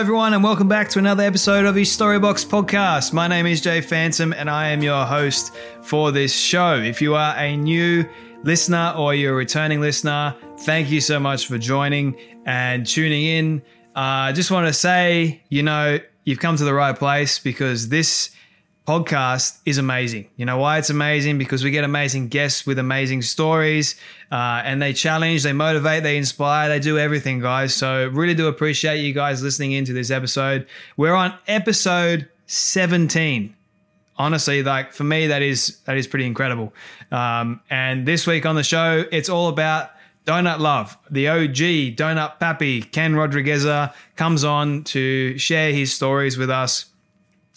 Everyone, 0.00 0.32
and 0.32 0.42
welcome 0.42 0.66
back 0.66 0.88
to 0.88 0.98
another 0.98 1.22
episode 1.22 1.66
of 1.66 1.74
the 1.74 1.82
Storybox 1.82 2.46
podcast. 2.46 3.12
My 3.12 3.28
name 3.28 3.44
is 3.44 3.60
Jay 3.60 3.82
Phantom, 3.82 4.32
and 4.32 4.48
I 4.48 4.68
am 4.68 4.82
your 4.82 5.04
host 5.04 5.54
for 5.82 6.10
this 6.10 6.34
show. 6.34 6.76
If 6.76 7.02
you 7.02 7.14
are 7.14 7.36
a 7.36 7.54
new 7.54 8.08
listener 8.42 8.94
or 8.96 9.14
you're 9.14 9.34
a 9.34 9.36
returning 9.36 9.82
listener, 9.82 10.34
thank 10.60 10.90
you 10.90 11.02
so 11.02 11.20
much 11.20 11.46
for 11.46 11.58
joining 11.58 12.18
and 12.46 12.86
tuning 12.86 13.26
in. 13.26 13.62
I 13.94 14.30
uh, 14.30 14.32
just 14.32 14.50
want 14.50 14.66
to 14.68 14.72
say, 14.72 15.42
you 15.50 15.62
know, 15.62 15.98
you've 16.24 16.40
come 16.40 16.56
to 16.56 16.64
the 16.64 16.72
right 16.72 16.98
place 16.98 17.38
because 17.38 17.90
this 17.90 18.30
podcast 18.86 19.58
is 19.66 19.78
amazing. 19.78 20.28
You 20.36 20.46
know 20.46 20.58
why 20.58 20.78
it's 20.78 20.90
amazing? 20.90 21.38
Because 21.38 21.62
we 21.62 21.70
get 21.70 21.84
amazing 21.84 22.28
guests 22.28 22.66
with 22.66 22.78
amazing 22.78 23.22
stories, 23.22 23.96
uh, 24.32 24.62
and 24.64 24.80
they 24.80 24.92
challenge, 24.92 25.42
they 25.42 25.52
motivate, 25.52 26.02
they 26.02 26.16
inspire, 26.16 26.68
they 26.68 26.80
do 26.80 26.98
everything, 26.98 27.40
guys. 27.40 27.74
So 27.74 28.08
really 28.08 28.34
do 28.34 28.48
appreciate 28.48 28.98
you 28.98 29.12
guys 29.12 29.42
listening 29.42 29.72
into 29.72 29.92
this 29.92 30.10
episode. 30.10 30.66
We're 30.96 31.14
on 31.14 31.34
episode 31.46 32.28
17. 32.46 33.54
Honestly, 34.16 34.62
like 34.62 34.92
for 34.92 35.04
me, 35.04 35.28
that 35.28 35.40
is 35.40 35.78
that 35.86 35.96
is 35.96 36.06
pretty 36.06 36.26
incredible. 36.26 36.74
Um, 37.10 37.60
and 37.70 38.06
this 38.06 38.26
week 38.26 38.44
on 38.44 38.54
the 38.54 38.62
show, 38.62 39.04
it's 39.10 39.28
all 39.28 39.48
about 39.48 39.92
Donut 40.26 40.58
Love, 40.58 40.96
the 41.10 41.28
OG 41.28 41.96
Donut 41.96 42.38
Papi, 42.38 42.90
Ken 42.92 43.14
Rodriguez, 43.14 43.66
comes 44.16 44.44
on 44.44 44.84
to 44.84 45.38
share 45.38 45.72
his 45.72 45.94
stories 45.94 46.36
with 46.36 46.50
us 46.50 46.89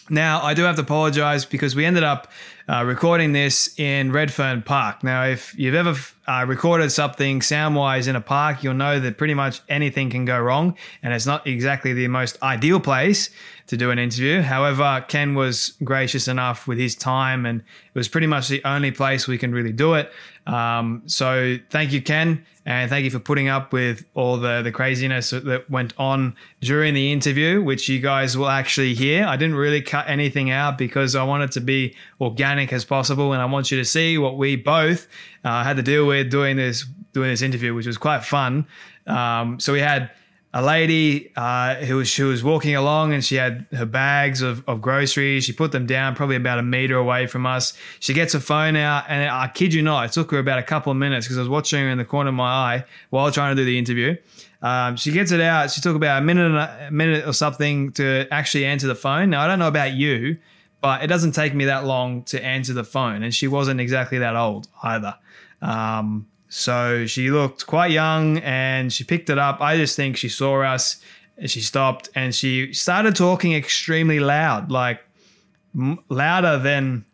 now, 0.10 0.42
I 0.42 0.54
do 0.54 0.64
have 0.64 0.76
to 0.76 0.82
apologize 0.82 1.46
because 1.46 1.76
we 1.76 1.86
ended 1.86 2.04
up 2.04 2.28
uh, 2.68 2.84
recording 2.86 3.32
this 3.32 3.78
in 3.80 4.12
Redfern 4.12 4.62
Park. 4.62 5.04
Now, 5.04 5.24
if 5.24 5.58
you've 5.58 5.76
ever 5.76 5.96
uh, 6.28 6.46
recorded 6.48 6.92
something 6.92 7.42
sound 7.42 7.76
wise 7.76 8.08
in 8.08 8.16
a 8.16 8.22
park, 8.22 8.64
you'll 8.64 8.74
know 8.74 9.00
that 9.00 9.18
pretty 9.18 9.34
much 9.34 9.62
anything 9.70 10.10
can 10.10 10.26
go 10.26 10.40
wrong, 10.40 10.78
and 11.02 11.14
it's 11.14 11.26
not 11.26 11.46
exactly 11.48 11.94
the 11.94 12.08
most 12.08 12.42
ideal 12.44 12.80
place 12.80 13.30
to 13.68 13.78
do 13.78 13.92
an 13.92 14.00
interview. 14.00 14.42
However, 14.42 15.06
Ken 15.08 15.36
was 15.36 15.74
gracious 15.84 16.28
enough 16.28 16.68
with 16.68 16.78
his 16.78 16.96
time, 16.96 17.46
and 17.46 17.62
it 17.62 17.98
was 17.98 18.08
pretty 18.08 18.28
much 18.28 18.50
the 18.50 18.62
only 18.66 18.92
place 18.92 19.28
we 19.28 19.38
can 19.38 19.54
really 19.54 19.74
do 19.74 19.94
it. 19.94 20.12
Um, 20.46 21.04
so, 21.06 21.58
thank 21.70 21.92
you, 21.92 22.02
Ken. 22.02 22.46
And 22.66 22.90
thank 22.90 23.04
you 23.04 23.12
for 23.12 23.20
putting 23.20 23.50
up 23.50 23.74
with 23.74 24.06
all 24.14 24.38
the, 24.38 24.62
the 24.62 24.72
craziness 24.72 25.32
that 25.32 25.70
went 25.70 25.94
on 25.98 26.34
during 26.62 26.94
the 26.94 27.12
interview, 27.12 27.62
which 27.62 27.90
you 27.90 28.00
guys 28.00 28.38
will 28.38 28.48
actually 28.48 28.94
hear. 28.94 29.26
I 29.26 29.36
didn't 29.36 29.56
really 29.56 29.82
cut 29.82 30.08
anything 30.08 30.50
out 30.50 30.78
because 30.78 31.14
I 31.14 31.24
wanted 31.24 31.52
to 31.54 31.60
be 31.60 31.94
organic 32.22 32.72
as 32.72 32.86
possible. 32.86 33.34
And 33.34 33.42
I 33.42 33.46
want 33.46 33.70
you 33.70 33.78
to 33.78 33.86
see 33.86 34.18
what 34.18 34.38
we 34.38 34.56
both 34.56 35.08
uh, 35.44 35.64
had 35.64 35.76
to 35.76 35.84
deal 35.84 36.08
with 36.08 36.32
doing 36.32 36.56
this, 36.56 36.86
doing 37.12 37.30
this 37.30 37.42
interview, 37.42 37.74
which 37.74 37.86
was 37.86 37.98
quite 37.98 38.24
fun. 38.24 38.66
Um, 39.08 39.60
so 39.60 39.74
we 39.74 39.82
had 39.82 40.12
a 40.56 40.62
lady 40.62 41.32
uh, 41.36 41.76
who 41.76 41.98
was 41.98 42.08
she 42.08 42.22
was 42.22 42.44
walking 42.44 42.76
along 42.76 43.12
and 43.12 43.26
she 43.26 43.36
had 43.36 43.66
her 43.72 43.86
bags 43.86 44.42
of, 44.42 44.64
of 44.68 44.82
groceries. 44.82 45.46
She 45.46 45.54
put 45.54 45.72
them 45.72 45.88
down 45.88 46.16
probably 46.16 46.36
about 46.36 46.60
a 46.60 46.64
meter 46.64 46.96
away 46.96 47.26
from 47.26 47.48
us. 47.48 47.74
She 48.00 48.14
gets 48.14 48.34
her 48.34 48.40
phone 48.40 48.76
out 48.76 49.06
and 49.08 49.30
I 49.30 49.48
kid 49.48 49.74
you 49.74 49.82
not, 49.82 50.06
it 50.06 50.12
took 50.12 50.30
her 50.32 50.38
about 50.38 50.60
a 50.60 50.64
couple 50.64 50.92
of 50.92 50.98
minutes 50.98 51.26
because 51.26 51.38
I 51.38 51.42
was 51.42 51.50
watching 51.50 51.80
her 51.80 51.90
in 51.90 51.98
the 51.98 52.06
corner 52.06 52.30
of 52.30 52.36
my 52.36 52.46
eye 52.50 52.86
while 53.10 53.32
trying 53.32 53.56
to 53.56 53.62
do 53.62 53.66
the 53.66 53.80
interview. 53.80 54.16
Um, 54.62 54.96
she 54.96 55.12
gets 55.12 55.32
it 55.32 55.42
out. 55.42 55.72
She 55.72 55.82
took 55.82 55.96
about 55.96 56.22
a 56.22 56.26
minute, 56.26 56.56
a 56.56 56.90
minute 56.92 57.28
or 57.28 57.34
something 57.34 57.92
to 57.94 58.28
actually 58.32 58.66
answer 58.66 58.88
the 58.88 58.96
phone. 58.96 59.32
Now 59.32 59.42
I 59.42 59.48
don't 59.48 59.60
know 59.60 59.68
about 59.68 59.92
you, 59.92 60.38
but 60.82 61.04
it 61.04 61.08
doesn't 61.08 61.32
take 61.32 61.54
me 61.56 61.66
that 61.66 61.86
long 61.86 62.24
to 62.26 62.44
answer 62.44 62.74
the 62.74 62.84
phone, 62.84 63.24
and 63.24 63.34
she 63.34 63.48
wasn't 63.48 63.82
exactly 63.82 64.20
that 64.20 64.36
old 64.36 64.68
either. 64.84 65.16
Um, 65.62 66.28
so 66.56 67.08
she 67.08 67.32
looked 67.32 67.66
quite 67.66 67.90
young 67.90 68.38
and 68.38 68.94
she 68.94 69.04
picked 69.04 69.32
it 69.32 69.40
up. 69.40 69.60
I 69.60 69.76
just 69.76 69.96
think 69.96 70.18
she 70.18 70.30
saw 70.30 70.62
us 70.62 71.02
and 71.36 71.50
she 71.50 71.62
stopped 71.62 72.10
and 72.14 72.34
she 72.34 72.74
started 72.74 73.16
talking 73.16 73.54
extremely 73.54 74.20
loud, 74.20 74.70
like 74.70 75.02
m- 75.74 75.98
louder 76.10 76.60
than 76.60 77.06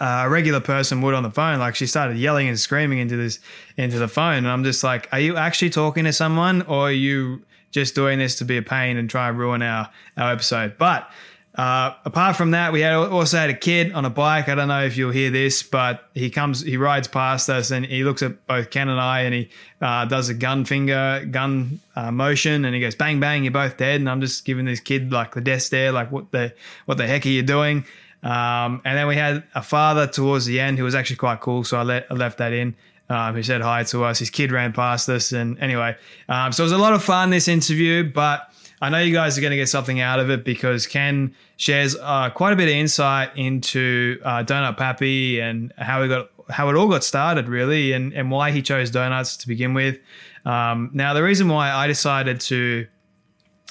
a 0.00 0.30
regular 0.30 0.60
person 0.60 1.02
would 1.02 1.12
on 1.12 1.22
the 1.22 1.30
phone. 1.30 1.58
Like 1.58 1.74
she 1.74 1.86
started 1.86 2.16
yelling 2.16 2.48
and 2.48 2.58
screaming 2.58 3.00
into 3.00 3.16
this 3.16 3.38
into 3.76 3.98
the 3.98 4.08
phone, 4.08 4.38
and 4.38 4.48
I'm 4.48 4.64
just 4.64 4.82
like, 4.82 5.10
are 5.12 5.20
you 5.20 5.36
actually 5.36 5.68
talking 5.68 6.04
to 6.04 6.12
someone, 6.14 6.62
or 6.62 6.88
are 6.88 6.92
you 6.92 7.44
just 7.70 7.94
doing 7.94 8.18
this 8.18 8.34
to 8.36 8.46
be 8.46 8.56
a 8.56 8.62
pain 8.62 8.96
and 8.96 9.10
try 9.10 9.28
and 9.28 9.38
ruin 9.38 9.60
our 9.60 9.90
our 10.16 10.32
episode? 10.32 10.78
But 10.78 11.10
uh, 11.54 11.94
apart 12.04 12.34
from 12.34 12.50
that, 12.50 12.72
we 12.72 12.80
had 12.80 12.94
also 12.94 13.36
had 13.36 13.48
a 13.48 13.54
kid 13.54 13.92
on 13.92 14.04
a 14.04 14.10
bike. 14.10 14.48
I 14.48 14.56
don't 14.56 14.66
know 14.66 14.84
if 14.84 14.96
you'll 14.96 15.12
hear 15.12 15.30
this, 15.30 15.62
but 15.62 16.08
he 16.12 16.28
comes, 16.28 16.62
he 16.62 16.76
rides 16.76 17.06
past 17.06 17.48
us, 17.48 17.70
and 17.70 17.86
he 17.86 18.02
looks 18.02 18.22
at 18.22 18.44
both 18.48 18.70
Ken 18.70 18.88
and 18.88 19.00
I, 19.00 19.20
and 19.20 19.34
he 19.34 19.50
uh, 19.80 20.04
does 20.06 20.28
a 20.28 20.34
gun 20.34 20.64
finger 20.64 21.24
gun 21.30 21.78
uh, 21.94 22.10
motion, 22.10 22.64
and 22.64 22.74
he 22.74 22.80
goes 22.80 22.96
bang 22.96 23.20
bang, 23.20 23.44
you're 23.44 23.52
both 23.52 23.76
dead. 23.76 24.00
And 24.00 24.10
I'm 24.10 24.20
just 24.20 24.44
giving 24.44 24.64
this 24.64 24.80
kid 24.80 25.12
like 25.12 25.34
the 25.34 25.40
death 25.40 25.62
stare, 25.62 25.92
like 25.92 26.10
what 26.10 26.32
the 26.32 26.52
what 26.86 26.98
the 26.98 27.06
heck 27.06 27.24
are 27.24 27.28
you 27.28 27.42
doing? 27.42 27.84
Um, 28.24 28.80
and 28.84 28.98
then 28.98 29.06
we 29.06 29.14
had 29.14 29.44
a 29.54 29.62
father 29.62 30.08
towards 30.08 30.46
the 30.46 30.58
end 30.58 30.78
who 30.78 30.84
was 30.84 30.94
actually 30.96 31.16
quite 31.16 31.40
cool, 31.40 31.62
so 31.62 31.76
I, 31.76 31.82
let, 31.82 32.06
I 32.10 32.14
left 32.14 32.38
that 32.38 32.52
in. 32.52 32.74
Um, 33.10 33.34
who 33.34 33.42
said 33.42 33.60
hi 33.60 33.84
to 33.84 34.02
us? 34.04 34.18
His 34.18 34.30
kid 34.30 34.50
ran 34.50 34.72
past 34.72 35.08
us, 35.10 35.30
and 35.32 35.58
anyway, 35.60 35.94
um, 36.28 36.52
so 36.52 36.62
it 36.62 36.66
was 36.66 36.72
a 36.72 36.78
lot 36.78 36.94
of 36.94 37.04
fun 37.04 37.28
this 37.28 37.48
interview, 37.48 38.10
but 38.10 38.50
I 38.80 38.90
know 38.90 38.98
you 38.98 39.12
guys 39.12 39.38
are 39.38 39.40
going 39.40 39.52
to 39.52 39.56
get 39.56 39.68
something 39.68 40.00
out 40.00 40.20
of 40.20 40.30
it 40.30 40.44
because 40.44 40.86
Ken 40.86 41.34
shares 41.56 41.96
uh, 41.96 42.30
quite 42.30 42.52
a 42.52 42.56
bit 42.56 42.68
of 42.68 42.74
insight 42.74 43.30
into 43.36 44.20
uh, 44.24 44.42
Donut 44.44 44.76
Papi 44.76 45.40
and 45.40 45.72
how 45.78 46.02
he 46.02 46.08
got 46.08 46.28
how 46.50 46.68
it 46.68 46.76
all 46.76 46.88
got 46.88 47.04
started, 47.04 47.48
really, 47.48 47.92
and 47.92 48.12
and 48.12 48.30
why 48.30 48.50
he 48.50 48.62
chose 48.62 48.90
donuts 48.90 49.36
to 49.38 49.48
begin 49.48 49.74
with. 49.74 49.98
Um, 50.44 50.90
now, 50.92 51.14
the 51.14 51.22
reason 51.22 51.48
why 51.48 51.70
I 51.70 51.86
decided 51.86 52.40
to 52.42 52.86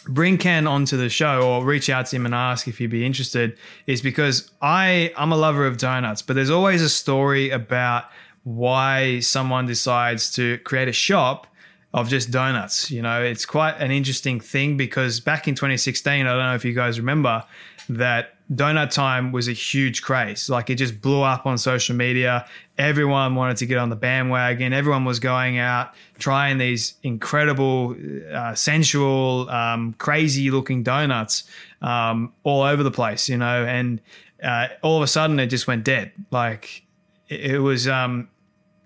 bring 0.05 0.37
Ken 0.37 0.67
onto 0.67 0.97
the 0.97 1.09
show 1.09 1.41
or 1.41 1.63
reach 1.63 1.89
out 1.89 2.07
to 2.07 2.15
him 2.15 2.25
and 2.25 2.35
ask 2.35 2.67
if 2.67 2.77
he'd 2.77 2.87
be 2.87 3.05
interested 3.05 3.57
is 3.87 4.01
because 4.01 4.51
I 4.61 5.13
I'm 5.17 5.31
a 5.31 5.37
lover 5.37 5.65
of 5.65 5.77
donuts, 5.77 6.21
but 6.21 6.35
there's 6.35 6.49
always 6.49 6.81
a 6.81 6.89
story 6.89 7.49
about 7.49 8.05
why 8.43 9.19
someone 9.21 9.65
decides 9.65 10.33
to 10.35 10.57
create 10.59 10.87
a 10.87 10.93
shop 10.93 11.47
of 11.93 12.09
just 12.09 12.31
donuts. 12.31 12.89
You 12.89 13.01
know, 13.01 13.21
it's 13.21 13.45
quite 13.45 13.75
an 13.77 13.91
interesting 13.91 14.39
thing 14.39 14.77
because 14.77 15.19
back 15.19 15.47
in 15.47 15.55
2016, 15.55 16.25
I 16.25 16.29
don't 16.29 16.39
know 16.39 16.55
if 16.55 16.65
you 16.65 16.73
guys 16.73 16.99
remember 16.99 17.43
that 17.89 18.35
donut 18.53 18.91
time 18.91 19.31
was 19.31 19.47
a 19.47 19.51
huge 19.51 20.01
craze. 20.01 20.49
Like 20.49 20.69
it 20.69 20.75
just 20.75 21.01
blew 21.01 21.21
up 21.21 21.45
on 21.45 21.57
social 21.57 21.95
media. 21.95 22.47
Everyone 22.77 23.35
wanted 23.35 23.57
to 23.57 23.65
get 23.65 23.77
on 23.77 23.89
the 23.89 23.95
bandwagon. 23.95 24.73
Everyone 24.73 25.05
was 25.05 25.19
going 25.19 25.57
out 25.59 25.93
trying 26.17 26.57
these 26.57 26.95
incredible, 27.03 27.95
uh, 28.31 28.55
sensual, 28.55 29.49
um, 29.49 29.93
crazy 29.97 30.49
looking 30.49 30.83
donuts 30.83 31.43
um, 31.81 32.33
all 32.43 32.63
over 32.63 32.81
the 32.81 32.91
place, 32.91 33.29
you 33.29 33.37
know, 33.37 33.65
and 33.65 34.01
uh, 34.41 34.67
all 34.81 34.97
of 34.97 35.03
a 35.03 35.07
sudden 35.07 35.39
it 35.39 35.47
just 35.47 35.67
went 35.67 35.83
dead. 35.83 36.11
Like 36.31 36.83
it, 37.29 37.61
was, 37.61 37.87
um, 37.87 38.29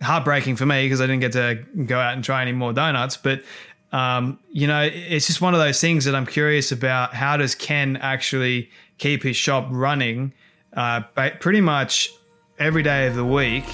heartbreaking 0.02 0.56
for 0.56 0.66
me 0.66 0.86
because 0.86 1.02
I 1.02 1.08
didn't 1.08 1.22
get 1.22 1.32
to 1.34 1.64
go 1.86 2.00
out 2.00 2.14
and 2.14 2.24
try 2.24 2.42
any 2.42 2.52
more 2.52 2.74
donuts. 2.74 3.18
But 3.18 3.44
um, 3.92 4.40
you 4.52 4.68
know, 4.68 4.82
it's 4.92 5.28
just 5.28 5.42
one 5.42 5.54
of 5.54 5.60
those 5.60 5.80
things 5.80 6.06
that 6.06 6.16
I'm 6.16 6.26
curious 6.26 6.72
about. 6.72 7.14
How 7.14 7.38
does 7.38 7.56
Ken 7.56 7.98
actually 7.98 8.70
keep 8.98 9.24
his 9.24 9.36
shop 9.36 9.68
running 9.70 10.34
uh, 10.74 11.02
pretty 11.40 11.62
much 11.62 12.12
every 12.60 12.84
day 12.84 13.08
of 13.08 13.16
the 13.16 13.26
week 13.26 13.66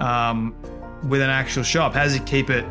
um, 0.00 0.54
with 1.08 1.20
an 1.20 1.30
actual 1.30 1.62
shop? 1.62 1.94
How 1.94 2.04
does 2.04 2.14
he 2.14 2.20
keep 2.20 2.50
it 2.50 2.64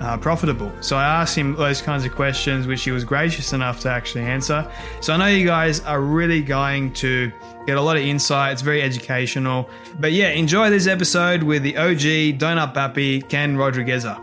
uh, 0.00 0.16
profitable? 0.16 0.70
So 0.80 0.96
I 0.96 1.04
asked 1.04 1.36
him 1.36 1.54
those 1.56 1.82
kinds 1.82 2.04
of 2.04 2.14
questions, 2.14 2.66
which 2.66 2.82
he 2.82 2.90
was 2.90 3.04
gracious 3.04 3.52
enough 3.52 3.80
to 3.80 3.90
actually 3.90 4.24
answer. 4.24 4.70
So 5.00 5.12
I 5.12 5.16
know 5.16 5.26
you 5.26 5.46
guys 5.46 5.80
are 5.80 6.00
really 6.00 6.42
going 6.42 6.92
to 6.94 7.32
get 7.66 7.76
a 7.76 7.80
lot 7.82 7.96
of 7.96 8.02
insight. 8.02 8.52
It's 8.52 8.62
very 8.62 8.82
educational. 8.82 9.68
But 10.00 10.12
yeah, 10.12 10.28
enjoy 10.30 10.70
this 10.70 10.86
episode 10.86 11.42
with 11.42 11.62
the 11.62 11.76
OG 11.76 12.38
Donut 12.38 12.74
Papi, 12.74 13.28
Ken 13.28 13.56
Rodrigueza. 13.56 14.22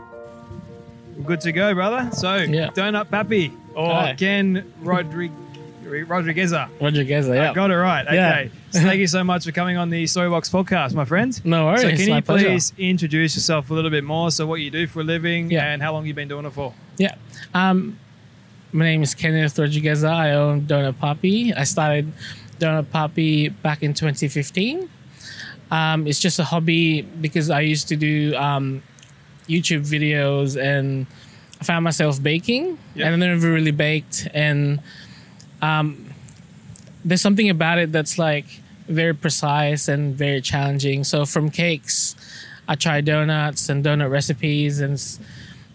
Good 1.26 1.42
to 1.42 1.52
go, 1.52 1.74
brother. 1.74 2.10
So, 2.12 2.36
Yeah. 2.38 2.70
Donut 2.72 3.06
Papi 3.06 3.56
or 3.74 3.94
Hi. 3.94 4.14
Ken 4.16 4.72
Rodriguez. 4.82 5.38
Rodriguez, 5.86 7.28
yeah. 7.28 7.52
I 7.52 7.54
got 7.54 7.72
it 7.72 7.76
right. 7.76 8.06
Okay. 8.06 8.16
Yeah. 8.16 8.48
so 8.72 8.80
thank 8.82 9.00
you 9.00 9.08
so 9.08 9.24
much 9.24 9.46
for 9.46 9.52
coming 9.52 9.78
on 9.78 9.90
the 9.90 10.04
Storybox 10.06 10.50
podcast, 10.52 10.94
my 10.94 11.06
friend. 11.06 11.40
No 11.46 11.66
worries. 11.66 11.82
So 11.82 11.90
can 11.90 12.16
you 12.16 12.22
pleasure. 12.22 12.48
please 12.48 12.74
introduce 12.78 13.36
yourself 13.36 13.70
a 13.70 13.74
little 13.74 13.92
bit 13.92 14.04
more? 14.04 14.32
So 14.32 14.46
what 14.48 14.56
you 14.62 14.72
do 14.72 14.88
for 14.88 15.02
a 15.02 15.04
living 15.04 15.52
Yeah. 15.52 15.66
and 15.72 15.82
how 15.82 15.94
long 15.94 16.06
you've 16.06 16.16
been 16.16 16.28
doing 16.28 16.46
it 16.46 16.54
for? 16.54 16.74
Yeah. 16.98 17.16
Um, 17.54 18.00
my 18.72 18.86
name 18.86 19.04
is 19.04 19.14
Kenneth 19.16 19.58
Rodriguez. 19.60 20.04
I 20.04 20.32
own 20.32 20.62
Donut 20.62 20.94
Papi. 20.96 21.56
I 21.58 21.64
started 21.64 22.12
Donut 22.60 22.86
Papi 22.86 23.54
back 23.62 23.84
in 23.84 23.94
2015. 23.94 24.90
Um, 25.72 26.08
it's 26.08 26.20
just 26.20 26.40
a 26.40 26.44
hobby 26.44 27.02
because 27.02 27.50
I 27.50 27.62
used 27.62 27.88
to 27.90 27.96
do 27.96 28.36
um, 28.36 28.82
YouTube 29.48 29.82
videos 29.88 30.62
and 30.62 31.06
I 31.60 31.64
found 31.64 31.84
myself 31.84 32.22
baking 32.22 32.78
Yeah. 32.96 33.08
and 33.10 33.24
I 33.24 33.28
never 33.28 33.52
really 33.52 33.72
baked. 33.72 34.28
And 34.34 34.80
um, 35.62 36.06
there's 37.04 37.22
something 37.22 37.50
about 37.50 37.78
it 37.78 37.92
that's 37.92 38.18
like 38.18 38.46
very 38.88 39.14
precise 39.14 39.88
and 39.88 40.16
very 40.16 40.42
challenging. 40.42 41.04
So 41.04 41.26
from 41.26 41.50
cakes, 41.50 42.16
I 42.68 42.76
try 42.76 43.02
donuts 43.02 43.70
and 43.70 43.84
donut 43.84 44.10
recipes 44.12 44.80
and 44.80 45.02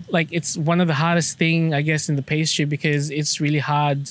like 0.08 0.28
it's 0.32 0.56
one 0.56 0.80
of 0.80 0.88
the 0.88 0.94
hardest 0.94 1.38
thing 1.38 1.72
I 1.72 1.82
guess 1.82 2.08
in 2.08 2.16
the 2.16 2.22
pastry 2.22 2.64
because 2.64 3.10
it's 3.10 3.40
really 3.40 3.60
hard 3.60 4.10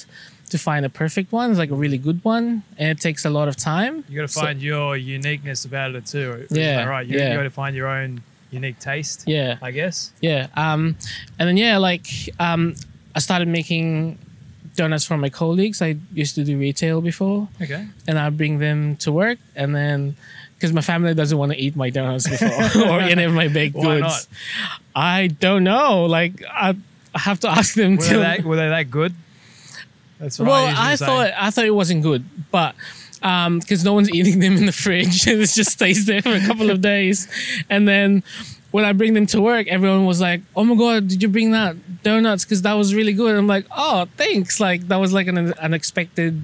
to 0.50 0.58
find 0.58 0.86
a 0.86 0.90
perfect 0.90 1.32
one, 1.32 1.56
like 1.58 1.70
a 1.70 1.76
really 1.76 1.98
good 1.98 2.24
one, 2.24 2.64
and 2.78 2.90
it 2.90 3.00
takes 3.00 3.24
a 3.26 3.30
lot 3.30 3.48
of 3.48 3.56
time. 3.56 4.04
You 4.10 4.16
got 4.16 4.28
to 4.28 4.34
So- 4.34 4.42
find 4.42 4.62
your 4.62 4.98
uniqueness 4.98 5.64
about 5.66 5.94
it 5.96 6.06
too. 6.08 6.48
Yeah, 6.50 6.86
right. 6.86 7.06
You, 7.06 7.20
yeah. 7.20 7.32
you 7.32 7.38
got 7.38 7.44
to 7.44 7.50
find 7.52 7.76
your 7.76 7.88
own 7.88 8.22
unique 8.50 8.80
taste. 8.80 9.26
Yeah, 9.28 9.58
I 9.62 9.70
guess. 9.72 10.12
yeah. 10.22 10.48
Um, 10.56 10.96
and 11.38 11.48
then 11.48 11.58
yeah, 11.58 11.78
like 11.78 12.08
um, 12.40 12.76
I 13.14 13.20
started 13.20 13.48
making 13.48 14.18
donuts 14.80 15.06
for 15.10 15.18
my 15.18 15.30
colleagues. 15.42 15.82
I 15.82 15.98
used 16.14 16.36
to 16.36 16.44
do 16.50 16.58
retail 16.58 17.02
before, 17.12 17.48
Okay. 17.64 17.84
and 18.08 18.16
I 18.18 18.30
bring 18.42 18.60
them 18.60 18.96
to 19.04 19.12
work, 19.12 19.38
and 19.56 19.76
then 19.76 20.16
because 20.56 20.74
my 20.74 20.82
family 20.82 21.14
doesn't 21.14 21.38
want 21.38 21.52
to 21.54 21.58
eat 21.66 21.76
my 21.76 21.90
donuts 21.90 22.28
before 22.28 22.84
or 22.90 23.00
any 23.00 23.24
of 23.24 23.34
my 23.34 23.48
baked 23.48 23.76
Why 23.76 24.00
goods. 24.00 24.28
not? 24.28 24.28
I 25.16 25.28
don't 25.28 25.64
know. 25.64 26.06
Like 26.06 26.34
I, 26.68 26.70
I 27.16 27.20
have 27.20 27.40
to 27.42 27.50
ask 27.60 27.76
them 27.76 27.96
Were 27.98 28.04
to. 28.04 28.14
they, 28.18 28.20
that, 28.24 28.44
were 28.44 28.56
they 28.62 28.70
that 28.70 28.88
good? 28.92 29.14
That's 30.20 30.38
what 30.40 30.48
well, 30.50 30.66
I, 30.66 30.94
I 30.94 30.96
thought 30.96 31.32
I 31.38 31.50
thought 31.52 31.66
it 31.66 31.76
wasn't 31.84 32.04
good, 32.04 32.24
but 32.52 32.76
um, 33.22 33.60
because 33.60 33.84
no 33.84 33.94
one's 33.94 34.12
eating 34.12 34.40
them 34.40 34.56
in 34.58 34.66
the 34.66 34.72
fridge, 34.86 35.28
it 35.28 35.38
just 35.38 35.72
stays 35.72 36.06
there 36.06 36.22
for 36.22 36.34
a 36.34 36.46
couple 36.50 36.70
of 36.70 36.80
days, 36.82 37.28
and 37.70 37.88
then 37.88 38.24
when 38.72 38.86
I 38.86 38.94
bring 38.94 39.14
them 39.14 39.26
to 39.28 39.42
work, 39.42 39.68
everyone 39.68 40.06
was 40.06 40.22
like, 40.22 40.42
"Oh 40.56 40.64
my 40.64 40.76
god, 40.76 41.08
did 41.08 41.22
you 41.22 41.30
bring 41.30 41.52
that 41.52 42.04
donuts? 42.04 42.46
Because 42.46 42.62
that 42.64 42.74
was 42.74 42.94
really 42.94 43.14
good." 43.14 43.36
I'm 43.36 43.48
like, 43.48 43.66
"Oh, 43.76 44.08
thanks!" 44.18 44.60
Like 44.60 44.88
that 44.88 44.98
was 44.98 45.14
like 45.14 45.28
an 45.28 45.54
unexpected 45.54 46.42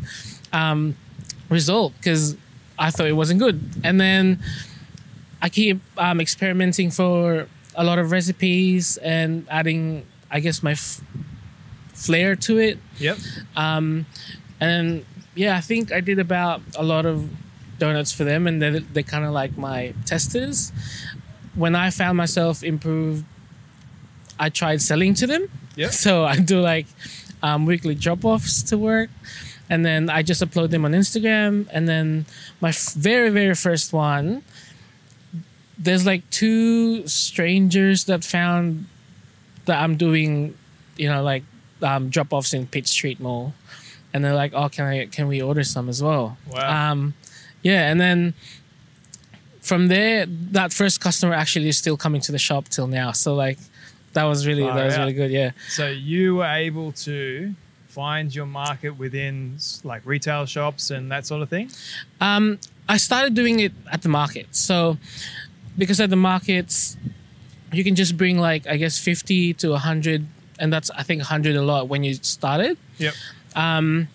um, 0.51 0.95
result 1.49 1.93
because 1.97 2.35
I 2.79 2.91
thought 2.91 3.07
it 3.07 3.13
wasn't 3.13 3.39
good, 3.39 3.61
and 3.83 3.99
then 3.99 4.39
I 5.41 5.49
keep 5.49 5.79
um, 5.97 6.19
experimenting 6.19 6.89
for 6.91 7.47
a 7.75 7.83
lot 7.83 7.99
of 7.99 8.11
recipes 8.11 8.97
and 8.97 9.45
adding, 9.49 10.05
I 10.31 10.39
guess, 10.39 10.63
my 10.63 10.71
f- 10.71 11.01
flair 11.93 12.35
to 12.35 12.57
it. 12.57 12.79
Yep. 12.97 13.17
Um, 13.55 14.05
and 14.59 15.05
yeah, 15.35 15.57
I 15.57 15.61
think 15.61 15.91
I 15.91 15.99
did 15.99 16.19
about 16.19 16.61
a 16.77 16.83
lot 16.83 17.05
of 17.05 17.29
donuts 17.77 18.11
for 18.13 18.23
them, 18.23 18.47
and 18.47 18.61
they're, 18.61 18.79
they're 18.79 19.03
kind 19.03 19.25
of 19.25 19.33
like 19.33 19.57
my 19.57 19.93
testers. 20.05 20.71
When 21.55 21.75
I 21.75 21.89
found 21.89 22.17
myself 22.17 22.63
improved, 22.63 23.25
I 24.39 24.49
tried 24.49 24.81
selling 24.81 25.13
to 25.15 25.27
them. 25.27 25.49
Yep. 25.75 25.91
So 26.05 26.25
I 26.25 26.37
do 26.37 26.61
like 26.61 26.87
um, 27.43 27.65
weekly 27.65 27.95
drop 27.95 28.23
offs 28.25 28.63
to 28.63 28.77
work, 28.77 29.09
and 29.69 29.85
then 29.85 30.09
I 30.09 30.21
just 30.23 30.41
upload 30.41 30.69
them 30.69 30.85
on 30.85 30.91
Instagram. 30.93 31.67
And 31.71 31.87
then 31.87 32.25
my 32.61 32.69
f- 32.69 32.93
very, 32.93 33.29
very 33.29 33.55
first 33.55 33.91
one, 33.93 34.43
there's 35.77 36.05
like 36.05 36.27
two 36.29 37.05
strangers 37.07 38.05
that 38.05 38.23
found 38.23 38.85
that 39.65 39.81
I'm 39.81 39.97
doing, 39.97 40.55
you 40.97 41.09
know, 41.09 41.23
like 41.23 41.43
um, 41.81 42.09
drop 42.09 42.31
offs 42.31 42.53
in 42.53 42.67
Pitt 42.67 42.87
Street 42.87 43.19
Mall, 43.19 43.53
and 44.13 44.23
they're 44.23 44.33
like, 44.35 44.53
"Oh, 44.53 44.69
can 44.69 44.85
I? 44.85 45.05
Can 45.07 45.27
we 45.27 45.41
order 45.41 45.63
some 45.63 45.89
as 45.89 46.01
well?" 46.01 46.37
Wow. 46.49 46.91
Um, 46.91 47.13
yeah, 47.63 47.91
and 47.91 47.99
then 47.99 48.33
from 49.65 49.87
there, 49.87 50.25
that 50.27 50.71
first 50.71 51.01
customer 51.01 51.33
actually 51.33 51.67
is 51.67 51.77
still 51.77 51.97
coming 51.97 52.21
to 52.21 52.31
the 52.31 52.37
shop 52.37 52.69
till 52.69 52.87
now. 52.87 53.11
So 53.11 53.35
like, 53.35 53.57
that 54.13 54.23
was 54.23 54.47
really 54.47 54.63
Far 54.63 54.75
that 54.75 54.85
was 54.85 54.93
out. 54.95 54.99
really 55.01 55.13
good. 55.13 55.31
Yeah. 55.31 55.51
So 55.69 55.87
you 55.87 56.35
were 56.37 56.45
able 56.45 56.91
to 56.93 57.53
find 57.87 58.33
your 58.33 58.45
market 58.45 58.91
within 58.91 59.57
like 59.83 60.01
retail 60.05 60.45
shops 60.45 60.91
and 60.91 61.11
that 61.11 61.25
sort 61.25 61.41
of 61.41 61.49
thing. 61.49 61.69
Um, 62.21 62.59
I 62.87 62.97
started 62.97 63.33
doing 63.33 63.59
it 63.59 63.73
at 63.91 64.01
the 64.01 64.09
market. 64.09 64.47
So 64.55 64.97
because 65.77 65.99
at 65.99 66.09
the 66.09 66.15
markets, 66.15 66.97
you 67.73 67.83
can 67.83 67.95
just 67.95 68.15
bring 68.15 68.37
like 68.37 68.67
I 68.67 68.77
guess 68.77 68.97
fifty 68.99 69.53
to 69.55 69.75
hundred, 69.75 70.25
and 70.59 70.71
that's 70.71 70.91
I 70.91 71.03
think 71.03 71.21
hundred 71.23 71.55
a 71.55 71.61
lot 71.61 71.89
when 71.89 72.03
you 72.03 72.13
started. 72.13 72.77
Yep. 72.97 73.13
Um, 73.55 74.07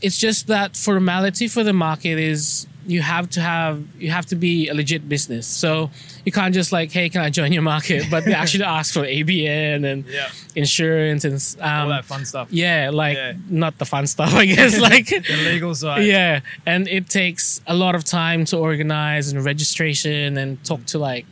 it's 0.00 0.18
just 0.18 0.46
that 0.46 0.76
formality 0.76 1.48
for 1.48 1.62
the 1.64 1.72
market 1.72 2.18
is 2.18 2.66
you 2.86 3.00
have 3.02 3.30
to 3.30 3.40
have 3.40 3.82
you 3.98 4.10
have 4.10 4.26
to 4.26 4.34
be 4.36 4.68
a 4.68 4.74
legit 4.74 5.08
business. 5.08 5.46
So 5.46 5.90
you 6.24 6.32
can't 6.32 6.52
just 6.54 6.72
like, 6.72 6.90
hey, 6.92 7.08
can 7.08 7.20
I 7.20 7.30
join 7.30 7.52
your 7.52 7.62
market? 7.62 8.06
But 8.10 8.24
they 8.24 8.34
actually 8.34 8.64
ask 8.64 8.92
for 8.92 9.02
ABN 9.02 9.84
and 9.90 10.04
Yeah. 10.06 10.28
insurance 10.56 11.24
and 11.24 11.34
All 11.62 11.82
um, 11.84 11.88
that 11.90 12.04
fun 12.04 12.24
stuff. 12.24 12.48
yeah, 12.50 12.90
like 12.92 13.16
Yeah. 13.16 13.32
not 13.48 13.78
the 13.78 13.84
fun 13.84 14.06
stuff, 14.06 14.34
I 14.34 14.46
guess. 14.46 14.78
like 14.90 15.06
The 15.06 15.50
legal 15.52 15.74
side. 15.74 16.04
yeah, 16.04 16.40
and 16.66 16.88
it 16.88 17.08
takes 17.08 17.60
a 17.66 17.74
lot 17.74 17.94
of 17.94 18.02
time 18.04 18.44
to 18.46 18.56
organize 18.58 19.30
and 19.32 19.44
registration 19.44 20.36
and 20.38 20.62
talk 20.64 20.84
to 20.86 20.98
like 20.98 21.24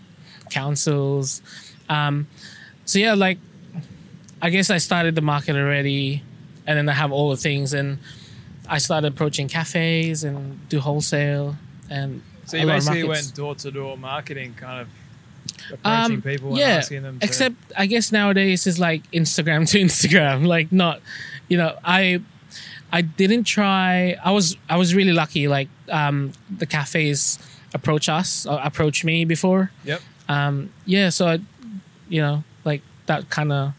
councils. 0.51 1.43
Um, 1.89 2.27
so 2.85 2.99
yeah, 2.99 3.15
like 3.15 3.39
I 4.43 4.51
guess 4.51 4.71
I 4.71 4.79
started 4.79 5.15
the 5.15 5.21
market 5.23 5.57
already, 5.57 6.23
and 6.67 6.77
then 6.79 6.89
I 6.89 6.93
have 6.95 7.13
all 7.13 7.31
the 7.31 7.37
things, 7.37 7.75
and 7.75 7.99
I 8.71 8.79
started 8.79 9.13
approaching 9.13 9.49
cafes 9.49 10.25
and 10.25 10.67
do 10.69 10.81
wholesale 10.81 11.57
and. 11.91 12.23
So 12.47 12.57
you 12.57 12.67
basically 12.67 13.05
went 13.05 13.35
door 13.35 13.55
to 13.57 13.71
door 13.71 13.97
marketing, 13.97 14.55
kind 14.55 14.81
of 14.81 14.89
approaching 15.73 16.17
Um, 16.17 16.23
people 16.23 16.53
and 16.53 16.61
asking 16.61 17.03
them. 17.03 17.19
To, 17.19 17.25
except 17.27 17.55
I 17.77 17.87
guess 17.87 18.11
nowadays 18.11 18.67
it's 18.67 18.79
like 18.79 19.09
Instagram 19.13 19.69
to 19.71 19.81
Instagram, 19.81 20.47
like 20.47 20.73
not, 20.73 21.01
you 21.49 21.57
know, 21.59 21.77
I, 21.85 22.21
I 22.93 23.03
didn't 23.03 23.45
try. 23.45 24.17
I 24.25 24.33
was 24.33 24.57
I 24.69 24.77
was 24.77 24.95
really 24.95 25.13
lucky. 25.13 25.47
Like 25.47 25.69
um, 25.91 26.33
the 26.59 26.67
cafes 26.67 27.39
approach 27.75 28.09
us, 28.09 28.47
or 28.47 28.59
approach 28.63 29.05
me 29.05 29.25
before. 29.25 29.71
Yep. 29.85 30.01
Um, 30.29 30.71
yeah, 30.87 31.11
so 31.11 31.27
I, 31.27 31.39
you 32.09 32.21
know, 32.21 32.43
like 32.65 32.83
that 33.07 33.31
kind 33.31 33.53
of 33.53 33.73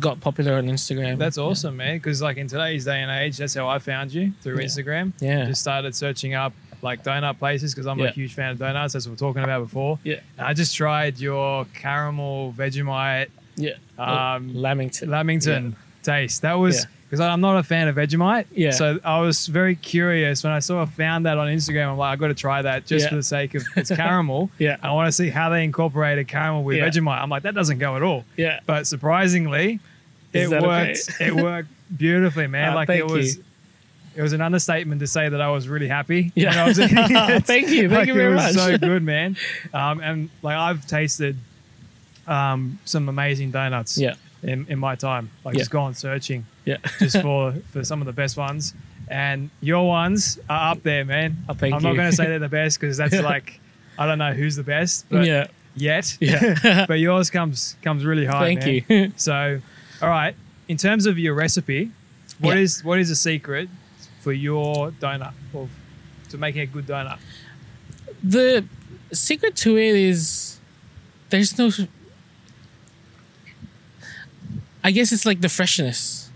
got 0.00 0.20
popular 0.20 0.54
on 0.54 0.66
Instagram. 0.66 1.18
That's 1.18 1.38
awesome, 1.38 1.76
man. 1.76 1.96
Because 1.96 2.20
like 2.22 2.36
in 2.36 2.46
today's 2.48 2.84
day 2.84 3.00
and 3.02 3.10
age, 3.10 3.36
that's 3.36 3.54
how 3.54 3.68
I 3.68 3.78
found 3.78 4.12
you 4.12 4.32
through 4.42 4.58
Yeah. 4.58 4.64
Instagram. 4.64 5.12
Yeah. 5.20 5.46
Just 5.46 5.60
started 5.60 5.94
searching 5.94 6.34
up 6.34 6.52
like 6.82 7.02
donut 7.02 7.38
places 7.38 7.74
because 7.74 7.86
I'm 7.86 8.00
a 8.00 8.10
huge 8.10 8.34
fan 8.34 8.50
of 8.50 8.58
donuts. 8.58 8.92
That's 8.92 9.06
what 9.06 9.10
we 9.10 9.14
we're 9.24 9.28
talking 9.32 9.42
about 9.44 9.62
before. 9.62 9.98
Yeah, 10.04 10.20
And 10.36 10.46
I 10.46 10.52
just 10.52 10.76
tried 10.76 11.18
your 11.18 11.64
caramel 11.74 12.52
Vegemite 12.56 13.28
yeah. 13.56 13.72
um, 13.98 14.54
Lamington. 14.54 15.08
Lamington 15.10 15.76
taste. 16.02 16.42
That 16.42 16.54
was 16.54 16.76
Yeah. 16.84 16.90
Because 17.14 17.28
I'm 17.32 17.40
not 17.40 17.56
a 17.56 17.62
fan 17.62 17.88
of 17.88 17.96
Vegemite. 17.96 18.46
Yeah. 18.52 18.70
So 18.70 18.98
I 19.04 19.20
was 19.20 19.46
very 19.46 19.74
curious 19.76 20.42
when 20.44 20.52
I 20.52 20.58
saw 20.58 20.84
found 20.86 21.26
that 21.26 21.38
on 21.38 21.48
Instagram. 21.48 21.88
I'm 21.92 21.96
like, 21.98 22.12
I've 22.12 22.18
got 22.18 22.28
to 22.28 22.34
try 22.34 22.62
that 22.62 22.86
just 22.86 23.04
Yeah. 23.04 23.08
for 23.10 23.14
the 23.16 23.22
sake 23.22 23.54
of 23.54 23.62
it's 23.76 23.90
caramel. 23.94 24.50
Yeah. 24.58 24.76
I 24.82 24.92
want 24.92 25.06
to 25.08 25.12
see 25.12 25.30
how 25.30 25.48
they 25.50 25.64
incorporated 25.64 26.28
caramel 26.28 26.64
with 26.64 26.76
Yeah. 26.76 26.88
Vegemite. 26.88 27.20
I'm 27.22 27.30
like, 27.30 27.44
that 27.44 27.54
doesn't 27.54 27.78
go 27.78 27.96
at 27.96 28.02
all. 28.02 28.24
Yeah. 28.36 28.60
But 28.66 28.86
surprisingly, 28.86 29.80
Is 30.32 30.48
it 30.48 30.50
that 30.50 30.64
okay? 30.64 30.88
worked. 30.88 31.20
it 31.20 31.34
worked 31.42 31.68
beautifully, 31.96 32.46
man. 32.48 32.70
Ah, 32.72 32.74
like 32.74 32.88
it 32.90 33.06
was. 33.06 33.36
you. 33.36 33.44
It 34.16 34.22
was 34.22 34.32
an 34.32 34.40
understatement 34.40 35.00
to 35.00 35.08
say 35.08 35.28
that 35.28 35.40
I 35.40 35.50
was 35.50 35.66
really 35.68 35.88
happy. 35.88 36.30
Yeah. 36.36 36.62
I 36.64 36.68
was 36.68 36.78
it. 36.80 36.88
Thank 36.90 37.68
you. 37.70 37.88
Thank 37.88 37.92
Like, 37.92 38.06
you 38.08 38.14
very 38.14 38.32
it 38.32 38.36
was 38.36 38.54
much. 38.54 38.54
so 38.54 38.78
good, 38.78 39.02
man. 39.02 39.36
Um, 39.72 40.00
and 40.00 40.30
like 40.42 40.56
I've 40.56 40.86
tasted 40.86 41.36
um, 42.26 42.78
some 42.84 43.08
amazing 43.08 43.50
donuts 43.50 43.98
Yeah. 43.98 44.14
In, 44.44 44.66
in 44.68 44.78
my 44.78 44.94
time. 44.94 45.30
Like 45.44 45.54
Yeah. 45.54 45.58
just 45.60 45.70
gone 45.70 45.94
searching 45.94 46.46
Yeah. 46.64 46.76
just 46.98 47.20
for 47.22 47.52
for 47.72 47.82
some 47.84 48.00
of 48.00 48.06
the 48.06 48.12
best 48.12 48.36
ones. 48.36 48.74
And 49.08 49.50
your 49.60 49.86
ones 49.86 50.38
are 50.48 50.72
up 50.72 50.82
there, 50.82 51.04
man. 51.04 51.36
Oh, 51.48 51.54
I'm 51.62 51.70
not 51.70 51.82
going 51.82 52.10
to 52.10 52.12
say 52.12 52.26
they're 52.26 52.38
the 52.38 52.48
best 52.62 52.80
because 52.80 52.96
that's 52.96 53.20
like 53.20 53.60
I 53.98 54.06
don't 54.06 54.18
know 54.18 54.32
who's 54.32 54.56
the 54.56 54.62
best, 54.62 55.06
but 55.10 55.26
yeah. 55.26 55.46
yet. 55.76 56.16
Yeah. 56.20 56.86
but 56.88 56.98
yours 57.00 57.30
comes 57.30 57.76
comes 57.82 58.04
really 58.04 58.24
high. 58.26 58.54
Thank 58.56 58.88
man. 58.88 59.04
you. 59.04 59.12
So, 59.16 59.60
all 60.00 60.08
right. 60.08 60.34
In 60.68 60.76
terms 60.78 61.04
of 61.06 61.18
your 61.18 61.34
recipe, 61.34 61.90
what 62.40 62.56
Yeah. 62.56 62.62
is 62.62 62.82
what 62.84 62.98
is 62.98 63.08
the 63.10 63.16
secret 63.16 63.68
for 64.20 64.32
your 64.32 64.90
donut 64.92 65.32
or 65.52 65.68
to 66.30 66.38
making 66.38 66.62
a 66.62 66.66
good 66.66 66.86
donut? 66.86 67.18
the 68.22 68.64
secret 69.12 69.54
to 69.54 69.76
it 69.76 69.94
is 69.94 70.58
there's 71.30 71.58
no 71.58 71.70
i 74.84 74.90
guess 74.90 75.10
it's 75.10 75.26
like 75.26 75.40
the 75.40 75.48
freshness. 75.48 76.30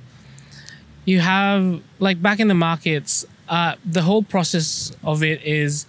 You 1.05 1.21
have 1.21 1.81
like 2.01 2.21
back 2.21 2.41
in 2.41 2.49
the 2.49 2.55
markets 2.55 3.25
uh, 3.49 3.77
the 3.85 4.03
whole 4.03 4.23
process 4.23 4.93
of 5.03 5.23
it 5.23 5.43
is 5.43 5.87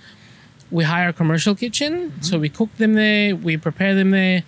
we 0.72 0.84
hire 0.86 1.10
a 1.10 1.14
commercial 1.14 1.56
kitchen. 1.56 2.14
So 2.22 2.40
we 2.40 2.50
cook 2.50 2.74
them 2.78 2.94
there 2.94 3.36
we 3.36 3.58
prepare 3.58 3.96
them 3.96 4.12
there 4.12 4.44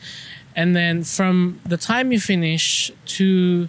and 0.56 0.75
then 0.75 1.03
from 1.03 1.60
the 1.65 1.77
time 1.77 2.12
you 2.12 2.20
finish 2.20 2.91
to 3.18 3.68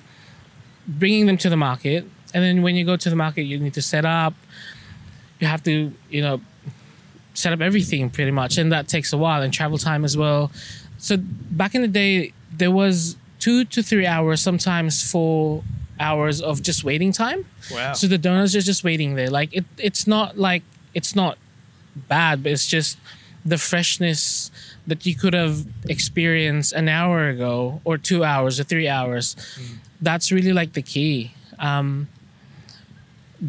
bringing 0.86 1.26
them 1.26 1.36
to 1.38 1.48
the 1.48 1.56
market 1.56 2.04
and 2.34 2.42
then 2.42 2.62
when 2.62 2.74
you 2.74 2.84
go 2.84 2.96
to 2.96 3.10
the 3.10 3.16
market 3.16 3.42
you 3.42 3.58
need 3.58 3.74
to 3.74 3.82
set 3.82 4.04
up. 4.04 4.34
You 5.40 5.48
have 5.48 5.62
to 5.64 5.92
you 6.10 6.22
know 6.22 6.40
set 7.34 7.52
up 7.52 7.60
everything 7.60 8.10
pretty 8.10 8.30
much 8.30 8.58
and 8.58 8.70
that 8.70 8.86
takes 8.86 9.12
a 9.12 9.18
while 9.18 9.42
and 9.42 9.52
travel 9.52 9.78
time 9.78 10.04
as 10.04 10.16
well. 10.16 10.52
So 10.98 11.16
back 11.16 11.74
in 11.74 11.82
the 11.82 11.88
day 11.88 12.32
there 12.52 12.70
was 12.70 13.16
two 13.42 13.64
to 13.74 13.82
three 13.82 14.06
hours 14.06 14.40
sometimes 14.40 15.02
four 15.10 15.64
hours 15.98 16.40
of 16.40 16.62
just 16.62 16.84
waiting 16.84 17.12
time. 17.12 17.44
Wow. 17.72 17.92
so 17.92 18.06
the 18.06 18.18
donors 18.26 18.54
are 18.54 18.60
just 18.72 18.84
waiting 18.84 19.16
there. 19.16 19.30
Like 19.30 19.50
it, 19.52 19.64
it's 19.78 20.06
not 20.06 20.38
like 20.38 20.62
it's 20.94 21.16
not 21.16 21.34
bad 22.08 22.42
but 22.42 22.52
it's 22.52 22.68
just 22.76 22.96
the 23.44 23.58
freshness 23.58 24.50
that 24.86 25.04
you 25.04 25.14
could 25.16 25.34
have 25.34 25.66
experienced 25.88 26.72
an 26.72 26.88
hour 26.88 27.28
ago 27.28 27.80
or 27.84 27.98
two 27.98 28.22
hours 28.22 28.60
or 28.60 28.64
three 28.64 28.88
hours. 28.88 29.36
That's 30.00 30.30
really 30.30 30.52
like 30.52 30.72
the 30.74 30.82
key. 30.94 31.34
Um, 31.58 32.08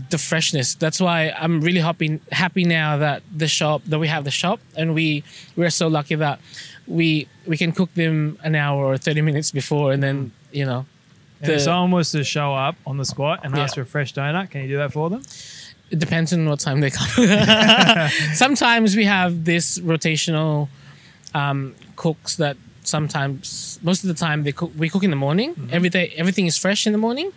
the 0.09 0.17
freshness. 0.17 0.73
That's 0.73 0.99
why 0.99 1.31
I'm 1.37 1.61
really 1.61 1.79
happy 1.79 2.19
happy 2.31 2.63
now 2.65 2.97
that 2.97 3.21
the 3.35 3.47
shop 3.47 3.83
that 3.85 3.99
we 3.99 4.07
have 4.07 4.23
the 4.23 4.31
shop 4.31 4.59
and 4.75 4.95
we 4.95 5.23
we're 5.55 5.69
so 5.69 5.87
lucky 5.87 6.15
that 6.15 6.39
we 6.87 7.27
we 7.45 7.57
can 7.57 7.71
cook 7.71 7.93
them 7.93 8.39
an 8.43 8.55
hour 8.55 8.85
or 8.85 8.97
30 8.97 9.21
minutes 9.21 9.51
before 9.51 9.93
and 9.93 10.01
then 10.01 10.31
you 10.51 10.65
know 10.65 10.85
And 11.41 11.51
if 11.51 11.61
someone 11.61 11.91
was 11.91 12.11
to 12.11 12.23
show 12.23 12.55
up 12.55 12.75
on 12.87 12.97
the 12.97 13.05
spot 13.05 13.41
and 13.43 13.55
ask 13.55 13.75
for 13.75 13.81
a 13.81 13.85
fresh 13.85 14.13
donut, 14.13 14.49
can 14.49 14.61
you 14.61 14.67
do 14.69 14.77
that 14.77 14.91
for 14.93 15.09
them? 15.09 15.21
it 15.91 15.99
depends 15.99 16.33
on 16.33 16.49
what 16.49 16.59
time 16.59 16.81
they 16.81 16.89
come. 16.89 17.07
sometimes 18.33 18.95
we 18.95 19.05
have 19.05 19.45
this 19.45 19.77
rotational 19.77 20.67
um, 21.35 21.75
cooks 21.95 22.37
that 22.37 22.57
sometimes 22.83 23.79
most 23.83 24.03
of 24.03 24.07
the 24.07 24.15
time 24.15 24.43
they 24.43 24.51
cook 24.51 24.71
we 24.75 24.89
cook 24.89 25.03
in 25.03 25.11
the 25.11 25.15
morning. 25.27 25.69
Every 25.71 25.89
day 25.89 26.11
everything 26.17 26.47
is 26.47 26.57
fresh 26.57 26.87
in 26.87 26.93
the 26.93 26.97
morning. 27.07 27.31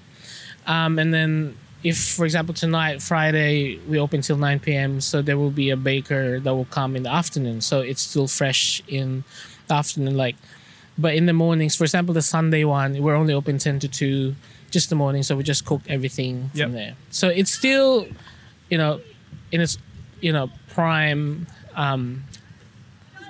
Um, 0.67 0.99
and 0.99 1.13
then 1.13 1.57
if 1.89 1.97
for 2.17 2.25
example 2.25 2.55
tonight 2.55 2.97
Friday 3.03 3.79
we 3.91 3.99
open 3.99 4.21
till 4.21 4.37
9 4.37 4.59
p.m. 4.61 5.01
so 5.01 5.23
there 5.23 5.39
will 5.39 5.51
be 5.65 5.69
a 5.71 5.77
baker 5.77 6.41
that 6.41 6.55
will 6.57 6.71
come 6.79 6.97
in 6.97 7.03
the 7.05 7.13
afternoon. 7.23 7.61
So 7.61 7.81
it's 7.91 8.03
still 8.11 8.29
fresh 8.41 8.83
in 8.89 9.25
the 9.69 9.75
afternoon 9.75 10.17
like 10.17 10.37
but 10.99 11.15
in 11.15 11.27
the 11.27 11.35
mornings, 11.35 11.77
for 11.77 11.85
example, 11.85 12.15
the 12.15 12.23
Sunday 12.23 12.65
one, 12.65 12.91
we're 13.03 13.15
only 13.15 13.35
open 13.35 13.59
10 13.59 13.81
to 13.81 13.89
2, 13.89 14.35
just 14.71 14.89
the 14.89 14.97
morning. 14.97 15.23
So 15.23 15.37
we 15.37 15.43
just 15.43 15.67
cooked 15.67 15.87
everything 15.91 16.51
Yep. 16.55 16.65
from 16.65 16.73
there. 16.73 16.95
So 17.11 17.29
it's 17.29 17.53
still, 17.53 18.07
you 18.71 18.79
know, 18.79 19.01
in 19.53 19.61
its, 19.61 19.77
you 20.23 20.33
know, 20.33 20.49
prime 20.73 21.47
um, 21.75 22.25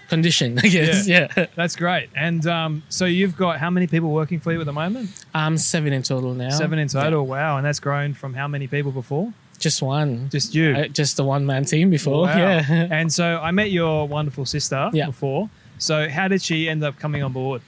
condition, 0.09 0.59
I 0.59 0.69
guess. 0.69 1.07
Yeah. 1.09 1.47
That's 1.57 1.77
great. 1.77 2.09
And 2.15 2.47
um, 2.47 2.83
so 2.89 3.05
you've 3.05 3.37
got 3.37 3.59
how 3.59 3.71
many 3.71 3.87
people 3.87 4.11
working 4.11 4.41
for 4.41 4.53
you 4.53 4.61
at 4.61 4.67
the 4.67 4.73
moment? 4.73 5.25
I'm 5.35 5.59
seven 5.59 5.93
in 5.93 6.03
total 6.03 6.35
now. 6.35 6.51
Seven 6.51 6.79
in 6.79 6.89
Yeah. 6.93 7.03
total. 7.05 7.27
Wow. 7.27 7.57
And 7.57 7.67
that's 7.67 7.81
grown 7.81 8.15
from 8.15 8.35
how 8.35 8.47
many 8.49 8.67
people 8.67 8.93
before? 8.93 9.33
Just 9.59 9.81
one. 9.83 10.29
Just 10.31 10.55
you. 10.55 10.73
Uh, 10.75 10.89
just 10.89 11.19
a 11.19 11.25
one 11.25 11.47
man 11.47 11.65
team 11.65 11.91
before. 11.91 12.23
Wow. 12.27 12.37
Yeah. 12.37 12.89
and 12.91 13.13
so 13.13 13.41
I 13.43 13.51
met 13.51 13.71
your 13.71 14.07
wonderful 14.07 14.45
sister 14.47 14.91
Yeah. 14.93 15.07
before. 15.07 15.49
So 15.79 16.09
how 16.09 16.29
did 16.29 16.43
she 16.43 16.69
end 16.69 16.85
up 16.85 16.99
coming 16.99 17.23
on 17.23 17.33
board? 17.33 17.63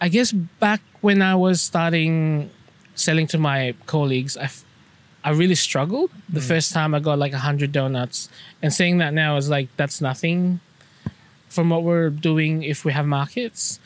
I 0.00 0.08
guess 0.08 0.32
back 0.32 0.80
when 1.00 1.22
I 1.22 1.34
was 1.36 1.60
starting 1.62 2.50
selling 2.94 3.26
to 3.28 3.38
my 3.38 3.74
colleagues, 3.86 4.36
I, 4.36 4.44
f- 4.44 4.64
I 5.24 5.30
really 5.30 5.54
struggled. 5.54 6.10
The 6.28 6.40
first 6.40 6.72
time 6.72 6.94
I 6.94 7.00
got 7.00 7.18
like 7.18 7.32
100 7.32 7.70
donuts. 7.72 8.28
And 8.60 8.72
saying 8.72 8.98
that 8.98 9.14
now 9.14 9.36
is 9.36 9.48
like, 9.48 9.68
that's 9.76 10.00
nothing 10.00 10.60
from 11.52 11.70
what 11.70 11.82
we're 11.82 12.10
doing 12.10 12.62
if 12.62 12.84
we 12.84 12.92
have 12.92 13.06
markets. 13.06 13.78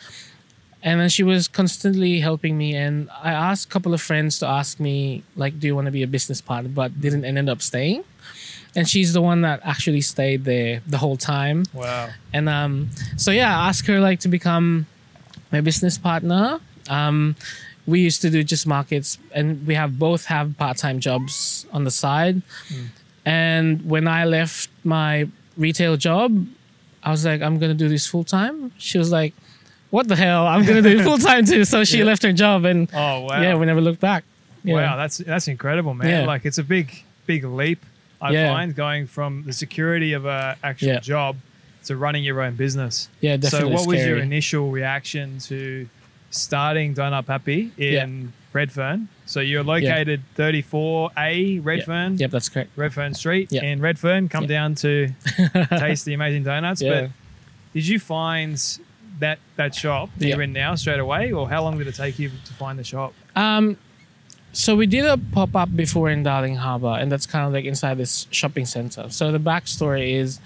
And 0.82 1.00
then 1.00 1.08
she 1.08 1.24
was 1.24 1.48
constantly 1.48 2.20
helping 2.20 2.56
me. 2.56 2.76
And 2.76 3.10
I 3.22 3.32
asked 3.32 3.66
a 3.66 3.72
couple 3.72 3.92
of 3.92 4.00
friends 4.00 4.38
to 4.38 4.46
ask 4.46 4.78
me, 4.78 5.24
like, 5.34 5.58
do 5.58 5.66
you 5.66 5.74
want 5.74 5.86
to 5.86 5.90
be 5.90 6.04
a 6.04 6.06
business 6.06 6.40
partner? 6.40 6.70
But 6.70 7.00
didn't 7.00 7.24
end 7.24 7.50
up 7.50 7.60
staying. 7.60 8.04
And 8.76 8.88
she's 8.88 9.12
the 9.12 9.22
one 9.22 9.40
that 9.40 9.60
actually 9.64 10.02
stayed 10.02 10.44
there 10.44 10.82
the 10.86 10.98
whole 10.98 11.16
time. 11.16 11.64
Wow. 11.72 12.10
And 12.32 12.48
um, 12.48 12.90
so 13.16 13.30
yeah, 13.30 13.58
I 13.58 13.68
asked 13.68 13.86
her 13.88 13.98
like 14.00 14.20
to 14.20 14.28
become 14.28 14.86
my 15.50 15.60
business 15.60 15.98
partner. 15.98 16.60
Um, 16.88 17.34
we 17.86 18.00
used 18.00 18.20
to 18.22 18.30
do 18.30 18.42
just 18.42 18.66
markets, 18.66 19.18
and 19.32 19.66
we 19.66 19.74
have 19.74 19.98
both 19.98 20.26
have 20.26 20.56
part 20.58 20.76
time 20.76 21.00
jobs 21.00 21.66
on 21.72 21.84
the 21.84 21.90
side. 21.90 22.42
And 23.24 23.84
when 23.88 24.06
I 24.08 24.24
left 24.24 24.70
my 24.84 25.28
retail 25.56 25.96
job, 25.96 26.46
I 27.06 27.10
was 27.10 27.24
like, 27.24 27.40
I'm 27.40 27.58
gonna 27.58 27.74
do 27.74 27.88
this 27.88 28.06
full 28.06 28.24
time. 28.24 28.72
She 28.78 28.98
was 28.98 29.10
like, 29.12 29.32
What 29.90 30.08
the 30.08 30.16
hell? 30.16 30.46
I'm 30.46 30.66
gonna 30.66 30.82
do 30.82 30.98
it 30.98 31.02
full 31.10 31.18
time 31.18 31.44
too. 31.46 31.64
So 31.64 31.84
she 31.84 31.98
Yeah. 31.98 32.04
left 32.04 32.22
her 32.24 32.32
job, 32.32 32.64
and 32.64 32.88
Oh 32.92 33.20
wow. 33.20 33.40
yeah, 33.40 33.54
we 33.54 33.64
never 33.64 33.80
looked 33.80 34.00
back. 34.00 34.24
Yeah. 34.64 34.74
Wow, 34.74 34.96
that's 34.96 35.18
that's 35.18 35.46
incredible, 35.48 35.94
man. 35.94 36.08
Yeah. 36.08 36.26
Like 36.26 36.44
it's 36.44 36.58
a 36.58 36.64
big 36.64 36.92
big 37.26 37.44
leap 37.44 37.80
I 38.20 38.32
find 38.34 38.74
going 38.74 39.06
from 39.06 39.44
the 39.46 39.52
security 39.52 40.12
of 40.14 40.26
a 40.26 40.56
actual 40.64 40.98
job 41.00 41.36
to 41.84 41.96
running 41.96 42.24
your 42.24 42.40
own 42.42 42.56
business. 42.56 43.08
Yeah, 43.20 43.36
definitely. 43.36 43.68
So 43.70 43.74
what 43.76 43.86
was 43.86 44.04
your 44.04 44.18
initial 44.18 44.70
reaction 44.72 45.38
to 45.50 45.88
starting 46.30 46.94
Donut 46.94 47.24
Papi 47.26 47.70
in 47.78 48.32
Redfern? 48.56 49.08
So 49.26 49.40
you're 49.40 49.62
located 49.62 50.22
34A 50.36 51.60
Redfern, 51.64 52.16
Yep, 52.18 52.30
that's 52.30 52.48
correct. 52.48 52.70
Redfern 52.76 53.14
Street 53.14 53.48
Yeah. 53.52 53.64
in 53.64 53.80
Redfern. 53.80 54.28
Come 54.28 54.44
Yeah. 54.44 54.48
down 54.48 54.74
to 54.76 55.08
taste 55.78 56.04
the 56.04 56.14
amazing 56.14 56.44
donuts. 56.44 56.80
Yeah. 56.82 56.90
But 57.02 57.10
did 57.74 57.86
you 57.86 57.98
find 57.98 58.56
that 59.20 59.38
that 59.56 59.74
shop 59.74 60.10
that 60.18 60.26
Yeah. 60.26 60.34
you're 60.34 60.42
in 60.42 60.52
now 60.52 60.74
straight 60.74 61.00
away, 61.00 61.32
or 61.32 61.48
how 61.48 61.62
long 61.62 61.78
did 61.78 61.86
it 61.86 61.94
take 61.94 62.18
you 62.18 62.30
to 62.44 62.52
find 62.54 62.78
the 62.78 62.84
shop? 62.84 63.12
Um, 63.34 63.76
so 64.52 64.74
we 64.74 64.86
did 64.86 65.04
a 65.04 65.18
pop 65.18 65.54
up 65.54 65.74
before 65.76 66.08
in 66.10 66.22
Darling 66.22 66.56
Harbour, 66.56 66.96
and 67.00 67.10
that's 67.12 67.26
kind 67.26 67.46
of 67.46 67.52
like 67.52 67.64
inside 67.66 67.98
this 67.98 68.26
shopping 68.30 68.64
center. 68.66 69.08
So 69.10 69.30
the 69.32 69.38
backstory 69.40 70.14
is, 70.14 70.40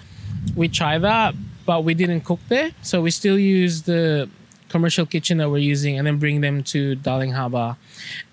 we 0.55 0.67
tried 0.67 0.99
that, 0.99 1.33
but 1.65 1.83
we 1.83 1.93
didn't 1.93 2.21
cook 2.21 2.39
there. 2.49 2.71
So 2.81 3.01
we 3.01 3.11
still 3.11 3.39
use 3.39 3.83
the 3.83 4.29
commercial 4.71 5.05
kitchen 5.05 5.37
that 5.37 5.49
we're 5.49 5.57
using, 5.59 5.97
and 5.97 6.07
then 6.07 6.17
bring 6.17 6.41
them 6.41 6.63
to 6.63 6.95
Darling 6.95 7.31
Harbour, 7.31 7.75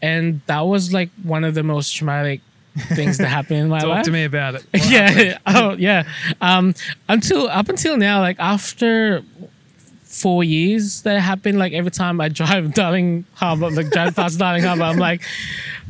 and 0.01 0.41
that 0.47 0.61
was 0.61 0.93
like 0.93 1.11
one 1.23 1.45
of 1.45 1.55
the 1.55 1.63
most 1.63 1.95
traumatic 1.95 2.41
things 2.95 3.19
that 3.19 3.29
happened 3.29 3.59
in 3.59 3.69
my 3.69 3.79
Talk 3.81 3.89
life 3.89 4.05
to 4.05 4.11
me 4.13 4.25
about 4.25 4.55
it. 4.55 4.65
What 4.73 4.91
yeah. 4.91 5.39
Oh, 5.47 5.73
yeah. 5.73 6.05
Um, 6.41 6.75
until 7.09 7.49
up 7.49 7.69
until 7.69 7.97
now, 7.97 8.21
like 8.21 8.39
after 8.39 9.23
four 10.05 10.43
years 10.45 11.03
that 11.03 11.21
happened, 11.21 11.59
like 11.59 11.73
every 11.73 11.91
time 11.91 12.21
I 12.21 12.29
drive 12.29 12.75
Darling 12.75 13.25
Harbour, 13.35 13.71
like 13.71 13.91
drive 13.91 14.15
past 14.17 14.39
Darling 14.39 14.63
Harbour, 14.63 14.85
I'm 14.85 14.99
like, 14.99 15.23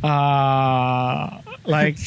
uh, 0.03 1.41
like 1.67 1.99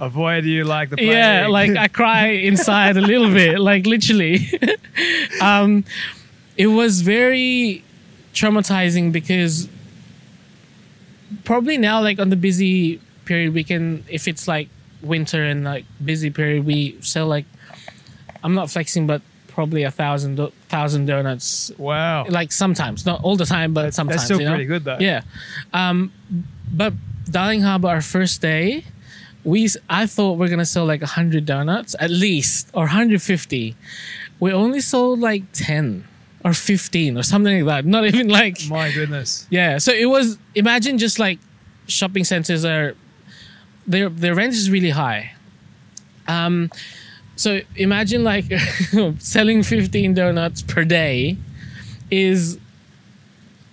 Avoid 0.00 0.44
you 0.44 0.64
like 0.64 0.90
the 0.90 0.96
plague. 0.96 1.10
yeah, 1.10 1.46
like 1.48 1.76
I 1.76 1.86
cry 1.86 2.26
inside 2.30 2.96
a 2.96 3.00
little 3.00 3.30
bit, 3.32 3.60
like 3.60 3.86
literally. 3.86 4.50
um, 5.40 5.84
it 6.62 6.68
was 6.68 7.00
very 7.00 7.82
traumatizing 8.34 9.10
because 9.10 9.68
probably 11.42 11.76
now, 11.76 12.00
like 12.00 12.20
on 12.20 12.30
the 12.30 12.36
busy 12.36 13.00
period, 13.24 13.52
we 13.52 13.64
can 13.64 14.04
if 14.08 14.28
it's 14.28 14.46
like 14.46 14.68
winter 15.02 15.42
and 15.42 15.64
like 15.64 15.84
busy 16.04 16.30
period, 16.30 16.64
we 16.64 16.96
sell 17.00 17.26
like 17.26 17.46
I'm 18.44 18.54
not 18.54 18.70
flexing, 18.70 19.08
but 19.08 19.22
probably 19.48 19.82
a 19.82 19.90
thousand 19.90 20.36
donuts. 21.06 21.72
wow. 21.78 22.26
Like 22.28 22.52
sometimes, 22.52 23.04
not 23.06 23.20
all 23.24 23.34
the 23.34 23.44
time, 23.44 23.74
but 23.74 23.92
sometimes. 23.92 24.20
That's 24.20 24.24
still 24.26 24.38
you 24.38 24.44
know? 24.44 24.52
pretty 24.52 24.66
good 24.66 24.84
though. 24.84 24.98
Yeah. 25.00 25.22
Um, 25.72 26.12
but 26.72 26.92
Darling 27.28 27.62
Harbour, 27.62 27.88
our 27.88 28.02
first 28.02 28.40
day, 28.40 28.84
we 29.42 29.68
I 29.90 30.06
thought 30.06 30.34
we 30.38 30.46
are 30.46 30.48
gonna 30.48 30.64
sell 30.64 30.86
like 30.86 31.02
hundred 31.02 31.44
donuts 31.44 31.96
at 31.98 32.12
least 32.12 32.70
or 32.72 32.82
150. 32.82 33.74
We 34.38 34.52
only 34.52 34.80
sold 34.80 35.18
like 35.18 35.50
10 35.54 36.06
or 36.44 36.52
15 36.52 37.16
or 37.18 37.22
something 37.22 37.64
like 37.64 37.84
that. 37.84 37.88
Not 37.88 38.04
even 38.06 38.28
like 38.28 38.58
My 38.68 38.90
goodness. 38.92 39.46
yeah. 39.50 39.78
So 39.78 39.92
it 39.92 40.06
was 40.06 40.38
imagine 40.54 40.98
just 40.98 41.18
like 41.18 41.38
shopping 41.86 42.24
centers 42.24 42.64
are 42.64 42.94
their 43.86 44.08
their 44.08 44.34
rent 44.34 44.52
is 44.54 44.70
really 44.70 44.90
high. 44.90 45.32
Um 46.28 46.70
so 47.36 47.60
imagine 47.76 48.24
like 48.24 48.44
selling 49.18 49.62
15 49.62 50.14
donuts 50.14 50.62
per 50.62 50.84
day 50.84 51.36
is, 52.10 52.58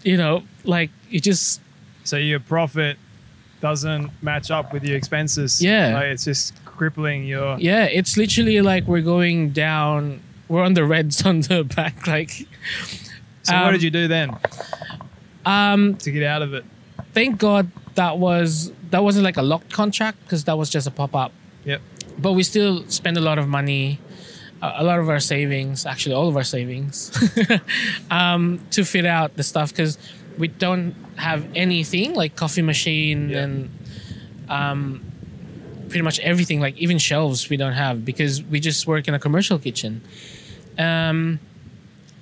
you 0.04 0.18
know, 0.18 0.44
like 0.64 0.90
you 1.10 1.20
just 1.20 1.62
So 2.04 2.18
your 2.18 2.40
profit 2.40 2.98
doesn't 3.62 4.10
match 4.24 4.52
up 4.52 4.72
with 4.74 4.84
your 4.84 4.96
expenses. 4.96 5.62
Yeah. 5.62 5.94
Like 5.94 6.06
it's 6.06 6.24
just 6.26 6.54
crippling 6.66 7.26
your. 7.26 7.58
yeah, 7.60 7.84
it's 7.86 8.16
literally 8.16 8.62
like 8.62 8.88
we're 8.88 9.02
going 9.02 9.50
down. 9.52 10.22
We're 10.50 10.64
on 10.64 10.74
the 10.74 10.84
reds 10.84 11.26
on 11.30 11.42
the 11.42 11.64
back, 11.64 12.06
like. 12.08 12.32
So 13.44 13.54
what 13.56 13.68
Um, 13.68 13.74
did 13.74 13.84
you 13.84 13.90
do 13.92 14.08
then 14.08 14.36
Um, 15.46 15.96
to 15.98 16.12
get 16.12 16.24
out 16.24 16.42
of 16.42 16.54
it? 16.54 16.66
thank 17.14 17.40
God 17.40 17.72
that 17.96 18.18
was 18.18 18.72
that 18.92 19.04
wasn't 19.04 19.24
like 19.24 19.38
a 19.38 19.42
locked 19.42 19.72
contract 19.72 20.18
because 20.24 20.44
that 20.46 20.58
was 20.58 20.70
just 20.70 20.88
a 20.88 20.92
pop 20.92 21.16
up. 21.16 21.32
Yep. 21.66 21.82
But 22.18 22.34
we 22.34 22.44
still 22.44 22.84
spend 22.90 23.18
a 23.18 23.22
lot 23.22 23.38
of 23.38 23.48
money, 23.48 24.00
a 24.62 24.84
lot 24.84 25.00
of 25.00 25.10
our 25.10 25.20
savings, 25.20 25.86
actually 25.86 26.16
all 26.16 26.28
of 26.28 26.36
our 26.36 26.44
savings, 26.44 27.12
um, 28.12 28.60
to 28.72 28.84
fit 28.84 29.06
out 29.06 29.36
the 29.38 29.44
stuff 29.44 29.70
because 29.72 29.98
we 30.38 30.48
don't 30.48 30.96
have 31.18 31.46
anything 31.56 32.14
like 32.14 32.36
coffee 32.36 32.62
machine 32.62 33.30
Yeah. 33.30 33.44
and 33.44 33.70
um, 34.50 35.02
pretty 35.90 36.02
much 36.04 36.20
everything, 36.20 36.60
like 36.60 36.76
even 36.78 36.98
shelves 36.98 37.50
we 37.50 37.58
don't 37.58 37.74
have 37.74 38.04
because 38.06 38.42
we 38.44 38.60
just 38.60 38.88
work 38.88 39.08
in 39.08 39.14
a 39.14 39.20
commercial 39.20 39.60
kitchen. 39.60 40.02
Um, 40.80 41.40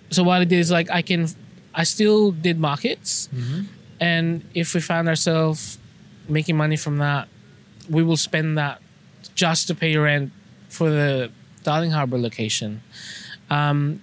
so 0.09 0.23
what 0.23 0.41
it 0.41 0.51
is 0.51 0.71
like 0.71 0.89
I 0.89 1.01
can, 1.01 1.27
I 1.73 1.83
still 1.83 2.31
did 2.31 2.59
markets, 2.59 3.29
and 4.01 4.43
if 4.53 4.73
we 4.73 4.81
found 4.81 5.07
ourselves 5.07 5.77
making 6.27 6.57
money 6.57 6.75
from 6.75 6.97
that, 6.97 7.27
we 7.89 8.03
will 8.03 8.17
spend 8.17 8.57
that 8.57 8.81
just 9.35 9.67
to 9.67 9.75
pay 9.75 9.95
rent 9.97 10.31
for 10.69 10.89
the 10.89 11.31
Darling 11.63 11.91
Harbour 11.91 12.17
location. 12.17 12.81
Um, 13.49 14.01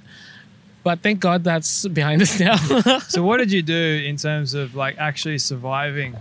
but 0.84 1.00
thank 1.00 1.20
God 1.20 1.44
that's 1.44 1.86
behind 1.88 2.22
us 2.22 2.38
now. 2.38 2.56
So 3.08 3.22
what 3.22 3.38
did 3.38 3.50
you 3.50 3.62
do 3.62 4.02
in 4.06 4.16
terms 4.16 4.54
of 4.54 4.74
like 4.74 4.96
actually 4.98 5.38
surviving? 5.38 6.14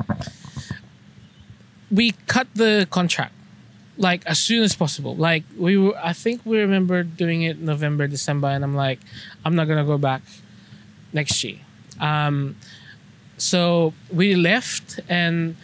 we 1.91 2.11
cut 2.27 2.47
the 2.55 2.87
contract 2.89 3.33
like 4.03 4.25
as 4.25 4.39
soon 4.39 4.63
as 4.63 4.75
possible. 4.75 5.15
Like 5.15 5.43
we 5.57 5.77
were, 5.77 5.97
I 5.97 6.13
think 6.13 6.45
we 6.45 6.59
remember 6.59 7.03
doing 7.03 7.43
it 7.43 7.59
November, 7.59 8.07
December, 8.07 8.47
and 8.47 8.63
I'm 8.63 8.75
like, 8.75 8.99
I'm 9.45 9.55
not 9.55 9.67
gonna 9.67 9.85
go 9.85 9.97
back 9.97 10.21
next 11.13 11.43
year. 11.43 11.57
Um, 11.99 12.55
so 13.37 13.93
we 14.11 14.35
left, 14.35 14.99
and 15.09 15.55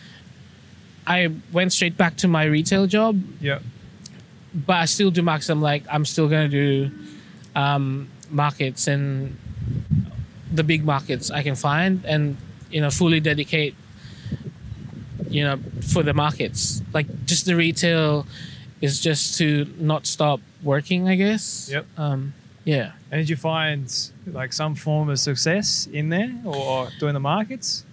I 1.06 1.32
went 1.52 1.74
straight 1.74 1.98
back 1.98 2.18
to 2.18 2.28
my 2.28 2.46
retail 2.46 2.88
job. 2.88 3.22
Yeah, 3.40 3.60
but 4.54 4.78
I 4.78 4.86
still 4.86 5.12
do 5.12 5.22
markets. 5.22 5.50
I'm 5.50 5.62
like, 5.62 5.84
I'm 5.92 6.06
still 6.06 6.28
gonna 6.28 6.50
do 6.50 6.90
um, 7.56 8.10
markets 8.30 8.88
and 8.88 9.38
the 10.52 10.64
big 10.64 10.84
markets 10.84 11.30
I 11.30 11.44
can 11.44 11.56
find, 11.56 12.04
and 12.06 12.38
you 12.72 12.82
know, 12.82 12.90
fully 12.90 13.20
dedicate, 13.20 13.76
you 15.30 15.44
know, 15.44 15.60
for 15.94 16.04
the 16.04 16.14
markets. 16.14 16.82
Like 16.94 17.08
just 17.26 17.46
the 17.46 17.56
retail 17.56 18.26
is 18.82 19.00
just 19.00 19.38
to 19.38 19.66
not 19.78 20.06
stop 20.06 20.40
working, 20.64 21.08
I 21.08 21.16
guess. 21.16 21.70
Yep. 21.72 21.86
Um, 21.98 22.34
yeah. 22.66 22.92
And 23.12 23.22
did 23.22 23.30
you 23.30 23.36
find 23.36 23.94
like 24.28 24.54
some 24.54 24.76
form 24.76 25.10
of 25.10 25.20
success 25.20 25.88
in 25.92 26.10
there 26.10 26.34
or 26.46 26.90
doing 27.00 27.14
the 27.14 27.20
markets? 27.20 27.86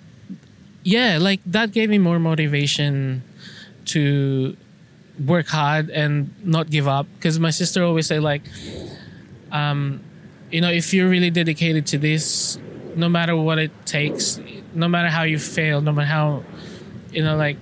yeah 0.86 1.18
like 1.20 1.40
that 1.44 1.72
gave 1.72 1.90
me 1.90 1.98
more 1.98 2.20
motivation 2.20 3.20
to 3.84 4.56
work 5.26 5.48
hard 5.48 5.90
and 5.90 6.32
not 6.44 6.70
give 6.70 6.86
up 6.86 7.08
because 7.16 7.40
my 7.40 7.50
sister 7.50 7.82
always 7.82 8.06
say 8.06 8.20
like 8.20 8.42
um 9.50 10.00
you 10.52 10.60
know 10.60 10.70
if 10.70 10.94
you're 10.94 11.08
really 11.08 11.30
dedicated 11.30 11.86
to 11.88 11.98
this 11.98 12.56
no 12.94 13.08
matter 13.08 13.34
what 13.34 13.58
it 13.58 13.72
takes 13.84 14.38
no 14.74 14.86
matter 14.86 15.08
how 15.08 15.24
you 15.24 15.40
fail 15.40 15.80
no 15.80 15.90
matter 15.90 16.06
how 16.06 16.44
you 17.16 17.22
know 17.24 17.36
like 17.36 17.56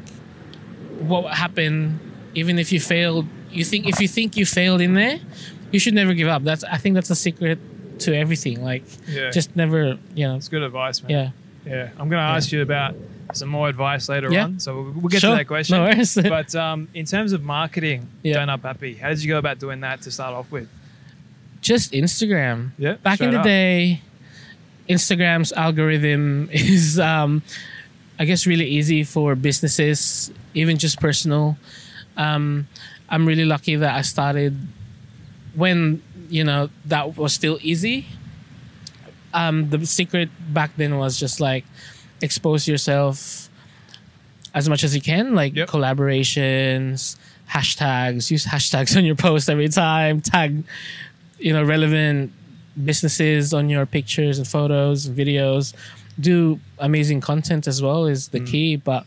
what 1.10 1.32
happened 1.32 1.98
even 2.34 2.58
if 2.58 2.68
you 2.72 2.80
failed 2.80 3.26
you 3.50 3.64
think 3.64 3.86
if 3.88 4.00
you 4.00 4.08
think 4.08 4.36
you 4.36 4.44
failed 4.46 4.80
in 4.80 4.94
there 4.94 5.18
you 5.72 5.78
should 5.78 5.94
never 5.94 6.12
give 6.14 6.28
up 6.28 6.42
that's 6.44 6.64
i 6.64 6.76
think 6.76 6.94
that's 6.94 7.10
a 7.10 7.14
secret 7.26 7.58
to 7.98 8.10
everything 8.16 8.62
like 8.70 8.82
Yeah. 9.06 9.30
just 9.30 9.54
never 9.56 9.98
you 10.14 10.26
know 10.26 10.36
It's 10.36 10.48
good 10.48 10.62
advice, 10.62 11.00
man. 11.02 11.10
yeah 11.10 11.30
Yeah. 11.66 11.88
I'm 11.98 12.08
going 12.12 12.20
to 12.26 12.30
ask 12.36 12.52
you 12.52 12.60
about 12.62 12.94
some 13.32 13.48
more 13.48 13.68
advice 13.68 14.08
later 14.08 14.28
Yeah. 14.30 14.44
on. 14.44 14.60
So 14.60 14.68
we'll, 14.74 14.92
we'll 15.00 15.08
get 15.14 15.20
Sure. 15.22 15.30
to 15.30 15.36
that 15.38 15.46
question. 15.46 15.78
No 15.78 16.28
but 16.38 16.54
um, 16.54 16.88
in 16.92 17.06
terms 17.06 17.32
of 17.32 17.40
marketing, 17.42 18.00
Yeah. 18.22 18.36
Donut 18.36 18.60
Papi, 18.60 18.98
how 19.00 19.08
did 19.08 19.22
you 19.22 19.28
go 19.34 19.38
about 19.38 19.58
doing 19.60 19.80
that 19.80 20.02
to 20.02 20.10
start 20.10 20.34
off 20.34 20.50
with? 20.52 20.68
just 21.62 21.92
Instagram. 21.92 22.58
Yeah, 22.76 22.94
Back 23.08 23.20
in 23.22 23.30
the 23.30 23.38
up. 23.38 23.44
day, 23.44 24.02
Instagram's 24.88 25.52
algorithm 25.52 26.48
is, 26.52 26.98
um, 26.98 27.42
I 28.18 28.24
guess, 28.24 28.46
really 28.46 28.66
easy 28.66 29.02
for 29.04 29.34
businesses, 29.34 30.30
even 30.54 30.78
just 30.78 31.00
personal. 31.00 31.56
Um, 32.16 32.68
I'm 33.08 33.26
really 33.26 33.44
lucky 33.44 33.76
that 33.76 33.94
I 33.94 34.02
started 34.02 34.56
when 35.54 36.02
you 36.28 36.44
know 36.44 36.70
that 36.86 37.16
was 37.16 37.32
still 37.32 37.58
easy. 37.62 38.06
Um, 39.32 39.68
the 39.70 39.84
secret 39.84 40.28
back 40.52 40.70
then 40.76 40.96
was 40.96 41.18
just 41.18 41.40
like 41.40 41.64
expose 42.22 42.68
yourself 42.68 43.48
as 44.54 44.68
much 44.68 44.84
as 44.84 44.94
you 44.94 45.00
can, 45.02 45.34
like 45.34 45.54
Yep. 45.56 45.68
collaborations, 45.68 47.16
hashtags. 47.50 48.30
Use 48.30 48.46
hashtags 48.46 48.96
on 48.96 49.04
your 49.04 49.16
post 49.16 49.50
every 49.50 49.68
time. 49.68 50.20
Tag, 50.20 50.62
you 51.38 51.52
know, 51.52 51.64
relevant 51.64 52.32
businesses 52.84 53.52
on 53.52 53.68
your 53.68 53.86
pictures 53.86 54.38
and 54.38 54.46
photos 54.46 55.06
and 55.06 55.16
videos. 55.18 55.74
Do 56.20 56.60
amazing 56.78 57.20
content 57.20 57.66
as 57.66 57.82
well 57.82 58.06
is 58.06 58.28
Mm. 58.28 58.32
the 58.32 58.40
key. 58.40 58.76
But 58.76 59.06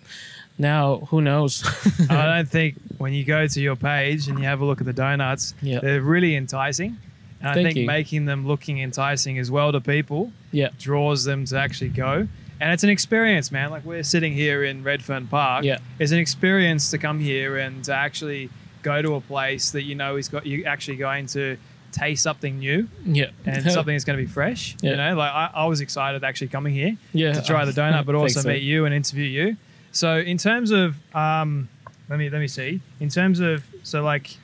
now, 0.58 1.08
who 1.10 1.22
knows? 1.22 1.64
I 2.10 2.26
don't 2.26 2.50
think 2.50 2.76
when 2.98 3.14
you 3.14 3.24
go 3.24 3.48
to 3.48 3.62
your 3.62 3.76
page 3.76 4.28
and 4.28 4.40
you 4.40 4.46
have 4.46 4.62
a 4.62 4.66
look 4.66 4.80
at 4.82 4.86
the 4.88 4.94
donuts, 4.94 5.54
Yeah. 5.62 5.80
they're 5.80 6.02
really 6.02 6.36
enticing. 6.36 6.98
And 7.40 7.50
I 7.50 7.54
think 7.54 7.76
you. 7.76 7.86
making 7.86 8.26
them 8.26 8.48
looking 8.48 8.80
enticing 8.80 9.38
as 9.38 9.52
well 9.52 9.72
to 9.72 9.80
people 9.80 10.32
yeah, 10.52 10.70
draws 10.80 11.24
them 11.24 11.46
to 11.46 11.60
actually 11.60 11.90
go. 11.90 12.28
And 12.60 12.72
it's 12.74 12.84
an 12.84 12.90
experience, 12.90 13.52
man. 13.52 13.70
Like 13.70 13.86
we're 13.86 14.02
sitting 14.02 14.34
here 14.34 14.64
in 14.64 14.84
Redfern 14.84 15.28
Park. 15.28 15.64
Yeah. 15.64 15.78
It's 16.00 16.12
an 16.12 16.18
experience 16.18 16.90
to 16.90 16.98
come 16.98 17.20
here 17.20 17.58
and 17.58 17.84
to 17.84 17.94
actually 17.94 18.50
go 18.82 19.04
to 19.04 19.14
a 19.16 19.22
place 19.22 19.70
that 19.72 19.84
you 19.84 19.94
know 19.94 20.16
is 20.16 20.28
got 20.30 20.48
you 20.48 20.64
actually 20.66 20.98
going 20.98 21.28
to 21.28 21.58
taste 21.92 22.24
something 22.24 22.60
new 22.60 22.88
yeah, 23.06 23.30
and 23.46 23.64
something 23.72 23.94
that's 23.94 24.04
going 24.06 24.18
to 24.20 24.24
be 24.26 24.30
fresh. 24.32 24.76
Yeah. 24.82 24.92
You 24.92 24.98
know, 24.98 25.16
like 25.16 25.32
I, 25.32 25.50
I 25.54 25.66
was 25.66 25.82
excited 25.82 26.24
actually 26.24 26.50
coming 26.50 26.74
here 26.74 26.98
Yeah. 27.14 27.34
to 27.34 27.42
try 27.42 27.66
the 27.66 27.72
donut, 27.72 28.06
but 28.06 28.16
also 28.22 28.44
mate. 28.44 28.56
meet 28.56 28.64
you 28.64 28.86
and 28.86 28.94
interview 28.94 29.26
you. 29.26 29.58
So 29.92 30.18
in 30.20 30.38
terms 30.38 30.72
of 30.72 30.96
um, 31.16 31.70
let 32.10 32.20
me 32.20 32.30
let 32.30 32.40
me 32.40 32.48
see. 32.48 32.82
In 33.00 33.10
terms 33.10 33.40
of 33.40 33.64
so 33.84 34.04
like, 34.04 34.38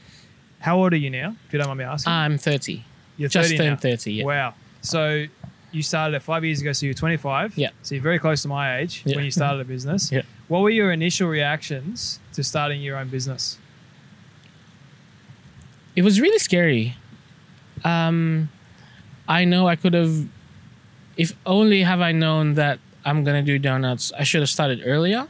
how 0.60 0.78
old 0.78 0.94
are 0.94 0.98
you 0.98 1.10
now? 1.10 1.36
If 1.48 1.54
you 1.54 1.60
don't 1.60 1.68
mind 1.68 1.80
me 1.80 1.86
asking, 1.86 2.12
I'm 2.14 2.38
30. 2.38 2.84
you're 3.18 3.30
just 3.30 3.50
30 3.50 3.58
turned 3.58 3.70
now. 3.84 3.90
30, 3.92 4.14
yeah. 4.14 4.26
Wow. 4.26 4.54
So 4.82 5.26
you 5.72 5.82
started 5.82 6.16
it 6.16 6.22
five 6.22 6.44
years 6.46 6.62
ago, 6.62 6.72
so 6.72 6.86
you're 6.86 6.94
25. 6.94 7.58
Yeah. 7.58 7.70
So 7.82 7.96
you're 7.96 8.04
very 8.04 8.20
close 8.20 8.42
to 8.44 8.48
my 8.48 8.78
age 8.78 9.02
Yeah. 9.06 9.16
when 9.16 9.26
you 9.26 9.32
started 9.32 9.60
a 9.62 9.66
business. 9.66 10.12
Yeah. 10.12 10.22
What 10.50 10.62
were 10.62 10.70
your 10.70 10.92
initial 10.92 11.28
reactions 11.30 12.20
to 12.34 12.44
starting 12.44 12.82
your 12.82 12.98
own 12.98 13.08
business? 13.10 13.58
it 15.96 16.02
was 16.04 16.20
really 16.20 16.40
scary. 16.40 16.96
Um, 17.84 18.50
I 19.28 19.46
know 19.46 19.68
I 19.68 19.76
could 19.76 19.94
have, 19.94 20.28
if 21.18 21.34
only 21.46 21.84
have 21.84 22.02
I 22.02 22.12
known 22.12 22.56
that 22.56 22.80
I'm 23.06 23.24
gonna 23.24 23.42
do 23.44 23.60
donuts, 23.60 24.12
I 24.18 24.24
should 24.24 24.42
have 24.42 24.50
started 24.50 24.82
earlier. 24.86 25.28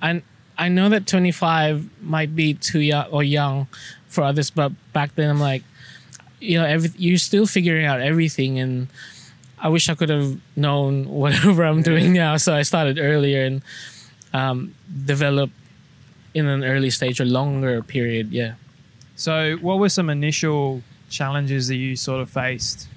And 0.00 0.22
I 0.56 0.68
know 0.68 0.88
that 0.88 1.06
25 1.06 2.02
might 2.02 2.34
be 2.34 2.54
too 2.54 2.80
young 2.80 3.06
or 3.06 3.22
young 3.22 3.68
for 4.08 4.24
others, 4.24 4.50
but 4.50 4.72
back 4.92 5.14
then 5.14 5.30
I'm 5.30 5.40
like, 5.40 5.62
you 6.40 6.58
know, 6.58 6.64
every, 6.64 6.90
you're 6.96 7.18
still 7.18 7.46
figuring 7.46 7.84
out 7.84 8.00
everything, 8.00 8.58
and 8.58 8.88
I 9.58 9.68
wish 9.68 9.88
I 9.88 9.94
could 9.94 10.08
have 10.08 10.38
known 10.56 11.08
whatever 11.22 11.64
I'm 11.64 11.82
doing 11.82 12.12
now. 12.12 12.36
So 12.36 12.54
I 12.54 12.62
started 12.62 12.98
earlier 12.98 13.44
and 13.44 13.62
um, 14.32 14.74
developed 15.04 15.54
in 16.34 16.46
an 16.46 16.64
early 16.64 16.90
stage 16.90 17.20
or 17.20 17.24
longer 17.24 17.82
period. 17.82 18.30
Yeah. 18.30 18.54
So 19.16 19.56
what 19.56 19.78
were 19.78 19.88
some 19.88 20.10
initial 20.10 20.82
challenges 21.08 21.68
that 21.68 21.76
you 21.76 21.96
sort 21.96 22.20
of 22.20 22.28
faced 22.30 22.88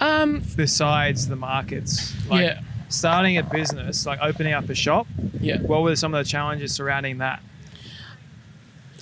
Um, 0.00 0.42
besides 0.56 1.28
the 1.28 1.36
markets? 1.36 2.12
Like 2.28 2.42
yeah. 2.46 2.60
starting 2.88 3.38
a 3.38 3.42
business, 3.42 4.04
like 4.06 4.18
opening 4.20 4.52
up 4.52 4.68
a 4.68 4.74
shop, 4.74 5.06
Yeah. 5.40 5.58
what 5.58 5.82
were 5.82 5.96
some 5.96 6.14
of 6.14 6.24
the 6.24 6.28
challenges 6.28 6.72
surrounding 6.74 7.18
that? 7.18 7.42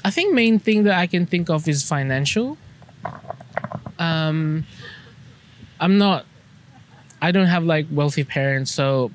I 0.04 0.10
think 0.10 0.34
main 0.34 0.58
thing 0.58 0.84
that 0.84 0.98
I 0.98 1.06
can 1.06 1.26
think 1.26 1.48
of 1.48 1.66
is 1.68 1.82
financial. 1.82 2.58
Um, 3.98 4.66
I'm 5.80 5.96
not. 5.98 6.26
I 7.20 7.30
don't 7.30 7.46
have 7.46 7.62
like 7.64 7.86
wealthy 7.90 8.24
parents, 8.24 8.72
so 8.72 9.12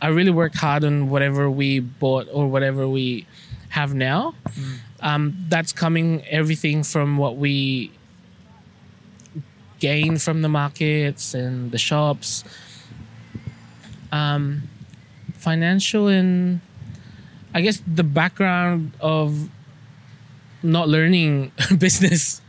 I 0.00 0.08
really 0.08 0.30
worked 0.30 0.56
hard 0.56 0.84
on 0.84 1.08
whatever 1.10 1.50
we 1.50 1.80
bought 1.80 2.28
or 2.32 2.46
whatever 2.48 2.88
we 2.88 3.26
have 3.70 3.94
now. 3.94 4.34
Um, 5.02 5.36
that's 5.48 5.72
coming 5.72 6.24
everything 6.26 6.84
from 6.84 7.16
what 7.18 7.36
we 7.36 7.90
gain 9.80 10.16
from 10.16 10.42
the 10.42 10.48
markets 10.48 11.34
and 11.34 11.72
the 11.72 11.78
shops. 11.78 12.44
Um, 14.12 14.68
financial 15.34 16.06
and 16.06 16.60
I 17.52 17.62
guess 17.62 17.82
the 17.86 18.04
background 18.04 18.92
of 19.00 19.48
not 20.62 20.88
learning 20.88 21.50
business. 21.78 22.40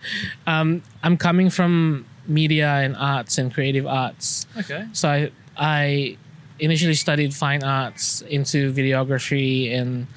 Um, 0.45 0.83
I'm 1.01 1.17
coming 1.17 1.49
from 1.49 2.05
media 2.27 2.67
and 2.67 2.95
arts 2.95 3.37
and 3.37 3.53
creative 3.53 3.87
arts. 3.87 4.45
Okay. 4.57 4.87
So 4.93 5.09
I, 5.09 5.31
I 5.57 6.17
initially 6.59 6.93
studied 6.93 7.33
fine 7.33 7.63
arts 7.63 8.21
into 8.21 8.71
videography 8.71 9.73
and 9.73 10.07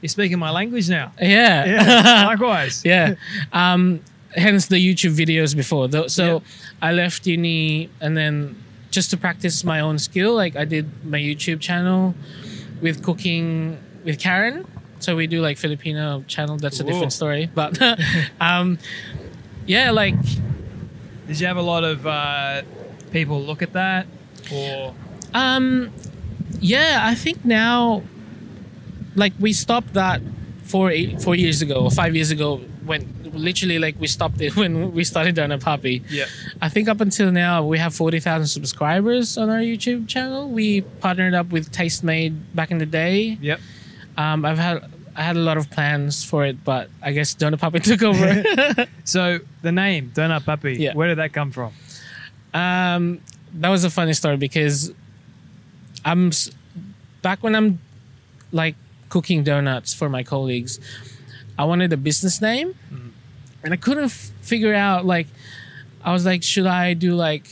You're 0.00 0.08
speaking 0.08 0.38
my 0.38 0.50
language 0.50 0.88
now. 0.88 1.12
yeah, 1.20 1.64
Yeah. 1.66 2.26
Likewise. 2.32 2.82
yeah. 2.84 3.14
Um, 3.52 4.00
hence 4.34 4.66
the 4.66 4.76
YouTube 4.76 5.14
videos 5.14 5.54
before. 5.56 5.88
So 6.08 6.24
Yeah. 6.36 6.40
I 6.88 6.92
left 6.92 7.26
uni 7.26 7.90
and 8.00 8.16
then 8.16 8.56
just 8.90 9.10
to 9.10 9.16
practice 9.16 9.62
my 9.64 9.80
own 9.80 9.98
skill, 9.98 10.34
like 10.34 10.56
I 10.56 10.64
did 10.64 10.86
my 11.04 11.18
YouTube 11.18 11.60
channel 11.60 12.14
with 12.80 13.02
cooking 13.02 13.78
with 14.04 14.18
Karen. 14.18 14.66
So 15.00 15.16
we 15.16 15.26
do 15.26 15.40
like 15.40 15.58
Filipino 15.58 16.24
channel. 16.26 16.56
That's 16.56 16.80
a 16.80 16.84
different 16.84 17.12
story. 17.12 17.48
But 17.54 17.78
um, 18.40 18.78
yeah, 19.66 19.90
like 19.90 20.14
Did 21.26 21.38
you 21.40 21.46
have 21.46 21.56
a 21.58 21.62
lot 21.62 21.84
of 21.84 22.06
uh, 22.06 22.62
people 23.10 23.40
look 23.40 23.62
at 23.62 23.72
that, 23.74 24.06
or 24.52 24.94
Um, 25.34 25.90
yeah, 26.60 27.00
I 27.02 27.14
think 27.14 27.44
now, 27.44 28.02
like 29.16 29.32
we 29.40 29.52
stopped 29.52 29.94
that 29.94 30.20
four 30.64 30.90
eight, 30.90 31.20
four 31.20 31.34
years 31.34 31.62
ago 31.62 31.76
or 31.84 31.90
five 31.90 32.14
years 32.14 32.30
ago 32.30 32.58
when 32.84 33.06
literally 33.32 33.78
like 33.78 33.94
we 34.00 34.06
stopped 34.06 34.40
it 34.40 34.56
when 34.62 34.92
we 34.92 35.04
started 35.04 35.36
Donut 35.36 35.60
Papi. 35.62 36.02
yeah? 36.08 36.24
I 36.60 36.68
think 36.68 36.88
up 36.88 37.00
until 37.00 37.30
now 37.32 37.64
we 37.64 37.78
have 37.78 37.94
forty 37.94 38.20
thousand 38.20 38.46
subscribers 38.48 39.36
on 39.38 39.50
our 39.50 39.58
YouTube 39.60 40.08
channel. 40.08 40.48
We 40.48 40.80
partnered 41.00 41.34
up 41.34 41.50
with 41.50 41.70
Tastemade 41.72 42.36
back 42.54 42.70
in 42.70 42.78
the 42.78 42.86
day. 42.86 43.38
Yep. 43.40 43.60
Um, 44.16 44.44
I've 44.44 44.58
had 44.58 44.84
I 45.16 45.22
had 45.22 45.36
a 45.36 45.40
lot 45.40 45.56
of 45.56 45.70
plans 45.70 46.24
for 46.24 46.44
it, 46.46 46.62
but 46.64 46.88
I 47.02 47.12
guess 47.12 47.34
Donut 47.34 47.58
Papi 47.58 47.82
took 47.90 48.02
over. 48.02 48.86
So 49.04 49.40
the 49.62 49.72
name 49.72 50.12
Donut 50.14 50.42
Papi, 50.42 50.78
Yeah. 50.78 50.94
where 50.94 51.08
did 51.08 51.18
that 51.18 51.32
come 51.32 51.50
from? 51.50 51.72
Um, 52.54 53.20
that 53.54 53.68
was 53.68 53.82
a 53.84 53.90
funny 53.90 54.12
story 54.12 54.36
because 54.36 54.92
I'm 56.04 56.30
back 57.22 57.42
when 57.42 57.54
I'm 57.56 57.78
like 58.52 58.76
cooking 59.10 59.44
donuts 59.44 59.92
for 59.92 60.08
my 60.08 60.22
colleagues. 60.22 60.80
I 61.58 61.64
wanted 61.64 61.92
a 61.92 61.98
business 61.98 62.40
name, 62.40 62.74
and 63.62 63.74
I 63.74 63.76
couldn't 63.76 64.04
f- 64.04 64.30
figure 64.40 64.74
out 64.74 65.04
like 65.04 65.26
I 66.02 66.12
was 66.12 66.24
like, 66.24 66.42
should 66.42 66.66
I 66.66 66.94
do 66.94 67.12
like 67.14 67.46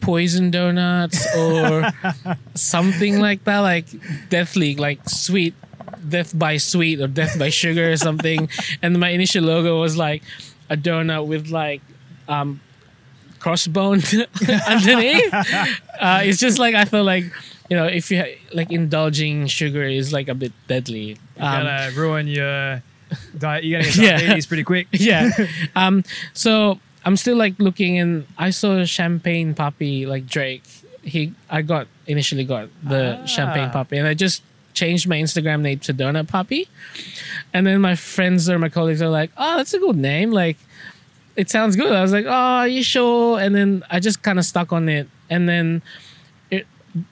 poison 0.00 0.50
donuts 0.50 1.26
or 1.36 1.90
something 2.54 3.20
like 3.20 3.44
that, 3.44 3.58
like 3.58 3.86
Death 4.28 4.54
League, 4.54 4.78
like 4.78 5.08
sweet, 5.08 5.54
death 6.08 6.38
by 6.38 6.56
sweet 6.56 7.00
or 7.00 7.08
death 7.08 7.38
by 7.38 7.50
sugar 7.50 7.90
or 7.90 7.96
something. 7.96 8.48
and 8.82 8.98
my 9.00 9.10
initial 9.10 9.44
logo 9.44 9.80
was 9.80 9.96
like 9.96 10.22
a 10.70 10.76
donut 10.76 11.26
with 11.26 11.48
like 11.50 11.82
um, 12.28 12.60
crossbone 13.40 14.00
underneath. 14.68 15.34
Uh, 16.00 16.20
it's 16.22 16.38
just 16.38 16.58
like 16.58 16.74
I 16.74 16.84
felt 16.84 17.06
like 17.06 17.24
you 17.68 17.76
know 17.76 17.86
if 17.86 18.10
you 18.10 18.18
ha- 18.20 18.38
like 18.52 18.70
indulging 18.72 19.46
sugar 19.46 19.82
is 19.84 20.12
like 20.12 20.28
a 20.28 20.34
bit 20.34 20.52
deadly. 20.66 21.16
You're 21.36 21.46
Um, 21.46 21.64
gonna 21.64 21.90
ruin 21.96 22.26
your 22.28 22.82
diet. 23.38 23.64
You're 23.64 23.80
gonna 23.80 23.92
get 23.92 24.02
Yeah. 24.02 24.18
diabetes 24.18 24.46
pretty 24.46 24.64
quick. 24.64 24.86
yeah. 24.92 25.30
Um, 25.76 26.02
so 26.32 26.80
I'm 27.04 27.16
still 27.16 27.36
like 27.36 27.54
looking 27.58 27.98
and 27.98 28.26
I 28.38 28.50
saw 28.50 28.84
Champagne 28.84 29.54
Papi 29.54 30.06
like 30.06 30.26
Drake. 30.26 30.62
He 31.02 31.32
I 31.48 31.62
got 31.62 31.86
initially 32.06 32.44
got 32.44 32.68
the 32.82 33.18
Ah. 33.22 33.26
Champagne 33.26 33.70
Papi 33.70 33.98
and 33.98 34.06
I 34.06 34.14
just 34.14 34.42
changed 34.74 35.08
my 35.08 35.16
Instagram 35.16 35.60
name 35.62 35.78
to 35.80 35.94
Donut 35.94 36.26
Papi. 36.26 36.68
And 37.54 37.66
then 37.66 37.80
my 37.80 37.94
friends 37.96 38.48
or 38.50 38.58
my 38.58 38.68
colleagues 38.68 39.00
are 39.02 39.08
like, 39.08 39.30
Oh, 39.36 39.56
that's 39.56 39.72
a 39.74 39.78
good 39.78 39.96
name. 39.96 40.30
Like 40.32 40.56
it 41.36 41.48
sounds 41.48 41.76
good. 41.76 41.92
I 41.92 42.02
was 42.02 42.12
like, 42.12 42.26
Oh, 42.26 42.30
are 42.62 42.68
you 42.68 42.82
sure? 42.82 43.40
And 43.40 43.54
then 43.54 43.84
I 43.90 44.00
just 44.00 44.22
kind 44.22 44.38
of 44.38 44.44
stuck 44.44 44.72
on 44.72 44.88
it. 44.88 45.08
And 45.30 45.48
then 45.48 45.82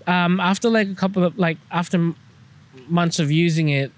um 0.07 0.41
after 0.41 0.69
like 0.69 0.89
a 0.89 0.95
couple 0.95 1.25
of 1.25 1.39
like 1.39 1.59
after 1.71 2.13
months 2.89 3.19
of 3.19 3.31
using 3.31 3.69
it, 3.69 3.91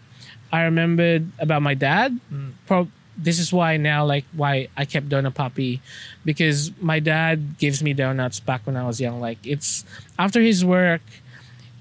I 0.53 0.63
remembered 0.63 1.31
about 1.39 1.63
my 1.63 1.75
dad. 1.75 2.19
Pro- 2.67 2.89
this 3.21 3.41
is 3.41 3.53
why 3.53 3.77
now, 3.77 4.07
like, 4.07 4.25
why 4.33 4.69
I 4.77 4.85
kept 4.85 5.09
Donut 5.09 5.35
Papi, 5.35 5.81
because 6.25 6.71
my 6.81 7.01
dad 7.01 7.59
gives 7.59 7.83
me 7.83 7.93
donuts 7.93 8.39
back 8.39 8.65
when 8.65 8.77
I 8.77 8.87
was 8.87 9.01
young. 9.01 9.21
Like, 9.21 9.39
it's 9.45 9.85
after 10.19 10.41
his 10.41 10.65
work, 10.65 11.03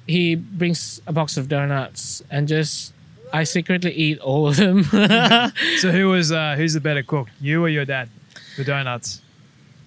he 0.07 0.33
brings 0.35 0.99
a 1.05 1.13
box 1.13 1.37
of 1.37 1.47
donuts 1.47 2.23
and 2.31 2.47
just 2.47 2.93
I 3.31 3.43
secretly 3.43 3.91
eat 3.91 4.19
all 4.19 4.47
of 4.47 4.55
them. 4.57 4.83
So 5.77 5.91
who 5.91 6.09
was 6.09 6.31
uh, 6.31 6.55
who's 6.57 6.73
the 6.73 6.81
better 6.81 7.03
cook, 7.03 7.27
you 7.39 7.63
or 7.63 7.69
your 7.69 7.85
dad? 7.85 8.09
The 8.57 8.63
donuts. 8.63 9.21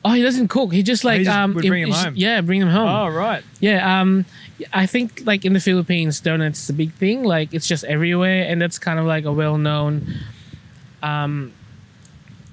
Oh, 0.05 0.13
he 0.13 0.23
doesn't 0.23 0.49
cook. 0.49 0.73
He 0.73 0.83
just 0.83 1.05
like 1.05 1.19
He 1.19 1.25
just 1.25 1.37
um, 1.37 1.55
would 1.55 1.67
bring 1.67 1.83
im- 1.83 1.93
'em 1.93 2.05
home. 2.05 2.15
Yeah, 2.17 2.41
bring 2.41 2.61
them 2.61 2.69
home. 2.71 2.89
Oh 2.89 3.09
right. 3.09 3.43
Yeah, 3.61 4.01
um, 4.01 4.25
I 4.73 4.87
think 4.87 5.23
like 5.25 5.45
in 5.45 5.53
the 5.53 5.61
Philippines, 5.61 6.21
donuts 6.21 6.65
is 6.65 6.71
a 6.71 6.73
big 6.75 6.93
thing. 6.95 7.25
Like 7.25 7.53
it's 7.55 7.67
just 7.69 7.85
everywhere, 7.85 8.45
and 8.49 8.61
that's 8.61 8.79
kind 8.79 8.99
of 8.99 9.07
like 9.07 9.25
a 9.25 9.33
well-known 9.33 10.15
um, 11.03 11.53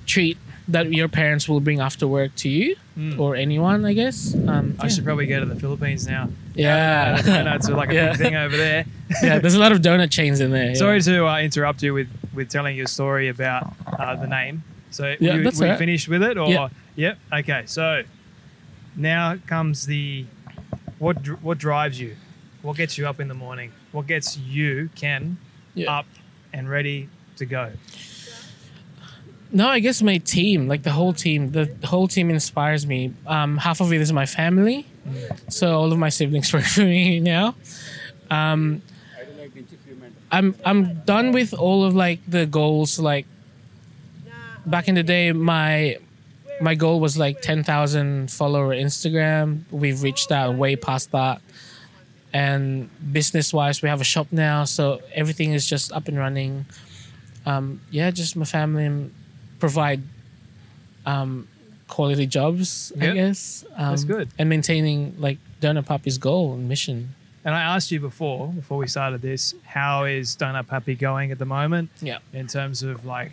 treat 0.06 0.38
that 0.70 0.92
your 0.92 1.08
parents 1.08 1.48
will 1.48 1.62
bring 1.62 1.80
after 1.80 2.06
work 2.08 2.36
to 2.36 2.50
you 2.50 2.76
or 3.18 3.36
anyone, 3.36 3.86
I 3.86 3.94
guess. 3.94 4.34
Um, 4.48 4.76
I 4.80 4.88
should 4.90 5.06
probably 5.06 5.28
go 5.28 5.40
to 5.40 5.46
the 5.46 5.56
Philippines 5.56 6.08
now. 6.08 6.30
yeah, 6.56 7.18
Uh, 7.20 7.22
donuts 7.22 7.70
are 7.70 7.76
like 7.78 7.90
a 7.92 7.94
Yeah. 7.94 8.10
big 8.10 8.18
thing 8.18 8.36
over 8.36 8.58
there. 8.58 8.86
yeah. 9.24 9.40
There's 9.40 9.54
a 9.54 9.60
lot 9.60 9.72
of 9.72 9.80
donut 9.82 10.10
chains 10.12 10.42
in 10.42 10.52
there. 10.52 10.70
yeah. 10.70 10.74
Sorry 10.74 11.00
to 11.02 11.26
uh, 11.28 11.40
interrupt 11.40 11.84
you 11.84 11.94
with 11.94 12.08
with 12.34 12.50
telling 12.50 12.76
your 12.76 12.88
story 12.88 13.30
about 13.30 13.72
uh, 13.86 14.16
the 14.16 14.28
name. 14.28 14.64
So 14.98 15.14
Yeah, 15.20 15.36
you, 15.36 15.44
that's 15.44 15.60
we 15.60 15.66
all 15.68 15.72
right. 15.74 15.78
finished 15.78 16.08
with 16.10 16.24
it, 16.24 16.38
or 16.40 16.50
Yeah. 16.50 16.70
yep. 16.96 17.20
Okay, 17.32 17.62
so 17.68 18.02
now 18.96 19.36
comes 19.46 19.86
the 19.86 20.26
what 20.98 21.18
what 21.44 21.60
drives 21.60 22.00
you, 22.00 22.16
what 22.64 22.76
gets 22.78 22.98
you 22.98 23.08
up 23.08 23.20
in 23.20 23.28
the 23.28 23.36
morning, 23.36 23.72
what 23.92 24.08
gets 24.08 24.38
you 24.40 24.90
Ken 24.96 25.38
Yeah. 25.76 26.00
up 26.00 26.08
and 26.52 26.68
ready 26.68 27.10
to 27.36 27.46
go. 27.46 27.72
No, 29.52 29.68
I 29.70 29.80
guess 29.80 30.02
my 30.02 30.18
team, 30.18 30.68
like 30.68 30.82
the 30.82 30.92
whole 30.92 31.14
team, 31.14 31.52
the 31.52 31.70
whole 31.86 32.08
team 32.08 32.30
inspires 32.32 32.86
me. 32.88 33.14
Um, 33.28 33.58
half 33.58 33.80
of 33.80 33.94
it 33.94 34.02
is 34.02 34.12
my 34.12 34.26
family, 34.26 34.86
so 35.48 35.78
all 35.80 35.92
of 35.94 36.00
my 36.00 36.10
siblings 36.10 36.52
work 36.56 36.64
for 36.66 36.82
me 36.82 37.20
now. 37.20 37.54
Um, 38.32 38.82
I'm 40.32 40.56
I'm 40.66 41.02
done 41.06 41.32
with 41.34 41.54
all 41.54 41.84
of 41.86 41.94
like 41.96 42.20
the 42.28 42.48
goals. 42.48 42.98
Like 43.00 43.26
back 44.68 44.88
in 44.88 44.96
the 44.96 45.04
day, 45.04 45.32
my 45.32 45.98
my 46.62 46.76
goal 46.76 47.00
was 47.00 47.18
like 47.18 47.42
ten 47.42 47.64
thousand 47.64 48.32
follower 48.32 48.76
Instagram. 48.76 49.62
We've 49.72 50.02
reached 50.04 50.30
that 50.30 50.54
way 50.54 50.76
past 50.76 51.12
that. 51.12 51.42
And 52.34 52.90
business 53.14 53.54
wise, 53.54 53.82
we 53.82 53.90
have 53.90 54.02
a 54.02 54.04
shop 54.04 54.28
now, 54.32 54.66
so 54.66 55.02
everything 55.14 55.54
is 55.54 55.68
just 55.68 55.92
up 55.92 56.08
and 56.08 56.18
running. 56.18 56.66
Um, 57.46 57.80
yeah, 57.90 58.12
just 58.12 58.36
my 58.36 58.46
family 58.46 58.86
and 58.86 59.14
provide 59.60 60.02
um, 61.06 61.48
quality 61.88 62.28
jobs, 62.28 62.92
I 63.00 63.14
guess. 63.14 63.66
Um, 63.76 63.92
That's 63.92 64.04
good. 64.04 64.30
And 64.38 64.50
maintaining 64.50 65.16
like 65.20 65.38
Donut 65.62 65.86
Papi's 65.86 66.18
goal 66.18 66.54
and 66.54 66.68
mission. 66.68 67.16
And 67.46 67.56
I 67.56 67.62
asked 67.62 67.92
you 67.92 68.02
before, 68.02 68.50
before 68.50 68.78
we 68.78 68.88
started 68.88 69.22
this, 69.22 69.56
how 69.64 70.04
is 70.04 70.36
Donut 70.36 70.66
Papi 70.66 71.00
going 71.00 71.32
at 71.32 71.40
the 71.40 71.46
moment? 71.46 71.90
Yeah. 72.02 72.20
in 72.34 72.48
terms 72.48 72.84
of 72.84 73.06
like 73.06 73.32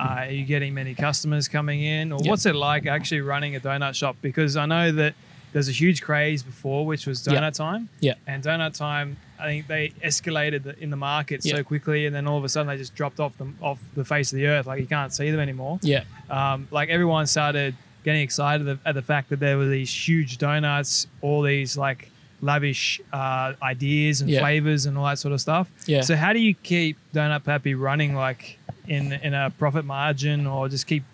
are 0.00 0.30
you 0.30 0.44
getting 0.44 0.72
many 0.74 0.94
customers 0.94 1.48
coming 1.48 1.82
in 1.82 2.12
or 2.12 2.18
Yeah. 2.22 2.30
what's 2.30 2.46
it 2.46 2.54
like 2.56 2.86
actually 2.86 3.20
running 3.20 3.56
a 3.56 3.60
donut 3.60 3.94
shop 3.94 4.16
because 4.22 4.56
i 4.56 4.66
know 4.66 4.90
that 4.92 5.14
there's 5.52 5.68
a 5.68 5.72
huge 5.72 6.00
craze 6.02 6.42
before 6.42 6.86
which 6.86 7.06
was 7.06 7.20
donut 7.26 7.40
Yeah. 7.40 7.50
time 7.50 7.88
Yeah. 8.00 8.14
and 8.26 8.42
donut 8.42 8.74
time 8.76 9.16
i 9.38 9.44
think 9.46 9.66
they 9.66 9.88
escalated 10.04 10.62
the, 10.62 10.78
in 10.82 10.90
the 10.90 10.96
market 10.96 11.44
Yeah. 11.44 11.56
so 11.56 11.64
quickly 11.64 12.06
and 12.06 12.14
then 12.14 12.26
all 12.26 12.38
of 12.38 12.44
a 12.44 12.48
sudden 12.48 12.68
they 12.68 12.76
just 12.76 12.94
dropped 12.94 13.20
off 13.20 13.36
the 13.38 13.46
off 13.60 13.78
the 13.94 14.04
face 14.04 14.32
of 14.32 14.36
the 14.38 14.46
earth 14.46 14.66
like 14.66 14.80
you 14.80 14.86
can't 14.86 15.12
see 15.12 15.30
them 15.30 15.40
anymore 15.40 15.78
Yeah. 15.82 16.04
um, 16.30 16.68
like 16.70 16.88
everyone 16.88 17.26
started 17.26 17.74
getting 18.04 18.22
excited 18.22 18.66
at- 18.84 18.94
the 18.94 19.02
fact 19.02 19.28
that 19.30 19.40
there 19.40 19.58
were 19.58 19.68
these 19.68 19.92
huge 20.08 20.38
donuts 20.38 21.06
all 21.20 21.42
these 21.42 21.76
like 21.76 22.10
lavish 22.42 23.00
uh, 23.12 23.52
ideas 23.62 24.22
and 24.22 24.30
flavors 24.34 24.86
and 24.86 24.96
all 24.96 25.04
that 25.04 25.18
sort 25.18 25.32
of 25.34 25.40
stuff 25.42 25.68
Yeah. 25.86 26.00
so 26.00 26.16
how 26.16 26.32
do 26.32 26.38
you 26.38 26.54
keep 26.54 26.96
Donut 27.12 27.42
Papi 27.42 27.78
running 27.78 28.14
like 28.14 28.58
in 28.90 29.12
in 29.12 29.32
a 29.32 29.50
profit 29.56 29.84
margin 29.84 30.46
or 30.46 30.68
just 30.68 30.86
keep 30.86 31.04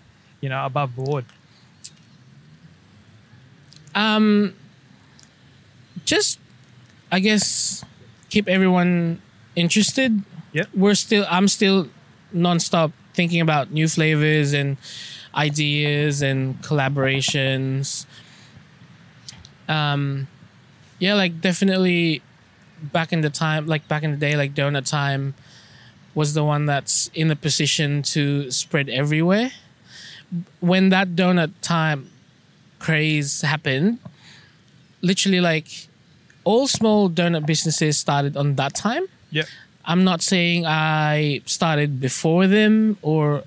you 0.40 0.48
know 0.48 0.64
above 0.64 0.96
board? 0.96 1.24
Um, 3.94 4.54
just 6.04 6.40
I 7.12 7.20
guess 7.20 7.84
keep 8.30 8.48
everyone 8.48 9.20
interested. 9.54 10.22
yeah 10.52 10.64
we're 10.74 10.94
still 10.96 11.24
I'm 11.30 11.48
still 11.48 11.88
nonstop 12.34 12.92
thinking 13.14 13.40
about 13.40 13.70
new 13.70 13.88
flavors 13.88 14.52
and 14.52 14.76
ideas 15.34 16.22
and 16.22 16.60
collaborations. 16.62 18.06
Um, 19.68 20.28
yeah, 20.98 21.14
like 21.14 21.40
definitely 21.40 22.22
back 22.92 23.12
in 23.12 23.20
the 23.20 23.30
time, 23.30 23.66
like 23.66 23.86
back 23.88 24.02
in 24.02 24.10
the 24.12 24.16
day, 24.16 24.36
like 24.36 24.54
Donut 24.54 24.88
Time 24.88 25.34
was 26.16 26.34
the 26.34 26.42
one 26.42 26.66
that's 26.66 27.08
in 27.14 27.30
a 27.30 27.36
position 27.36 28.02
to 28.02 28.50
spread 28.50 28.88
everywhere. 28.88 29.52
When 30.58 30.88
that 30.88 31.14
Donut 31.14 31.52
Time 31.60 32.10
craze 32.80 33.42
happened, 33.42 33.98
literally 35.02 35.40
like 35.40 35.86
all 36.42 36.66
small 36.66 37.10
donut 37.10 37.44
businesses 37.44 37.98
started 37.98 38.36
on 38.36 38.54
that 38.56 38.74
time. 38.74 39.04
Yep. 39.30 39.46
I'm 39.84 40.04
not 40.04 40.22
saying 40.22 40.64
I 40.66 41.42
started 41.44 42.00
before 42.00 42.46
them 42.46 42.96
or 43.02 43.44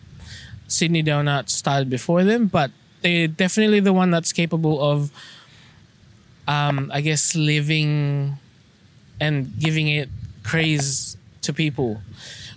Sydney 0.68 1.04
Donut 1.04 1.50
started 1.50 1.90
before 1.90 2.24
them, 2.24 2.48
but 2.48 2.72
they're 3.02 3.28
definitely 3.28 3.80
the 3.80 3.94
one 3.94 4.12
that's 4.12 4.32
capable 4.32 4.80
of, 4.80 5.12
um, 6.48 6.92
I 6.94 7.02
guess, 7.02 7.36
living 7.36 8.38
and 9.20 9.58
giving 9.60 9.88
it 9.88 10.10
craze 10.44 11.18
to 11.42 11.54
people, 11.54 12.02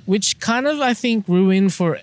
which 0.06 0.38
kind 0.40 0.66
of 0.66 0.80
I 0.80 0.94
think 0.94 1.28
ruined 1.28 1.72
for 1.74 2.00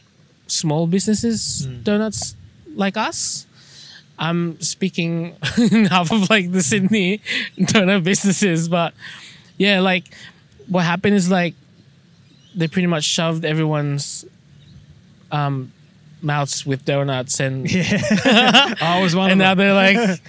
small 0.48 0.88
businesses 0.88 1.66
donuts 1.84 2.36
like 2.76 2.98
us. 2.98 3.46
I'm 4.18 4.60
speaking 4.60 5.36
in 5.58 5.86
half 5.86 6.12
of 6.12 6.30
like 6.30 6.52
the 6.52 6.62
Sydney 6.62 7.22
donut 7.58 8.04
businesses, 8.04 8.68
but 8.68 8.94
yeah, 9.58 9.80
like 9.80 10.06
what 10.68 10.84
happened 10.84 11.16
is 11.16 11.30
like 11.30 11.56
they 12.56 12.68
pretty 12.68 12.88
much 12.88 13.04
shoved 13.04 13.46
everyone's 13.46 14.26
um, 15.32 15.72
mouths 16.22 16.66
with 16.66 16.84
donuts 16.86 17.40
and 17.40 17.68
I 17.72 19.00
was 19.02 19.16
one 19.16 19.32
and 19.32 19.40
now 19.40 19.54
they're 19.56 19.74
like 19.74 20.20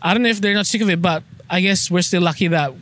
I 0.00 0.14
don't 0.14 0.22
know 0.22 0.28
if 0.28 0.40
they're 0.40 0.54
not 0.54 0.66
sick 0.66 0.80
of 0.82 0.90
it, 0.90 1.00
but 1.00 1.22
I 1.48 1.60
guess 1.60 1.90
we're 1.90 2.02
still 2.02 2.22
lucky 2.22 2.48
that 2.48 2.72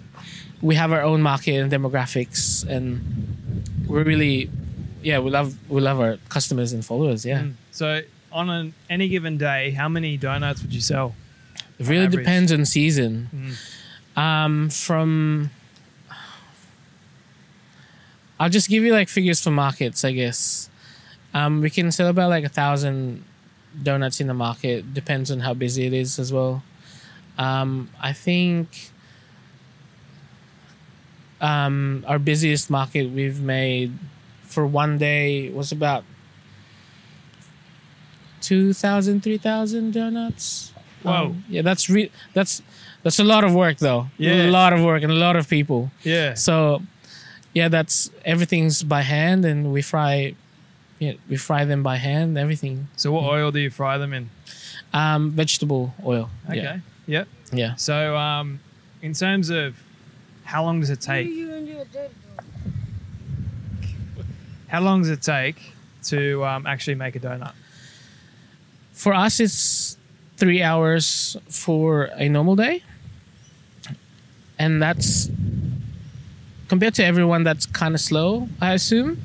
we 0.61 0.75
have 0.77 0.93
our 0.93 1.03
own 1.03 1.23
market 1.23 1.55
and 1.55 1.71
demographics 1.73 2.67
and 2.69 3.37
we're 3.87 4.05
really 4.05 4.51
yeah, 5.03 5.19
we 5.19 5.31
love 5.31 5.55
we 5.71 5.81
love 5.81 6.01
our 6.01 6.19
customers 6.29 6.73
and 6.73 6.85
followers, 6.85 7.25
yeah. 7.25 7.47
So 7.71 8.03
on 8.31 8.51
an, 8.51 8.75
any 8.89 9.09
given 9.09 9.37
day, 9.39 9.71
how 9.71 9.89
many 9.89 10.17
donuts 10.17 10.63
would 10.63 10.73
you 10.73 10.81
sell? 10.81 11.15
It 11.79 11.89
really 11.89 12.07
average. 12.07 12.25
depends 12.25 12.53
on 12.53 12.65
season. 12.65 13.57
Um, 14.17 14.71
from 14.71 15.51
I'll 18.39 18.51
just 18.51 18.69
give 18.69 18.83
you 18.83 18.93
like 18.93 19.09
figures 19.09 19.41
for 19.43 19.51
markets, 19.51 20.05
I 20.05 20.13
guess. 20.13 20.69
Um, 21.35 21.61
we 21.61 21.71
can 21.71 21.91
sell 21.93 22.09
about 22.09 22.29
like 22.29 22.45
a 22.45 22.49
thousand 22.49 23.25
donuts 23.83 24.21
in 24.21 24.27
the 24.27 24.35
market. 24.35 24.93
Depends 24.93 25.31
on 25.31 25.41
how 25.41 25.55
busy 25.55 25.87
it 25.87 25.93
is 25.93 26.19
as 26.19 26.33
well. 26.33 26.63
Um, 27.39 27.89
I 28.01 28.13
think 28.13 28.91
um, 31.43 32.05
our 32.09 32.19
busiest 32.19 32.71
market 32.71 33.11
we've 33.11 33.41
made 33.43 33.93
for 34.45 34.67
one 34.67 34.97
day 34.99 35.51
was 35.51 35.73
about 35.73 36.05
2,000, 38.41 39.23
3,000 39.23 39.93
donuts. 39.93 40.73
Wow. 41.05 41.25
Um, 41.27 41.45
yeah, 41.49 41.63
that's 41.63 41.91
re- 41.91 42.13
that's 42.33 42.63
that's 43.03 43.19
a 43.19 43.25
lot 43.25 43.43
of 43.43 43.53
work 43.55 43.79
though. 43.79 44.07
Yeah. 44.19 44.47
a 44.47 44.51
lot 44.51 44.73
of 44.73 44.81
work 44.85 45.03
and 45.03 45.11
a 45.11 45.17
lot 45.17 45.35
of 45.35 45.49
people. 45.49 45.91
Yeah. 46.05 46.35
So, 46.35 46.81
yeah, 47.55 47.69
that's 47.69 48.09
everything's 48.25 48.85
by 48.85 49.03
hand, 49.03 49.45
and 49.45 49.73
we 49.73 49.83
fry, 49.83 50.37
yeah, 51.01 51.15
we 51.29 51.37
fry 51.37 51.65
them 51.65 51.83
by 51.83 51.97
hand. 51.97 52.39
Everything, 52.39 52.87
So 52.97 53.11
what 53.11 53.25
oil 53.25 53.51
do 53.51 53.59
you 53.59 53.71
fry 53.71 53.99
them 53.99 54.13
in? 54.13 54.31
um, 54.95 55.31
vegetable 55.33 55.93
oil. 56.05 56.31
Okay. 56.49 56.57
Yeah, 56.63 56.79
Yep. 57.07 57.29
yeah. 57.53 57.75
So 57.77 58.17
um, 58.17 58.61
in 59.01 59.13
terms 59.15 59.51
of 59.51 59.75
how 60.45 60.65
long 60.65 60.81
does 60.81 60.91
it 60.91 61.01
take? 61.01 61.29
How 64.69 64.81
long 64.81 65.03
does 65.03 65.11
it 65.11 65.23
take 65.23 65.57
to 66.05 66.45
um, 66.45 66.67
actually 66.67 66.95
make 66.95 67.17
a 67.17 67.21
donut? 67.21 67.53
For 68.93 69.15
us, 69.15 69.41
it's 69.41 69.97
three 70.37 70.63
hours 70.63 71.37
for 71.49 72.05
a 72.15 72.29
normal 72.29 72.57
day, 72.57 72.83
and 74.59 74.83
that's 74.83 75.29
compared 76.69 76.95
to 76.95 77.05
everyone. 77.05 77.45
That's 77.45 77.67
kind 77.67 77.95
of 77.95 78.01
slow, 78.01 78.49
I 78.61 78.73
assume. 78.75 79.23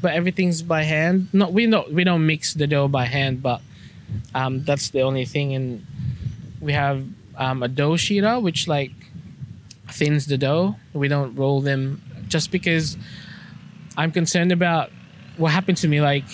But 0.00 0.14
everything's 0.14 0.62
by 0.62 0.84
hand. 0.84 1.28
No, 1.32 1.48
we 1.50 1.66
don't 1.66 1.92
we 1.92 2.04
don't 2.04 2.24
mix 2.24 2.54
the 2.54 2.66
dough 2.66 2.88
by 2.88 3.04
hand, 3.04 3.42
but 3.42 3.60
um, 4.34 4.64
that's 4.64 4.90
the 4.90 5.02
only 5.02 5.24
thing. 5.24 5.54
And 5.54 5.84
we 6.60 6.72
have 6.72 7.04
um, 7.36 7.62
a 7.62 7.68
dough 7.68 7.92
sheeter, 7.92 8.40
which 8.40 8.68
like 8.68 8.92
thins 9.98 10.26
the 10.26 10.38
dough. 10.38 10.76
We 10.92 11.08
don't 11.08 11.34
roll 11.34 11.60
them 11.60 12.00
just 12.28 12.50
because 12.50 12.96
I'm 13.96 14.12
concerned 14.12 14.52
about 14.52 14.90
what 15.36 15.52
happened 15.52 15.78
to 15.78 15.88
me. 15.88 16.00
Like 16.00 16.24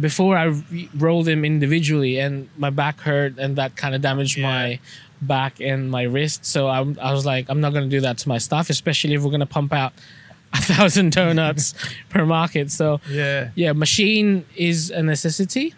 before, 0.00 0.36
I 0.36 0.44
re- 0.44 0.88
rolled 0.96 1.26
them 1.26 1.44
individually, 1.44 2.18
and 2.18 2.48
my 2.56 2.70
back 2.70 3.00
hurt, 3.00 3.38
and 3.38 3.56
that 3.56 3.76
kind 3.76 3.94
of 3.94 4.00
damaged 4.00 4.36
Yeah. 4.38 4.50
my 4.50 4.80
back 5.22 5.60
and 5.60 5.90
my 5.90 6.02
wrist. 6.04 6.44
So 6.44 6.68
I, 6.68 6.78
I 7.00 7.12
was 7.12 7.26
like, 7.26 7.46
I'm 7.48 7.60
not 7.60 7.72
gonna 7.74 7.88
do 7.88 8.00
that 8.02 8.18
to 8.18 8.28
my 8.28 8.38
staff, 8.38 8.70
especially 8.70 9.14
if 9.14 9.22
we're 9.22 9.30
gonna 9.32 9.46
pump 9.46 9.72
out 9.72 9.92
a 10.52 10.58
thousand 10.62 11.12
donuts 11.12 11.74
per 12.08 12.24
market. 12.24 12.70
So 12.70 13.00
Yeah. 13.10 13.50
yeah, 13.54 13.72
machine 13.72 14.44
is 14.56 14.90
a 14.90 15.02
necessity. 15.02 15.74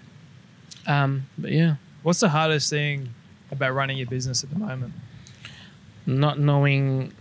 Um, 0.87 1.27
but 1.39 1.53
yeah, 1.53 1.77
What's 2.03 2.21
the 2.21 2.29
hardest 2.31 2.71
thing 2.71 3.11
about 3.51 3.75
running 3.75 3.99
your 3.99 4.07
business 4.07 4.43
at 4.45 4.49
the 4.51 4.59
moment? 4.59 4.93
Not 6.19 6.39
knowing 6.39 7.13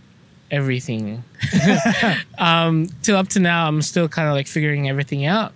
everything. 0.50 1.22
um, 2.38 2.88
till 3.02 3.16
up 3.16 3.28
to 3.28 3.40
now, 3.40 3.68
I'm 3.68 3.82
still 3.82 4.08
kind 4.08 4.28
of 4.28 4.34
like 4.34 4.46
figuring 4.46 4.88
everything 4.88 5.24
out. 5.26 5.52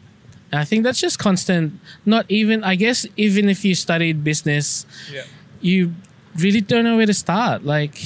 And 0.52 0.60
I 0.60 0.64
think 0.64 0.84
that's 0.84 1.00
just 1.00 1.18
constant. 1.18 1.72
Not 2.06 2.26
even, 2.28 2.62
I 2.62 2.76
guess, 2.76 3.06
even 3.16 3.48
if 3.48 3.64
you 3.64 3.74
studied 3.74 4.22
business, 4.22 4.86
Yeah. 5.12 5.22
you 5.60 5.94
really 6.36 6.60
don't 6.60 6.84
know 6.84 6.96
where 6.96 7.06
to 7.06 7.14
start. 7.14 7.64
Like, 7.64 7.98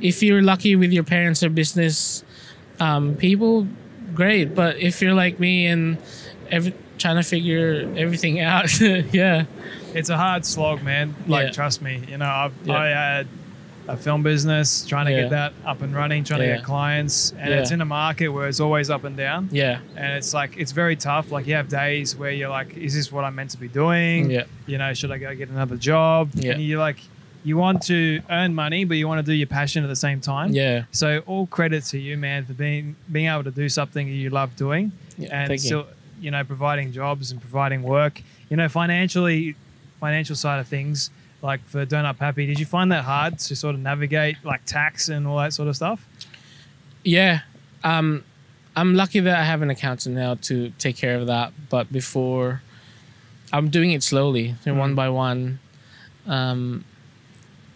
if 0.00 0.22
you're 0.22 0.42
lucky 0.42 0.76
with 0.76 0.92
your 0.92 1.04
parents 1.04 1.42
or 1.42 1.48
business 1.48 2.22
um, 2.80 3.14
people, 3.14 3.66
great. 4.14 4.54
But 4.54 4.76
if 4.78 5.00
you're 5.00 5.14
like 5.14 5.40
me 5.40 5.66
and 5.66 5.96
every, 6.50 6.74
trying 6.98 7.16
to 7.16 7.22
figure 7.22 7.90
everything 7.96 8.40
out, 8.52 8.78
yeah, 8.80 9.44
It's 9.94 10.10
a 10.10 10.16
hard 10.18 10.44
slog, 10.44 10.82
man. 10.82 11.14
Like, 11.26 11.46
Yeah. 11.46 11.52
trust 11.52 11.80
me. 11.80 12.02
You 12.08 12.18
know, 12.18 12.26
I've, 12.26 12.52
Yeah. 12.64 12.74
I 12.74 12.86
had 12.88 13.26
a 13.88 13.96
film 13.96 14.22
business 14.22 14.84
trying 14.84 15.06
to 15.06 15.12
Yeah. 15.12 15.20
get 15.22 15.30
that 15.30 15.52
up 15.64 15.80
and 15.82 15.94
running, 15.94 16.24
trying 16.24 16.40
to 16.40 16.46
get 16.46 16.64
clients, 16.64 17.32
and 17.38 17.50
Yeah. 17.50 17.60
it's 17.60 17.70
in 17.70 17.80
a 17.80 17.84
market 17.84 18.28
where 18.28 18.48
it's 18.48 18.58
always 18.60 18.90
up 18.90 19.04
and 19.04 19.16
down. 19.16 19.48
yeah, 19.52 19.78
And 19.96 20.12
it's 20.14 20.34
like 20.34 20.56
it's 20.56 20.72
very 20.72 20.96
tough. 20.96 21.30
Like 21.30 21.46
you 21.46 21.54
have 21.54 21.68
days 21.68 22.16
where 22.16 22.30
you're 22.32 22.48
like, 22.48 22.76
"Is 22.76 22.94
this 22.94 23.12
what 23.12 23.24
I'm 23.24 23.34
meant 23.36 23.50
to 23.50 23.58
be 23.58 23.68
doing? 23.68 24.30
Yeah. 24.30 24.44
You 24.66 24.78
know, 24.78 24.92
should 24.94 25.12
I 25.12 25.18
go 25.18 25.34
get 25.34 25.48
another 25.50 25.76
job?" 25.76 26.30
Yeah. 26.34 26.52
And 26.52 26.62
you're 26.62 26.80
like, 26.80 26.98
you 27.44 27.56
want 27.56 27.80
to 27.86 28.20
earn 28.28 28.56
money, 28.56 28.84
but 28.84 28.96
you 28.96 29.06
want 29.06 29.24
to 29.24 29.30
do 29.32 29.32
your 29.36 29.46
passion 29.46 29.84
at 29.84 29.88
the 29.88 29.94
same 29.94 30.20
time. 30.20 30.52
yeah. 30.52 30.82
So 30.90 31.22
all 31.26 31.46
credit 31.46 31.84
to 31.92 31.98
you, 31.98 32.16
man, 32.16 32.44
for 32.44 32.54
being 32.54 32.96
being 33.12 33.26
able 33.28 33.44
to 33.44 33.52
do 33.52 33.68
something 33.68 34.08
you 34.08 34.30
love 34.30 34.56
doing, 34.56 34.90
Yeah, 35.16 35.28
and 35.30 35.48
thank 35.48 35.60
you. 35.60 35.66
still, 35.66 35.86
you 36.20 36.32
know, 36.32 36.42
providing 36.42 36.90
jobs 36.92 37.30
and 37.30 37.40
providing 37.40 37.82
work. 37.84 38.20
You 38.50 38.56
know, 38.56 38.68
financially, 38.68 39.54
financial 40.00 40.34
side 40.34 40.58
of 40.58 40.66
things, 40.66 41.10
like 41.42 41.64
for 41.66 41.84
Donut 41.86 42.16
Papi, 42.16 42.46
did 42.46 42.58
you 42.58 42.66
find 42.66 42.90
that 42.92 43.04
hard 43.04 43.38
to 43.40 43.56
sort 43.56 43.74
of 43.74 43.80
navigate 43.80 44.36
like 44.44 44.64
tax 44.64 45.08
and 45.08 45.26
all 45.26 45.38
that 45.38 45.52
sort 45.52 45.68
of 45.68 45.76
stuff? 45.76 46.04
Yeah. 47.04 47.40
Um, 47.84 48.24
I'm 48.74 48.94
lucky 48.94 49.20
that 49.20 49.38
I 49.38 49.44
have 49.44 49.62
an 49.62 49.70
accountant 49.70 50.16
now 50.16 50.34
to 50.42 50.70
take 50.78 50.96
care 50.96 51.16
of 51.16 51.26
that. 51.28 51.52
But 51.70 51.90
before, 51.92 52.62
I'm 53.52 53.70
doing 53.70 53.92
it 53.92 54.02
slowly, 54.02 54.54
Mm. 54.64 54.76
one 54.76 54.94
by 54.94 55.08
one. 55.08 55.60
Um, 56.26 56.84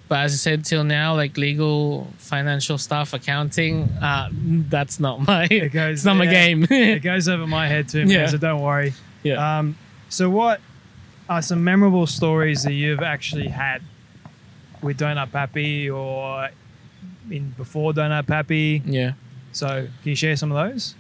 but 0.09 0.19
as 0.25 0.33
I 0.33 0.37
said, 0.37 0.65
till 0.65 0.83
now, 0.83 1.15
like 1.15 1.37
legal, 1.37 2.09
financial 2.19 2.77
stuff, 2.79 3.13
accounting, 3.15 3.85
uh, 4.03 4.29
that's 4.33 4.99
not 4.99 5.21
my. 5.27 5.45
It 5.51 5.71
goes- 5.73 5.99
it's 5.99 6.05
not 6.05 6.17
my 6.17 6.27
game. 6.27 6.67
it 6.69 7.03
goes 7.03 7.29
over 7.29 7.47
my 7.47 7.69
head 7.69 7.89
too, 7.89 8.01
man. 8.01 8.09
Yeah. 8.11 8.27
So 8.27 8.37
don't 8.39 8.61
worry. 8.61 8.93
yeah. 9.23 9.59
Um, 9.59 9.77
so 10.09 10.29
what 10.29 10.61
are 11.31 11.41
some 11.41 11.63
memorable 11.63 12.07
stories 12.07 12.65
that 12.65 12.73
you've 12.73 13.01
actually 13.03 13.47
had 13.49 13.81
with 14.83 14.99
Donut 14.99 15.31
Papi 15.31 15.89
or 15.95 16.51
in 17.31 17.51
before 17.57 17.93
Donut 17.93 18.25
Papi? 18.27 18.83
yeah. 18.85 19.13
So 19.53 19.67
can 20.03 20.11
you 20.11 20.15
share 20.17 20.37
some 20.37 20.53
of 20.53 20.71
those? 20.71 20.95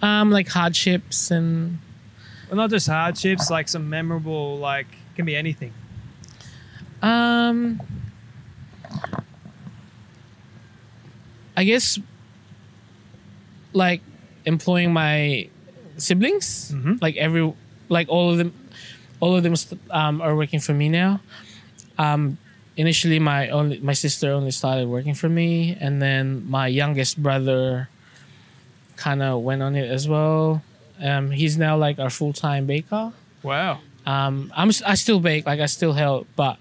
Um, 0.00 0.30
like 0.30 0.48
hardships 0.48 1.30
and 1.30 1.78
Well, 2.48 2.56
not 2.56 2.70
just 2.70 2.86
hardships, 2.88 3.50
like 3.50 3.68
some 3.68 3.88
memorable, 3.88 4.58
like 4.58 4.86
can 5.16 5.24
be 5.24 5.34
anything. 5.36 5.72
Um, 7.00 7.80
I 11.56 11.64
guess, 11.64 11.98
like 13.72 14.02
employing 14.44 14.92
my 14.92 15.48
siblings. 15.96 16.72
Like 17.00 17.16
every, 17.16 17.52
like 17.88 18.08
all 18.08 18.30
of 18.30 18.38
them, 18.38 18.54
all 19.22 19.36
of 19.36 19.44
them 19.44 19.54
um, 19.90 20.20
are 20.20 20.34
working 20.34 20.58
for 20.58 20.74
me 20.74 20.88
now. 20.88 21.20
Um, 21.96 22.36
initially, 22.76 23.20
my 23.20 23.48
only 23.50 23.78
my 23.78 23.92
sister 23.92 24.32
only 24.32 24.50
started 24.50 24.88
working 24.88 25.14
for 25.14 25.28
me, 25.28 25.78
and 25.80 26.02
then 26.02 26.50
my 26.50 26.66
youngest 26.66 27.22
brother 27.22 27.88
kind 28.96 29.22
of 29.22 29.42
went 29.42 29.62
on 29.62 29.76
it 29.76 29.88
as 29.88 30.08
well. 30.08 30.60
Um, 31.00 31.30
he's 31.30 31.56
now 31.56 31.76
like 31.76 32.00
our 32.00 32.10
full 32.10 32.32
time 32.32 32.66
baker. 32.66 33.12
Wow. 33.44 33.78
Um, 34.06 34.52
I'm 34.56 34.70
I 34.84 34.96
still 34.96 35.20
bake, 35.20 35.46
like 35.46 35.60
I 35.60 35.66
still 35.66 35.92
help, 35.92 36.26
but 36.34 36.58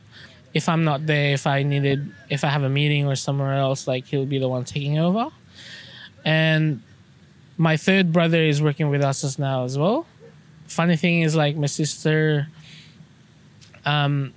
if 0.54 0.69
I'm 0.69 0.84
not 0.84 1.08
there, 1.08 1.34
if 1.34 1.47
I 1.47 1.63
needed, 1.63 2.13
if 2.30 2.43
I 2.43 2.50
have 2.50 2.62
a 2.62 2.69
meeting 2.69 3.08
or 3.08 3.15
somewhere 3.15 3.56
else, 3.56 3.88
like 3.88 4.06
he'll 4.06 4.28
be 4.28 4.38
the 4.38 4.47
one 4.47 4.65
taking 4.65 5.00
over. 5.00 5.32
And 6.24 6.84
my 7.58 7.76
third 7.76 8.13
brother 8.13 8.43
is 8.43 8.62
working 8.62 8.89
with 8.89 9.02
us 9.02 9.24
as 9.24 9.39
now 9.39 9.63
as 9.63 9.80
well. 9.80 10.06
Funny 10.71 10.95
thing 10.95 11.21
is, 11.21 11.36
like 11.36 11.55
my 11.55 11.67
sister, 11.67 12.47
um, 13.86 14.34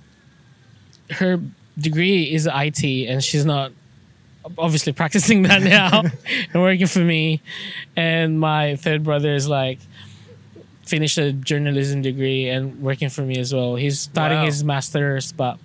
her 1.09 1.39
degree 1.77 2.33
is 2.33 2.47
IT, 2.51 2.83
and 3.09 3.23
she's 3.23 3.45
not 3.45 3.71
obviously 4.57 4.93
practicing 4.93 5.41
that 5.49 5.61
now 5.63 6.03
and 6.53 6.61
working 6.61 6.87
for 6.87 6.99
me. 6.99 7.41
And 7.95 8.39
my 8.39 8.75
third 8.75 9.03
brother 9.03 9.33
is 9.33 9.47
like 9.47 9.79
finished 10.83 11.17
a 11.17 11.31
journalism 11.33 12.01
degree 12.03 12.47
and 12.49 12.79
working 12.81 13.09
for 13.09 13.21
me 13.23 13.39
as 13.39 13.53
well. 13.53 13.75
He's 13.75 13.99
starting 13.99 14.37
Wow. 14.39 14.45
his 14.45 14.63
masters, 14.63 15.31
but 15.31 15.57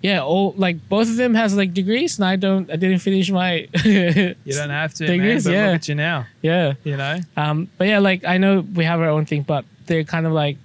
yeah, 0.00 0.22
all 0.22 0.52
like 0.56 0.86
both 0.88 1.08
of 1.08 1.16
them 1.16 1.34
has 1.34 1.56
like 1.56 1.72
degrees, 1.72 2.18
and 2.18 2.26
I 2.26 2.36
don't. 2.36 2.70
I 2.70 2.76
didn't 2.76 2.98
finish 2.98 3.30
my. 3.30 3.66
You 3.84 4.34
don't 4.52 4.68
have 4.70 4.92
to, 4.94 5.04
man, 5.08 5.12
Degrees, 5.18 5.44
but 5.44 5.52
yeah. 5.54 5.66
look 5.66 5.74
at 5.76 5.88
you 5.88 5.94
now. 5.94 6.26
yeah, 6.42 6.74
You 6.84 6.96
know. 6.98 7.20
um, 7.38 7.68
but 7.78 7.88
yeah, 7.88 8.00
like 8.00 8.22
I 8.24 8.36
know 8.36 8.60
we 8.60 8.84
have 8.84 9.00
our 9.00 9.08
own 9.08 9.24
thing, 9.24 9.42
but 9.42 9.64
they're 9.86 10.04
kind 10.04 10.26
of 10.26 10.32
like 10.32 10.56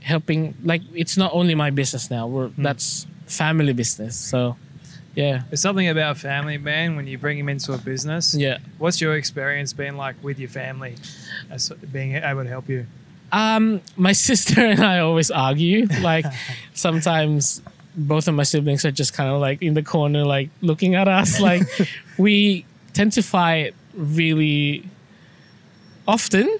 helping. 0.00 0.54
Like 0.62 0.82
it's 0.94 1.16
not 1.16 1.30
only 1.32 1.54
my 1.54 1.70
business 1.70 2.10
now. 2.10 2.26
We're 2.26 2.48
Hmm. 2.48 2.62
that's 2.62 3.06
family 3.26 3.72
business. 3.72 4.16
So 4.16 4.56
yeah, 5.14 5.42
There's 5.50 5.60
something 5.60 5.88
about 5.88 6.16
family, 6.16 6.56
man. 6.56 6.96
When 6.96 7.06
you 7.06 7.18
bring 7.18 7.36
them 7.38 7.48
into 7.50 7.72
a 7.74 7.78
business, 7.78 8.34
yeah. 8.34 8.58
What's 8.78 8.98
your 9.00 9.14
experience 9.16 9.72
been 9.74 9.96
like 9.98 10.16
with 10.22 10.38
your 10.38 10.48
family, 10.48 10.94
as 11.50 11.68
being 11.92 12.14
able 12.14 12.42
to 12.44 12.48
help 12.48 12.68
you? 12.68 12.86
Um, 13.30 13.80
my 13.96 14.12
sister 14.28 14.60
and 14.64 14.80
I 14.80 15.00
always 15.00 15.30
argue. 15.30 15.86
Like 16.00 16.24
sometimes 16.74 17.60
both 17.94 18.26
of 18.26 18.34
my 18.34 18.42
siblings 18.42 18.86
are 18.86 18.90
just 18.90 19.12
kind 19.12 19.28
of 19.30 19.38
like 19.38 19.60
in 19.60 19.74
the 19.74 19.82
corner, 19.82 20.24
like 20.24 20.48
looking 20.62 20.94
at 20.94 21.08
us. 21.08 21.40
Like 21.40 21.62
we 22.18 22.64
tend 22.94 23.12
to 23.12 23.22
fight 23.22 23.74
really 23.94 24.84
often. 26.08 26.58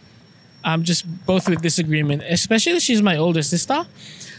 Um, 0.65 0.85
just 0.85 1.05
both 1.27 1.49
with 1.49 1.61
disagreement, 1.63 2.23
especially 2.29 2.79
she's 2.81 3.03
my 3.03 3.17
older 3.17 3.43
sister. 3.43 3.85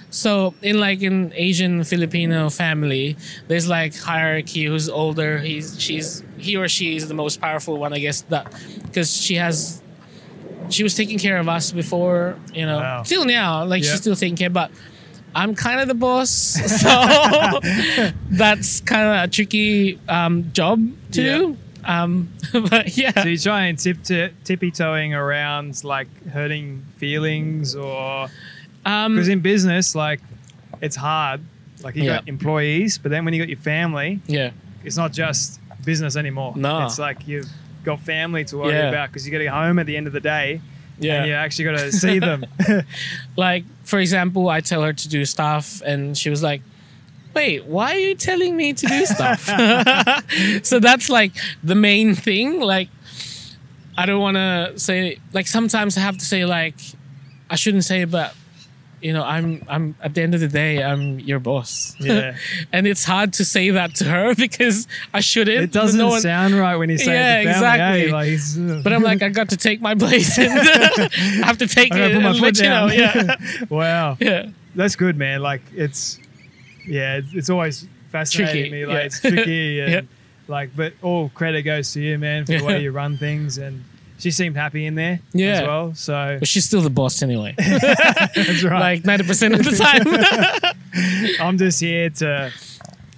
So 0.09 0.53
in 0.61 0.79
like 0.79 1.01
an 1.01 1.33
Asian 1.35 1.83
Filipino 1.83 2.49
family, 2.49 3.17
there's 3.47 3.67
like 3.67 3.95
hierarchy. 3.97 4.65
Who's 4.65 4.87
older? 4.87 5.39
He's 5.39 5.75
she's 5.81 6.23
he 6.37 6.55
or 6.55 6.67
she 6.67 6.95
is 6.95 7.07
the 7.07 7.13
most 7.15 7.41
powerful 7.41 7.77
one, 7.77 7.93
I 7.93 7.99
guess. 7.99 8.21
That 8.29 8.53
because 8.83 9.11
she 9.17 9.35
has 9.35 9.81
she 10.69 10.83
was 10.83 10.95
taking 10.95 11.17
care 11.19 11.37
of 11.39 11.49
us 11.49 11.71
before, 11.71 12.37
you 12.53 12.65
know, 12.65 12.77
Wow. 12.77 13.03
till 13.03 13.25
now, 13.25 13.65
like 13.65 13.83
Yeah. 13.83 13.91
she's 13.91 14.01
still 14.01 14.15
taking 14.15 14.37
care, 14.37 14.49
but 14.51 14.69
I'm 15.35 15.55
kind 15.55 15.81
of 15.81 15.87
the 15.87 15.95
boss. 15.97 16.31
So 16.83 16.89
that's 18.29 18.81
kind 18.81 19.03
of 19.03 19.23
a 19.23 19.27
tricky 19.27 19.99
um, 20.07 20.51
job 20.53 20.79
to 21.13 21.21
Yeah. 21.21 21.37
do. 21.37 21.57
Um, 21.85 22.29
but 22.53 22.95
yeah. 22.97 23.11
So 23.23 23.29
you 23.29 23.37
try 23.37 23.65
and 23.65 23.77
tip 23.77 24.03
to, 24.03 24.29
tippy 24.43 24.71
toeing 24.71 25.13
around 25.13 25.83
like 25.83 26.07
hurting 26.27 26.85
feelings 26.97 27.75
or 27.75 28.27
Um, 28.85 29.15
because 29.15 29.27
in 29.29 29.39
business 29.41 29.95
like 29.95 30.19
it's 30.81 30.95
hard. 30.95 31.41
Like 31.83 31.95
you 31.95 32.03
Yeah. 32.03 32.15
got 32.17 32.27
employees, 32.27 32.97
but 32.97 33.11
then 33.11 33.25
when 33.25 33.33
you 33.33 33.41
got 33.41 33.49
your 33.49 33.57
family, 33.59 34.19
yeah. 34.27 34.51
it's 34.83 34.95
not 34.97 35.11
just 35.13 35.59
business 35.85 36.15
anymore. 36.15 36.53
No. 36.55 36.85
it's 36.85 36.97
like 36.99 37.27
you've 37.27 37.49
got 37.83 37.99
family 37.99 38.45
to 38.45 38.57
worry 38.57 38.73
Yeah. 38.73 38.89
about 38.89 39.09
because 39.09 39.25
you 39.25 39.31
got 39.31 39.39
to 39.39 39.43
get 39.45 39.53
home 39.53 39.77
at 39.79 39.85
the 39.85 39.97
end 39.97 40.07
of 40.07 40.13
the 40.13 40.21
day 40.21 40.61
Yeah. 40.99 41.15
and 41.17 41.27
you 41.27 41.33
actually 41.33 41.65
got 41.65 41.77
to 41.79 41.91
see 41.91 42.19
them. 42.19 42.45
like 43.35 43.65
for 43.83 43.99
example 43.99 44.47
i 44.47 44.61
tell 44.61 44.81
her 44.81 44.93
to 44.93 45.09
do 45.09 45.25
stuff 45.25 45.81
and 45.85 46.17
she 46.17 46.29
was 46.29 46.41
like 46.41 46.61
wait 47.33 47.65
why 47.65 47.91
are 47.93 47.99
you 47.99 48.15
telling 48.15 48.55
me 48.55 48.73
to 48.73 48.85
do 48.85 49.05
stuff 49.05 49.41
so 50.63 50.79
that's 50.79 51.09
like 51.09 51.31
the 51.63 51.75
main 51.75 52.13
thing 52.15 52.59
like 52.59 52.89
i 53.97 54.05
don't 54.05 54.21
want 54.21 54.35
to 54.35 54.73
say 54.77 55.17
like 55.33 55.47
sometimes 55.47 55.97
i 55.97 55.99
have 56.01 56.17
to 56.17 56.25
say 56.25 56.45
like 56.45 56.75
i 57.49 57.55
shouldn't 57.55 57.83
say 57.83 58.05
but 58.05 58.33
you 59.01 59.11
know 59.11 59.23
i'm 59.23 59.61
i'm 59.67 59.95
at 60.01 60.13
the 60.13 60.21
end 60.21 60.33
of 60.33 60.39
the 60.39 60.47
day 60.47 60.81
i'm 60.81 61.19
your 61.19 61.39
boss 61.39 61.95
Yeah. 61.99 62.37
and 62.71 62.87
it's 62.87 63.03
hard 63.03 63.33
to 63.33 63.43
say 63.45 63.69
that 63.71 63.95
to 63.95 64.05
her 64.05 64.33
because 64.45 64.87
i 65.13 65.19
shouldn't 65.19 65.61
it 65.61 65.71
doesn't 65.71 65.97
no 65.99 66.07
one- 66.09 66.21
sound 66.21 66.53
right 66.53 66.75
when 66.77 66.89
you 66.89 66.97
say 66.97 67.13
Yeah, 67.13 67.39
it 67.41 67.43
to 67.45 67.53
family. 67.53 68.01
exactly. 68.01 68.01
Hey, 68.01 68.11
like, 68.69 68.77
uh, 68.79 68.83
but 68.83 68.93
i'm 68.93 69.03
like 69.03 69.21
i 69.21 69.29
got 69.29 69.49
to 69.49 69.57
take 69.57 69.81
my 69.81 69.93
place 69.95 70.37
and 70.39 70.51
i 70.57 71.09
have 71.45 71.57
to 71.57 71.67
take 71.67 71.91
I 71.93 71.99
it 72.05 72.13
put 72.13 72.23
my 72.23 72.33
foot 72.33 72.41
let 72.41 72.57
you 72.59 72.69
know 72.69 72.87
down. 72.89 72.97
yeah 72.97 73.65
wow. 73.69 74.17
yeah 74.19 74.45
That's 74.75 74.95
good, 74.95 75.17
man. 75.17 75.41
Like 75.43 75.61
it's, 75.75 76.17
yeah, 76.85 77.17
it's, 77.17 77.33
it's 77.33 77.49
always 77.49 77.87
fascinating 78.11 78.55
Tricky, 78.71 78.71
me. 78.71 78.85
Like 78.85 78.95
yeah. 78.95 79.03
it's 79.03 79.19
tricky 79.21 79.79
and 79.81 80.07
like, 80.47 80.75
but 80.75 80.93
all 81.01 81.29
credit 81.29 81.63
goes 81.63 81.91
to 81.93 82.01
you, 82.01 82.17
man, 82.17 82.45
for 82.45 82.57
the 82.57 82.63
way 82.63 82.81
you 82.81 82.91
run 82.91 83.17
things. 83.17 83.57
And 83.57 83.83
she 84.19 84.29
seemed 84.31 84.55
happy 84.55 84.85
in 84.85 84.95
there 84.95 85.19
Yeah. 85.33 85.47
as 85.47 85.61
well. 85.67 85.95
So 85.95 86.37
but 86.39 86.47
she's 86.47 86.65
still 86.65 86.81
the 86.81 86.89
boss 86.89 87.21
anyway 87.21 87.55
that's 87.57 88.63
right. 88.63 89.01
like 89.01 89.03
90% 89.03 89.53
of 89.59 89.63
the 89.65 89.75
time. 89.75 90.75
I'm 91.47 91.57
just 91.57 91.79
here 91.79 92.09
to 92.09 92.51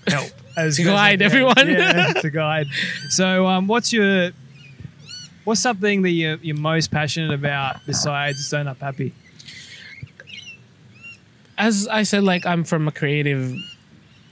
help. 0.08 0.30
As 0.58 0.78
To 0.78 0.84
guide 0.84 1.19
can. 1.19 1.25
everyone. 1.25 1.67
Yeah, 1.67 2.13
to 2.13 2.30
guide. 2.30 2.67
So, 3.10 3.45
um, 3.45 3.67
what's 3.67 3.91
your 3.91 4.32
what's 5.43 5.60
something 5.60 6.01
that 6.04 6.12
you're, 6.12 6.38
you're 6.38 6.56
most 6.56 6.91
passionate 6.91 7.34
about 7.34 7.86
besides 7.86 8.49
Donut 8.49 8.78
Papi? 8.78 9.12
As 11.58 11.88
I 11.88 12.04
said, 12.04 12.24
like 12.24 12.46
I'm 12.46 12.63
from 12.63 12.88
a 12.88 12.91
creative 12.91 13.56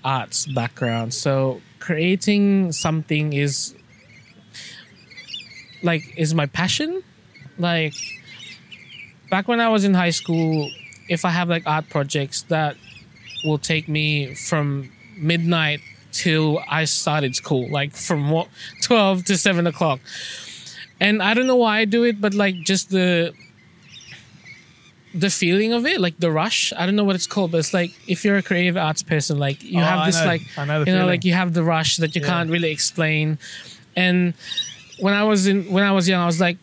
arts 0.04 0.46
background, 0.46 1.14
so 1.14 1.62
creating 1.80 2.72
something 2.72 3.34
is 3.34 3.76
like 5.82 6.14
is 6.18 6.34
my 6.34 6.48
passion. 6.48 7.04
Like 7.58 7.94
back 9.30 9.48
when 9.48 9.60
I 9.60 9.70
was 9.70 9.84
in 9.84 9.94
high 9.94 10.10
school, 10.10 10.70
if 11.10 11.26
I 11.26 11.30
have 11.30 11.50
like 11.50 11.64
art 11.66 11.90
projects 11.90 12.44
that 12.44 12.76
will 13.46 13.58
take 13.58 13.88
me 13.88 14.34
from 14.36 14.92
midnight 15.18 15.82
till 16.12 16.64
I 16.70 16.86
started 16.86 17.36
school, 17.36 17.70
like 17.70 17.94
from 17.94 18.30
what 18.32 18.48
twelve 18.82 19.26
to 19.26 19.38
seven 19.38 19.68
o'clock. 19.68 20.00
And 21.00 21.22
I 21.22 21.34
don't 21.34 21.48
know 21.48 21.58
why 21.58 21.80
I 21.80 21.86
do 21.86 22.04
it, 22.04 22.22
but 22.22 22.34
like 22.34 22.56
just 22.64 22.90
the 22.90 23.34
the 25.14 25.30
feeling 25.30 25.74
of 25.74 25.86
it, 25.86 26.00
like 26.02 26.18
the 26.20 26.32
rush. 26.32 26.74
I 26.76 26.86
don't 26.86 26.96
know 26.96 27.04
what 27.04 27.16
it's 27.16 27.28
called, 27.28 27.52
but 27.52 27.60
it's 27.60 27.74
like 27.74 27.92
if 28.08 28.26
you're 28.26 28.38
a 28.38 28.42
creative 28.44 28.78
arts 28.78 29.04
person, 29.04 29.38
like 29.38 29.64
you 29.64 29.80
Oh, 29.82 29.86
have 29.86 30.06
this 30.06 30.20
know. 30.20 30.26
like 30.26 30.42
know 30.58 30.64
you 30.64 30.68
know, 30.80 30.84
feeling. 30.86 31.08
like 31.08 31.24
you 31.26 31.34
have 31.34 31.54
the 31.54 31.64
rush 31.64 31.98
that 31.98 32.16
you 32.16 32.22
Yeah. 32.22 32.28
can't 32.28 32.50
really 32.50 32.72
explain. 32.72 33.38
And 33.96 34.34
when 35.00 35.14
I 35.14 35.24
was 35.24 35.46
in 35.48 35.72
when 35.72 35.84
I 35.84 35.92
was 35.92 36.08
young, 36.10 36.22
I 36.22 36.26
was 36.26 36.40
like 36.42 36.58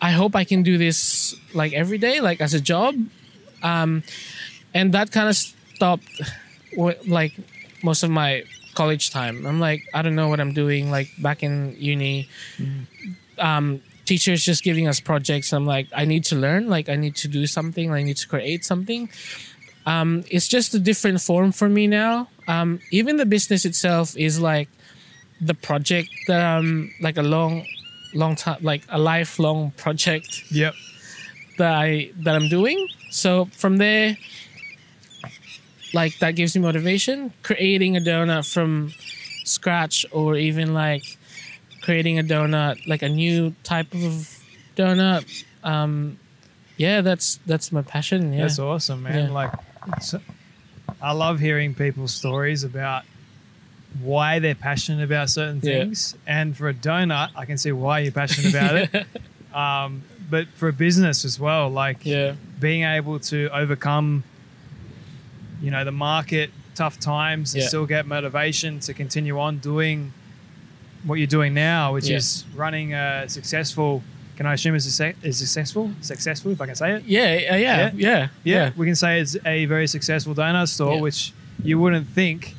I 0.00 0.10
hope 0.12 0.36
I 0.36 0.44
can 0.44 0.62
do 0.62 0.78
this 0.78 1.34
like 1.54 1.72
every 1.72 1.98
day, 1.98 2.20
like 2.20 2.40
as 2.40 2.54
a 2.54 2.60
job. 2.60 2.94
Um 3.62 4.02
and 4.74 4.92
that 4.94 5.10
kind 5.10 5.28
of 5.28 5.36
stopped 5.36 6.04
like 7.06 7.32
most 7.82 8.02
of 8.02 8.10
my 8.10 8.44
college 8.74 9.10
time. 9.10 9.46
I'm 9.46 9.58
like, 9.60 9.82
I 9.94 10.02
don't 10.02 10.14
know 10.14 10.28
what 10.28 10.38
I'm 10.40 10.52
doing. 10.52 10.90
Like 10.90 11.08
back 11.18 11.42
in 11.42 11.74
uni, 11.78 12.28
um, 13.38 13.80
teachers 14.08 14.40
just 14.50 14.64
giving 14.64 14.86
us 14.88 14.98
projects. 15.00 15.52
I'm 15.52 15.66
like, 15.66 15.86
I 15.94 16.04
need 16.12 16.24
to 16.32 16.36
learn. 16.36 16.62
Like 16.68 16.88
I 16.88 16.96
need 16.96 17.14
to 17.16 17.28
do 17.28 17.46
something. 17.46 17.92
I 17.92 18.02
need 18.02 18.16
to 18.24 18.28
create 18.34 18.64
something. 18.64 19.08
Um, 19.86 20.24
it's 20.34 20.48
just 20.48 20.74
a 20.74 20.78
different 20.90 21.20
form 21.20 21.52
for 21.52 21.68
me 21.68 21.86
now. 21.86 22.28
Um, 22.46 22.80
even 22.90 23.16
the 23.16 23.26
business 23.26 23.64
itself 23.64 24.16
is 24.16 24.40
like 24.40 24.68
the 25.40 25.54
project 25.54 26.08
that 26.28 26.42
I'm 26.44 26.90
like 27.00 27.16
a 27.18 27.22
long, 27.22 27.64
long 28.14 28.34
time, 28.36 28.60
like 28.62 28.82
a 28.88 28.98
lifelong 28.98 29.70
project 29.76 30.42
Yep. 30.50 30.74
that 31.58 31.72
I 31.86 32.10
that 32.24 32.34
I'm 32.34 32.48
doing. 32.48 32.78
So 33.10 33.46
from 33.62 33.78
there, 33.78 34.16
like 35.94 36.18
that 36.18 36.32
gives 36.36 36.54
me 36.56 36.62
motivation. 36.62 37.32
Creating 37.42 37.96
a 37.96 38.00
donut 38.00 38.44
from 38.52 38.92
scratch, 39.44 40.04
or 40.12 40.36
even 40.36 40.74
like 40.74 41.17
creating 41.88 42.18
a 42.18 42.22
donut, 42.22 42.86
like 42.86 43.00
a 43.00 43.08
new 43.08 43.54
type 43.62 43.94
of 43.94 44.38
donut. 44.76 45.24
Um, 45.64 46.18
yeah, 46.76 47.00
that's 47.00 47.40
that's 47.46 47.72
my 47.72 47.80
passion. 47.80 48.30
Yeah, 48.34 48.42
That's 48.42 48.58
awesome, 48.58 49.04
man. 49.04 49.28
Yeah. 49.28 49.32
Like, 49.32 49.50
so, 50.02 50.20
I 51.00 51.12
love 51.12 51.40
hearing 51.40 51.74
people's 51.74 52.12
stories 52.14 52.62
about 52.62 53.04
why 54.02 54.38
they're 54.38 54.54
passionate 54.54 55.02
about 55.02 55.30
certain 55.30 55.60
Yeah. 55.62 55.84
things. 55.84 56.14
And 56.26 56.54
for 56.54 56.68
a 56.68 56.74
donut, 56.74 57.30
I 57.34 57.46
can 57.46 57.56
see 57.56 57.72
why 57.72 58.00
you're 58.00 58.12
passionate 58.12 58.50
about 58.54 58.76
it. 58.76 59.06
Um, 59.54 60.02
but 60.30 60.46
for 60.56 60.68
a 60.68 60.74
business 60.74 61.24
as 61.24 61.40
well, 61.40 61.70
like 61.70 62.04
Yeah. 62.04 62.34
being 62.60 62.82
able 62.84 63.18
to 63.32 63.48
overcome, 63.50 64.22
you 65.62 65.70
know, 65.70 65.84
the 65.86 65.90
market 66.10 66.50
tough 66.74 67.00
times 67.00 67.54
and 67.54 67.62
Yeah. 67.62 67.68
still 67.68 67.86
get 67.86 68.06
motivation 68.06 68.78
to 68.80 68.92
continue 68.92 69.40
on 69.40 69.56
doing 69.58 70.12
what 71.04 71.14
you're 71.16 71.26
doing 71.26 71.54
now, 71.54 71.92
which 71.94 72.08
Yeah. 72.08 72.16
is 72.16 72.44
running 72.54 72.94
a 72.94 73.28
successful. 73.28 74.02
Can 74.36 74.46
I 74.46 74.54
assume 74.54 74.74
is 74.76 74.86
is 74.86 75.36
successful? 75.38 75.90
Successful, 76.00 76.52
if 76.52 76.60
I 76.60 76.66
can 76.66 76.74
say 76.76 76.92
it. 76.92 77.04
Yeah, 77.06 77.34
yeah, 77.34 77.56
yeah, 77.56 77.90
yeah, 77.94 78.28
Yeah, 78.44 78.70
we 78.76 78.86
can 78.86 78.94
say 78.94 79.20
it's 79.20 79.36
a 79.44 79.64
very 79.66 79.88
successful 79.88 80.34
donut 80.34 80.68
store, 80.68 81.00
which 81.00 81.32
you 81.64 81.78
wouldn't 81.80 82.06
think 82.08 82.54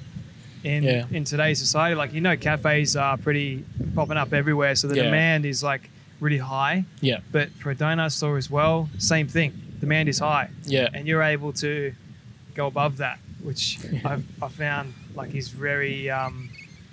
in 0.64 0.84
Yeah. 0.84 1.06
in 1.12 1.24
today's 1.24 1.58
society. 1.60 1.96
Like 1.96 2.14
you 2.14 2.20
know, 2.22 2.36
cafes 2.36 2.96
are 2.98 3.16
pretty 3.18 3.64
popping 3.96 4.18
up 4.18 4.34
everywhere, 4.34 4.76
so 4.76 4.88
the 4.90 4.96
Yeah. 4.98 5.04
demand 5.04 5.46
is 5.46 5.64
like 5.64 5.90
really 6.20 6.38
high. 6.40 6.84
yeah, 7.00 7.20
But 7.32 7.50
for 7.60 7.72
a 7.72 7.76
donut 7.76 8.12
store 8.12 8.38
as 8.38 8.50
well, 8.50 8.90
same 8.98 9.28
thing. 9.30 9.54
Demand 9.80 10.10
is 10.10 10.20
high, 10.20 10.50
yeah, 10.66 10.90
and 10.94 11.08
you're 11.08 11.24
able 11.24 11.54
to 11.54 11.94
go 12.56 12.68
above 12.68 12.98
that, 12.98 13.20
which 13.42 13.80
I've, 14.04 14.26
I 14.42 14.50
found 14.50 14.94
like 15.16 15.34
is 15.34 15.48
very 15.48 16.10
um, 16.10 16.50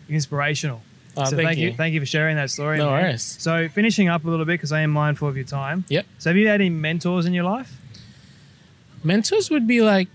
inspirational. 0.08 0.82
Oh, 1.16 1.24
so 1.24 1.36
thank 1.36 1.48
thank 1.48 1.58
you. 1.58 1.70
you. 1.70 1.74
thank 1.76 1.94
you 1.94 2.00
for 2.00 2.06
sharing 2.06 2.36
that 2.36 2.50
story. 2.50 2.78
No 2.78 2.90
man. 2.90 3.02
worries. 3.04 3.36
So 3.40 3.68
finishing 3.68 4.08
up 4.08 4.24
a 4.24 4.28
little 4.28 4.44
bit 4.44 4.54
because 4.54 4.72
I 4.72 4.80
am 4.82 4.90
mindful 4.90 5.28
of 5.28 5.36
your 5.36 5.46
time. 5.46 5.84
Yep. 5.88 6.06
So 6.18 6.30
have 6.30 6.36
you 6.36 6.46
had 6.46 6.60
any 6.60 6.70
mentors 6.70 7.26
in 7.26 7.32
your 7.32 7.44
life? 7.44 7.72
mentors 9.06 9.50
would 9.50 9.66
be 9.66 9.80
like 9.80 10.08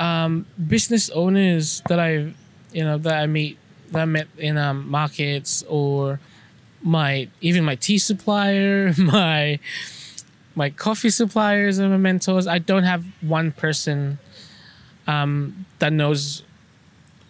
um, 0.00 0.46
business 0.66 1.10
owners 1.10 1.82
that 1.88 2.00
I, 2.00 2.32
you 2.72 2.84
know, 2.84 2.98
that 2.98 3.14
I 3.14 3.26
meet 3.26 3.58
that 3.92 4.02
I 4.02 4.04
met 4.04 4.26
in 4.36 4.58
um, 4.58 4.88
markets 4.90 5.62
or 5.68 6.18
my 6.82 7.28
even 7.40 7.64
my 7.64 7.76
tea 7.76 7.98
supplier, 7.98 8.92
my 8.98 9.58
my 10.54 10.70
coffee 10.70 11.10
suppliers 11.10 11.78
are 11.78 11.88
my 11.88 11.96
mentors. 11.96 12.46
I 12.46 12.58
don't 12.58 12.84
have 12.84 13.04
one 13.20 13.52
person 13.52 14.18
um, 15.06 15.66
that 15.78 15.92
knows 15.92 16.42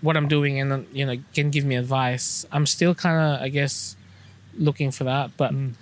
what 0.02 0.16
I'm 0.16 0.28
doing 0.28 0.60
and 0.60 0.86
you 0.92 1.06
know 1.06 1.16
can 1.34 1.50
give 1.50 1.64
me 1.64 1.76
advice. 1.76 2.46
I'm 2.52 2.66
still 2.66 2.94
kind 2.94 3.16
of 3.36 3.42
I 3.42 3.48
guess 3.48 3.96
looking 4.58 4.90
for 4.90 5.04
that, 5.04 5.30
but 5.36 5.52
Mm. 5.52 5.72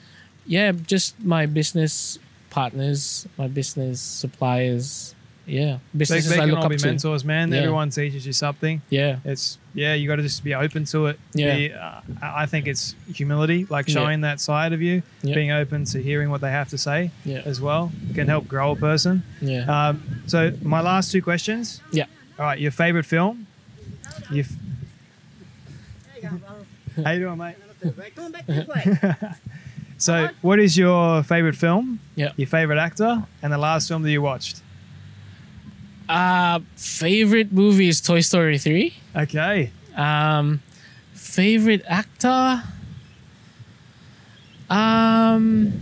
yeah, 0.46 0.72
just 0.72 1.18
my 1.20 1.46
business 1.46 2.18
partners, 2.50 3.26
my 3.38 3.48
business 3.48 4.00
suppliers. 4.00 5.14
Yeah, 5.46 5.76
They, 5.92 5.98
businesses 5.98 6.30
they 6.30 6.36
I 6.36 6.38
can 6.40 6.50
look 6.50 6.58
all 6.60 6.64
up 6.64 6.70
be 6.70 6.78
to. 6.78 6.86
mentors, 6.86 7.22
man. 7.22 7.52
Yeah. 7.52 7.58
Everyone 7.58 7.90
teaches 7.90 8.24
you 8.26 8.32
something. 8.32 8.80
Yeah, 8.88 9.18
It's 9.26 9.58
yeah, 9.74 9.92
you 9.92 10.08
got 10.08 10.16
to 10.16 10.22
just 10.22 10.42
be 10.42 10.54
open 10.54 10.86
to 10.86 11.06
it. 11.08 11.20
Yeah. 11.34 11.56
Be, 11.56 11.70
uh, 11.72 12.00
I 12.22 12.44
I 12.44 12.46
think 12.46 12.66
it's 12.66 12.94
humility, 13.12 13.66
like 13.68 13.86
Yeah. 13.86 13.92
showing 13.94 14.22
that 14.22 14.40
side 14.40 14.72
of 14.72 14.80
you, 14.80 15.02
Yeah. 15.22 15.34
being 15.34 15.50
open 15.50 15.84
to 15.92 16.02
hearing 16.02 16.30
what 16.30 16.40
they 16.40 16.50
have 16.50 16.70
to 16.70 16.78
say 16.78 17.10
yeah, 17.26 17.42
as 17.44 17.60
well 17.60 17.92
can 18.14 18.26
help 18.26 18.48
grow 18.48 18.70
a 18.72 18.76
person. 18.76 19.22
yeah. 19.42 19.66
Um, 19.88 20.22
so 20.26 20.54
my 20.62 20.80
last 20.80 21.12
two 21.12 21.20
questions. 21.20 21.82
Yeah. 21.92 22.06
All 22.38 22.46
right, 22.46 22.58
your 22.58 22.70
favorite 22.72 23.04
film? 23.04 23.46
Your 24.30 24.44
f- 24.44 24.56
How 27.04 27.10
you 27.12 27.20
doing, 27.20 27.38
mate? 27.38 27.56
Going 28.14 28.32
back 28.32 28.46
to 28.46 28.52
the. 28.52 29.36
So, 29.96 30.28
what 30.42 30.58
is 30.58 30.76
your 30.76 31.22
favorite 31.22 31.54
film? 31.54 32.00
Yeah. 32.16 32.32
Your 32.36 32.48
favorite 32.48 32.78
actor, 32.78 33.24
and 33.42 33.52
the 33.52 33.56
last 33.58 33.86
film 33.88 34.02
that 34.02 34.10
you 34.10 34.20
watched? 34.20 34.60
Uh, 36.08 36.60
favorite 36.74 37.52
movie 37.52 37.88
is 37.88 38.00
Toy 38.00 38.20
Story 38.20 38.58
three. 38.58 38.94
Okay. 39.14 39.70
Um, 39.94 40.60
favorite 41.12 41.82
actor. 41.86 42.62
Um, 44.68 45.72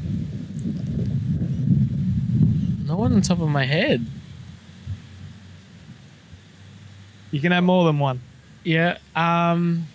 no 2.86 2.96
one 2.96 3.14
on 3.14 3.22
top 3.22 3.40
of 3.40 3.48
my 3.48 3.64
head. 3.64 4.04
You 7.30 7.40
can 7.40 7.50
have 7.52 7.64
more 7.64 7.86
than 7.86 7.98
one. 7.98 8.20
Yeah. 8.64 8.98
Um. 9.16 9.86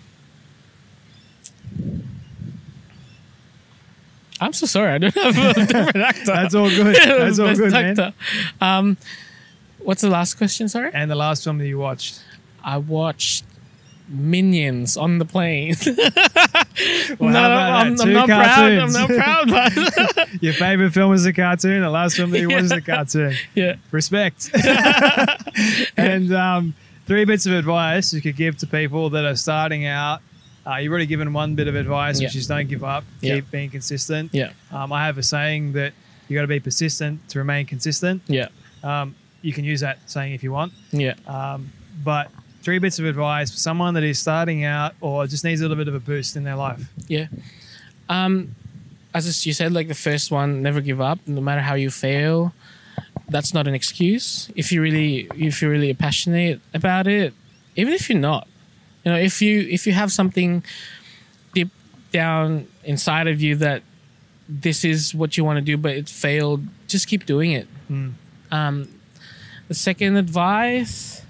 I'm 4.40 4.52
so 4.52 4.66
sorry. 4.66 4.92
I 4.92 4.98
don't 4.98 5.14
have 5.14 5.36
a 5.36 5.54
different 5.66 5.96
actor. 5.96 6.24
That's 6.26 6.54
all 6.54 6.68
good. 6.68 6.94
That's 7.04 7.38
all 7.38 7.54
good, 7.54 7.72
man. 7.72 8.14
Um, 8.60 8.96
what's 9.78 10.02
the 10.02 10.10
last 10.10 10.34
question? 10.34 10.68
Sorry. 10.68 10.90
And 10.94 11.10
the 11.10 11.16
last 11.16 11.42
film 11.44 11.58
that 11.58 11.66
you 11.66 11.78
watched? 11.78 12.22
I 12.62 12.76
watched 12.78 13.44
Minions 14.08 14.96
on 14.96 15.18
the 15.18 15.24
plane. 15.24 15.74
Well, 17.18 17.30
no, 17.32 17.40
I'm. 17.40 18.00
I'm 18.00 18.12
not 18.12 18.28
proud. 18.28 18.72
I'm 18.72 18.92
not 18.92 19.08
proud, 19.08 19.48
but 19.50 20.40
Your 20.42 20.52
favorite 20.52 20.92
film 20.92 21.10
was 21.10 21.26
a 21.26 21.32
cartoon. 21.32 21.80
The 21.82 21.90
last 21.90 22.14
film 22.14 22.30
that 22.30 22.38
you 22.38 22.48
watched 22.48 22.62
was 22.62 22.70
a 22.70 22.80
cartoon. 22.80 23.34
yeah. 23.56 23.74
Respect. 23.90 24.48
and 25.96 26.32
um, 26.32 26.74
three 27.08 27.24
bits 27.24 27.44
of 27.46 27.52
advice 27.52 28.12
you 28.12 28.20
could 28.20 28.36
give 28.36 28.56
to 28.58 28.66
people 28.68 29.10
that 29.10 29.24
are 29.24 29.34
starting 29.34 29.86
out. 29.86 30.20
Uh, 30.66 30.76
you've 30.76 30.90
already 30.92 31.06
given 31.06 31.32
one 31.32 31.54
bit 31.56 31.66
of 31.66 31.74
advice, 31.74 32.20
which 32.20 32.34
Yeah. 32.34 32.38
is 32.38 32.46
don't 32.46 32.68
give 32.68 32.84
up, 32.84 33.02
Yeah. 33.20 33.36
keep 33.36 33.50
being 33.50 33.70
consistent. 33.70 34.32
Yeah. 34.32 34.50
Um, 34.70 34.92
I 34.92 35.06
have 35.06 35.16
a 35.18 35.22
saying 35.22 35.72
that 35.72 35.92
you 36.28 36.36
got 36.36 36.42
to 36.42 36.46
be 36.46 36.60
persistent 36.60 37.26
to 37.30 37.38
remain 37.38 37.64
consistent. 37.66 38.22
Yeah. 38.28 38.48
Um, 38.84 39.14
you 39.40 39.52
can 39.52 39.64
use 39.64 39.80
that 39.80 39.98
saying 40.06 40.34
if 40.34 40.42
you 40.44 40.52
want. 40.52 40.72
Yeah. 40.92 41.14
Um, 41.26 41.72
but 42.04 42.30
three 42.62 42.78
bits 42.78 42.98
of 42.98 43.06
advice 43.06 43.50
for 43.50 43.56
someone 43.56 43.94
that 43.94 44.02
is 44.04 44.18
starting 44.18 44.64
out 44.64 44.94
or 45.00 45.26
just 45.26 45.42
needs 45.44 45.60
a 45.62 45.64
little 45.64 45.76
bit 45.82 45.88
of 45.88 45.94
a 45.94 46.00
boost 46.00 46.36
in 46.36 46.44
their 46.44 46.56
life. 46.56 46.86
Yeah. 47.08 47.26
Um, 48.10 48.54
as 49.14 49.46
you 49.46 49.52
said, 49.54 49.72
like 49.72 49.88
the 49.88 49.94
first 49.94 50.30
one, 50.30 50.62
never 50.62 50.80
give 50.82 51.00
up, 51.00 51.18
no 51.26 51.40
matter 51.40 51.62
how 51.62 51.74
you 51.74 51.90
fail. 51.90 52.52
That's 53.28 53.52
not 53.52 53.66
an 53.68 53.74
excuse. 53.74 54.50
If 54.56 54.72
you 54.72 54.80
really, 54.80 55.28
if 55.36 55.60
you're 55.60 55.70
really 55.70 55.92
passionate 55.94 56.60
about 56.72 57.06
it, 57.06 57.34
even 57.76 57.92
if 57.92 58.08
you're 58.08 58.18
not, 58.18 58.48
you 59.04 59.12
know, 59.12 59.18
if 59.18 59.42
you 59.42 59.60
if 59.70 59.86
you 59.86 59.92
have 59.92 60.10
something 60.10 60.64
deep 61.54 61.70
down 62.10 62.66
inside 62.84 63.26
of 63.26 63.40
you 63.40 63.54
that 63.56 63.82
this 64.48 64.84
is 64.84 65.14
what 65.14 65.36
you 65.36 65.44
want 65.44 65.58
to 65.58 65.60
do, 65.60 65.76
but 65.76 65.92
it 65.92 66.08
failed, 66.08 66.64
just 66.86 67.06
keep 67.06 67.26
doing 67.26 67.52
it. 67.52 67.68
Mm. 67.90 68.14
Um, 68.50 68.88
the 69.68 69.74
second 69.74 70.16
advice: 70.16 71.22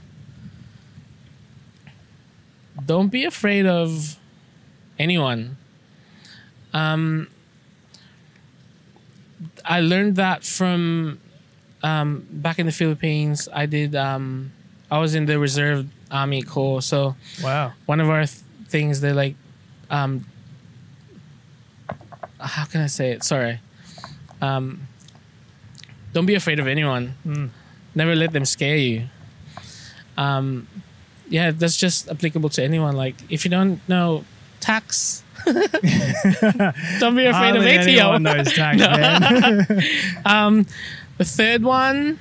don't 2.86 3.08
be 3.08 3.24
afraid 3.24 3.66
of 3.66 4.16
anyone. 4.98 5.56
Um, 6.72 7.28
I 9.64 9.80
learned 9.80 10.16
that 10.16 10.44
from 10.44 11.20
um, 11.82 12.26
back 12.30 12.58
in 12.58 12.66
the 12.66 12.72
Philippines. 12.72 13.48
I 13.52 13.66
did. 13.66 13.94
Um, 13.94 14.52
I 14.90 14.98
was 14.98 15.14
in 15.14 15.26
the 15.26 15.38
reserve 15.38 15.86
army 16.10 16.42
corps, 16.42 16.80
so 16.82 17.14
Wow. 17.42 17.72
one 17.86 18.00
of 18.00 18.08
our 18.08 18.24
th- 18.26 18.40
things 18.68 19.00
they 19.00 19.12
like. 19.12 19.34
Um, 19.90 20.24
how 22.40 22.64
can 22.64 22.80
I 22.82 22.86
say 22.86 23.12
it? 23.12 23.24
Sorry. 23.24 23.60
Um, 24.40 24.86
don't 26.12 26.26
be 26.26 26.34
afraid 26.34 26.58
of 26.60 26.66
anyone. 26.66 27.14
Mm. 27.26 27.50
Never 27.94 28.14
let 28.14 28.32
them 28.32 28.44
scare 28.44 28.76
you. 28.76 29.04
Um, 30.16 30.66
yeah, 31.28 31.50
that's 31.50 31.76
just 31.76 32.08
applicable 32.08 32.48
to 32.50 32.62
anyone. 32.62 32.96
Like 32.96 33.16
if 33.28 33.44
you 33.44 33.50
don't 33.50 33.80
know 33.88 34.24
tax, 34.60 35.22
don't 35.44 37.16
be 37.16 37.26
afraid 37.26 37.32
Hardly 37.32 37.76
of 37.76 37.86
anyone 37.86 38.26
ATO. 38.26 38.36
knows 38.36 38.52
tax, 38.52 38.78
man. 38.80 39.82
Um, 40.24 40.66
the 41.18 41.24
third 41.24 41.62
one, 41.62 42.18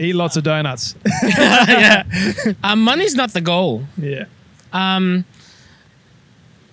Eat 0.00 0.14
lots 0.14 0.36
of 0.36 0.44
donuts. 0.44 0.94
yeah, 1.24 2.04
um, 2.62 2.82
money's 2.82 3.16
not 3.16 3.32
the 3.32 3.40
goal. 3.40 3.82
yeah. 3.96 4.26
Um, 4.72 5.24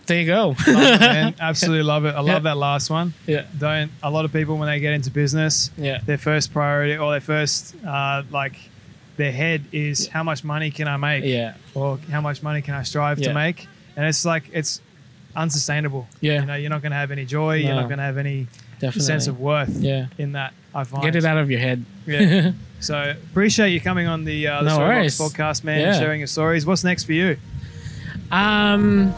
there 0.06 0.20
you 0.20 0.28
go. 0.28 0.56
It. 0.60 1.36
Absolutely 1.40 1.82
love 1.82 2.06
it. 2.06 2.10
I 2.14 2.20
love 2.20 2.28
Yeah. 2.28 2.40
that 2.52 2.58
last 2.58 2.92
one. 2.92 3.16
yeah, 3.26 3.46
Don't 3.58 3.90
a 4.04 4.12
lot 4.12 4.26
of 4.26 4.32
people 4.32 4.58
when 4.58 4.68
they 4.68 4.80
get 4.80 4.94
into 4.94 5.10
business, 5.10 5.72
yeah, 5.76 6.02
their 6.06 6.20
first 6.20 6.54
priority 6.54 6.98
or 6.98 7.10
their 7.12 7.22
first 7.22 7.74
uh, 7.84 8.22
like 8.30 8.58
their 9.18 9.32
head 9.32 9.64
is 9.72 10.08
how 10.08 10.22
much 10.22 10.44
money 10.44 10.70
can 10.70 10.88
I 10.88 10.98
make 10.98 11.24
yeah, 11.24 11.56
or 11.74 11.98
how 12.12 12.22
much 12.22 12.44
money 12.44 12.62
can 12.62 12.76
I 12.76 12.84
strive 12.84 13.18
Yeah. 13.18 13.30
to 13.30 13.34
make, 13.34 13.68
and 13.96 14.06
it's 14.06 14.24
like 14.24 14.44
it's 14.54 14.82
unsustainable. 15.36 16.08
Yeah. 16.22 16.42
you 16.42 16.46
know, 16.46 16.56
you're 16.56 16.70
not 16.70 16.82
going 16.82 16.92
to 16.92 16.98
have 16.98 17.12
any 17.12 17.26
joy. 17.26 17.56
You're 17.58 17.76
not 17.76 17.88
going 17.88 17.98
to 17.98 18.04
have 18.04 18.18
any 18.18 18.48
definitely. 18.80 19.02
sense 19.02 19.28
of 19.28 19.40
worth 19.40 19.76
yeah. 19.78 20.08
in 20.18 20.34
that. 20.34 20.54
I 20.74 20.84
find. 20.84 21.04
Get 21.04 21.16
it 21.16 21.26
out 21.26 21.38
of 21.38 21.50
your 21.50 21.60
head. 21.60 21.86
Yeah. 22.06 22.52
so 22.80 23.16
appreciate 23.32 23.70
you 23.70 23.82
coming 23.82 24.08
on 24.08 24.26
the, 24.26 24.48
uh, 24.48 24.64
the 24.64 24.70
No 24.70 24.80
Storybox 24.80 25.22
podcast, 25.22 25.64
man, 25.64 25.90
and 25.90 25.96
sharing 25.96 26.20
your 26.20 26.28
stories. 26.28 26.66
What's 26.66 26.84
next 26.84 27.06
for 27.06 27.14
you? 27.14 27.38
Um, 28.32 29.14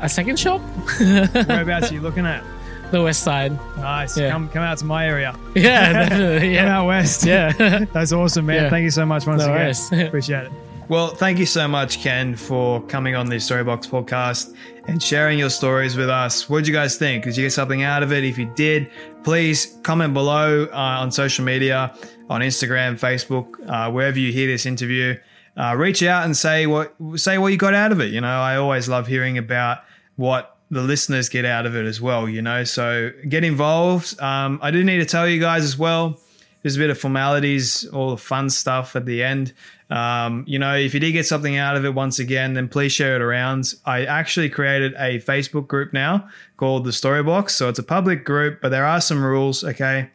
a 0.00 0.08
second 0.08 0.38
shop. 0.38 0.60
Whereabouts 1.00 1.90
are 1.90 1.94
you 1.94 2.00
looking 2.00 2.26
at? 2.26 2.44
the 2.90 3.02
west 3.02 3.22
side. 3.22 3.52
Nice. 3.76 4.16
Yeah. 4.16 4.30
Come 4.30 4.48
come 4.48 4.62
out 4.62 4.78
to 4.78 4.84
my 4.84 5.06
area. 5.06 5.38
Yeah, 5.54 5.92
definitely. 5.92 6.38
Come 6.56 6.66
Yeah. 6.66 6.78
out 6.78 6.86
west. 6.86 7.24
Yeah. 7.24 7.84
That's 7.92 8.12
awesome, 8.12 8.46
man. 8.46 8.64
Yeah. 8.64 8.70
Thank 8.70 8.84
you 8.84 8.90
so 8.90 9.04
much 9.04 9.26
once 9.26 9.40
No 9.44 9.52
again. 9.52 9.60
worries. 9.60 9.92
Appreciate 9.92 10.46
it. 10.46 10.52
Well, 10.88 11.08
thank 11.08 11.38
you 11.38 11.44
so 11.44 11.68
much, 11.68 12.00
Ken, 12.00 12.34
for 12.34 12.80
coming 12.86 13.14
on 13.14 13.26
the 13.28 13.36
Storybox 13.36 13.90
podcast 13.90 14.54
and 14.86 15.02
sharing 15.02 15.38
your 15.38 15.50
stories 15.50 15.98
with 15.98 16.08
us. 16.08 16.48
What 16.48 16.60
did 16.60 16.68
you 16.68 16.72
guys 16.72 16.96
think? 16.96 17.24
Did 17.24 17.36
you 17.36 17.44
get 17.44 17.52
something 17.52 17.82
out 17.82 18.02
of 18.02 18.10
it? 18.10 18.24
If 18.24 18.38
you 18.38 18.46
did, 18.54 18.90
please 19.22 19.76
comment 19.82 20.14
below 20.14 20.64
uh, 20.72 20.74
on 20.74 21.12
social 21.12 21.44
media, 21.44 21.94
on 22.30 22.40
Instagram, 22.40 22.98
Facebook, 22.98 23.56
uh, 23.68 23.90
wherever 23.90 24.18
you 24.18 24.32
hear 24.32 24.46
this 24.46 24.64
interview. 24.64 25.14
Uh, 25.58 25.74
reach 25.76 26.02
out 26.02 26.24
and 26.24 26.34
say 26.34 26.66
what 26.66 26.94
say 27.16 27.36
what 27.36 27.48
you 27.48 27.58
got 27.58 27.74
out 27.74 27.92
of 27.92 28.00
it. 28.00 28.10
You 28.10 28.22
know, 28.22 28.40
I 28.40 28.56
always 28.56 28.88
love 28.88 29.06
hearing 29.06 29.36
about 29.36 29.84
what 30.16 30.56
the 30.70 30.80
listeners 30.80 31.28
get 31.28 31.44
out 31.44 31.66
of 31.66 31.76
it 31.76 31.84
as 31.84 32.00
well. 32.00 32.26
You 32.30 32.40
know, 32.40 32.64
so 32.64 33.10
get 33.28 33.44
involved. 33.44 34.18
Um, 34.22 34.58
I 34.62 34.70
do 34.70 34.82
need 34.82 35.00
to 35.00 35.06
tell 35.06 35.28
you 35.28 35.38
guys 35.38 35.64
as 35.64 35.76
well 35.76 36.18
there's 36.62 36.76
a 36.76 36.78
bit 36.78 36.90
of 36.90 36.98
formalities, 36.98 37.86
all 37.86 38.10
the 38.10 38.16
fun 38.16 38.50
stuff 38.50 38.96
at 38.96 39.06
the 39.06 39.22
end. 39.22 39.52
Um, 39.90 40.44
you 40.46 40.58
know, 40.58 40.76
if 40.76 40.92
you 40.92 41.00
did 41.00 41.12
get 41.12 41.26
something 41.26 41.56
out 41.56 41.76
of 41.76 41.84
it 41.84 41.94
once 41.94 42.18
again, 42.18 42.54
then 42.54 42.68
please 42.68 42.92
share 42.92 43.16
it 43.16 43.22
around. 43.22 43.74
I 43.86 44.04
actually 44.04 44.50
created 44.50 44.92
a 44.94 45.18
Facebook 45.20 45.66
group 45.66 45.92
now 45.92 46.28
called 46.58 46.84
the 46.84 46.90
Storybox. 46.90 47.50
So 47.50 47.68
it's 47.68 47.78
a 47.78 47.84
public 47.84 48.24
group, 48.24 48.60
but 48.60 48.68
there 48.68 48.84
are 48.84 49.00
some 49.00 49.24
rules, 49.24 49.64
okay? 49.64 50.10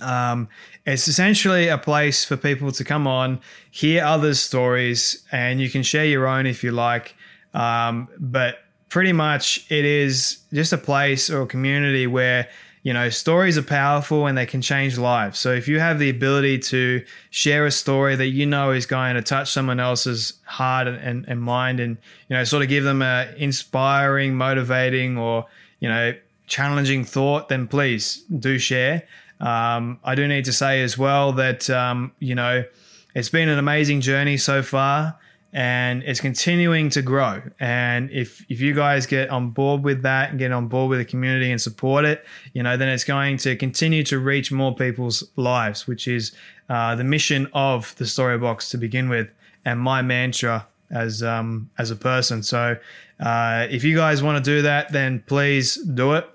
Um, 0.00 0.48
it's 0.86 1.08
essentially 1.08 1.68
a 1.68 1.78
place 1.78 2.24
for 2.24 2.36
people 2.36 2.70
to 2.72 2.84
come 2.84 3.06
on, 3.06 3.40
hear 3.70 4.04
others' 4.04 4.40
stories, 4.40 5.24
and 5.32 5.60
you 5.60 5.70
can 5.70 5.82
share 5.82 6.04
your 6.04 6.26
own 6.26 6.46
if 6.46 6.62
you 6.62 6.72
like. 6.72 7.16
Um, 7.52 8.08
but 8.18 8.58
pretty 8.88 9.12
much 9.12 9.66
it 9.70 9.84
is 9.84 10.38
just 10.52 10.72
a 10.72 10.78
place 10.78 11.30
or 11.30 11.42
a 11.42 11.46
community 11.46 12.06
where 12.06 12.48
you 12.84 12.92
know 12.92 13.08
stories 13.08 13.58
are 13.58 13.62
powerful 13.62 14.26
and 14.26 14.38
they 14.38 14.46
can 14.46 14.62
change 14.62 14.96
lives. 14.98 15.38
So 15.38 15.52
if 15.52 15.66
you 15.66 15.80
have 15.80 15.98
the 15.98 16.10
ability 16.10 16.58
to 16.60 17.02
share 17.30 17.66
a 17.66 17.70
story 17.70 18.14
that 18.14 18.28
you 18.28 18.46
know 18.46 18.70
is 18.70 18.86
going 18.86 19.16
to 19.16 19.22
touch 19.22 19.50
someone 19.50 19.80
else's 19.80 20.34
heart 20.44 20.86
and, 20.86 20.98
and, 20.98 21.24
and 21.26 21.40
mind 21.40 21.80
and 21.80 21.96
you 22.28 22.36
know 22.36 22.44
sort 22.44 22.62
of 22.62 22.68
give 22.68 22.84
them 22.84 23.00
a 23.00 23.34
inspiring 23.38 24.36
motivating 24.36 25.16
or 25.16 25.46
you 25.80 25.88
know 25.88 26.14
challenging 26.46 27.04
thought 27.04 27.48
then 27.48 27.66
please 27.66 28.22
do 28.38 28.58
share. 28.58 29.02
Um, 29.40 29.98
i 30.04 30.14
do 30.14 30.28
need 30.28 30.44
to 30.44 30.52
say 30.52 30.82
as 30.82 30.96
well 30.96 31.32
that 31.32 31.68
um, 31.68 32.12
you 32.20 32.36
know 32.36 32.64
it's 33.14 33.30
been 33.30 33.48
an 33.48 33.58
amazing 33.58 34.00
journey 34.00 34.36
so 34.36 34.62
far 34.62 35.18
and 35.54 36.02
it's 36.02 36.20
continuing 36.20 36.90
to 36.90 37.00
grow. 37.00 37.40
And 37.60 38.10
if 38.10 38.44
if 38.50 38.60
you 38.60 38.74
guys 38.74 39.06
get 39.06 39.30
on 39.30 39.50
board 39.50 39.84
with 39.84 40.02
that 40.02 40.30
and 40.30 40.38
get 40.38 40.50
on 40.50 40.66
board 40.66 40.90
with 40.90 40.98
the 40.98 41.04
community 41.04 41.50
and 41.50 41.60
support 41.60 42.04
it, 42.04 42.26
you 42.52 42.62
know, 42.62 42.76
then 42.76 42.88
it's 42.88 43.04
going 43.04 43.36
to 43.38 43.54
continue 43.56 44.02
to 44.04 44.18
reach 44.18 44.50
more 44.50 44.74
people's 44.74 45.22
lives, 45.36 45.86
which 45.86 46.08
is 46.08 46.32
uh, 46.68 46.96
the 46.96 47.04
mission 47.04 47.48
of 47.54 47.94
the 47.96 48.04
Storybox 48.04 48.68
to 48.70 48.78
begin 48.78 49.08
with, 49.08 49.28
and 49.64 49.78
my 49.78 50.02
mantra 50.02 50.66
as 50.90 51.22
um, 51.22 51.70
as 51.78 51.92
a 51.92 51.96
person. 51.96 52.42
So 52.42 52.76
uh, 53.20 53.68
if 53.70 53.84
you 53.84 53.96
guys 53.96 54.24
want 54.24 54.44
to 54.44 54.50
do 54.50 54.60
that, 54.62 54.90
then 54.90 55.22
please 55.26 55.76
do 55.76 56.14
it. 56.14 56.28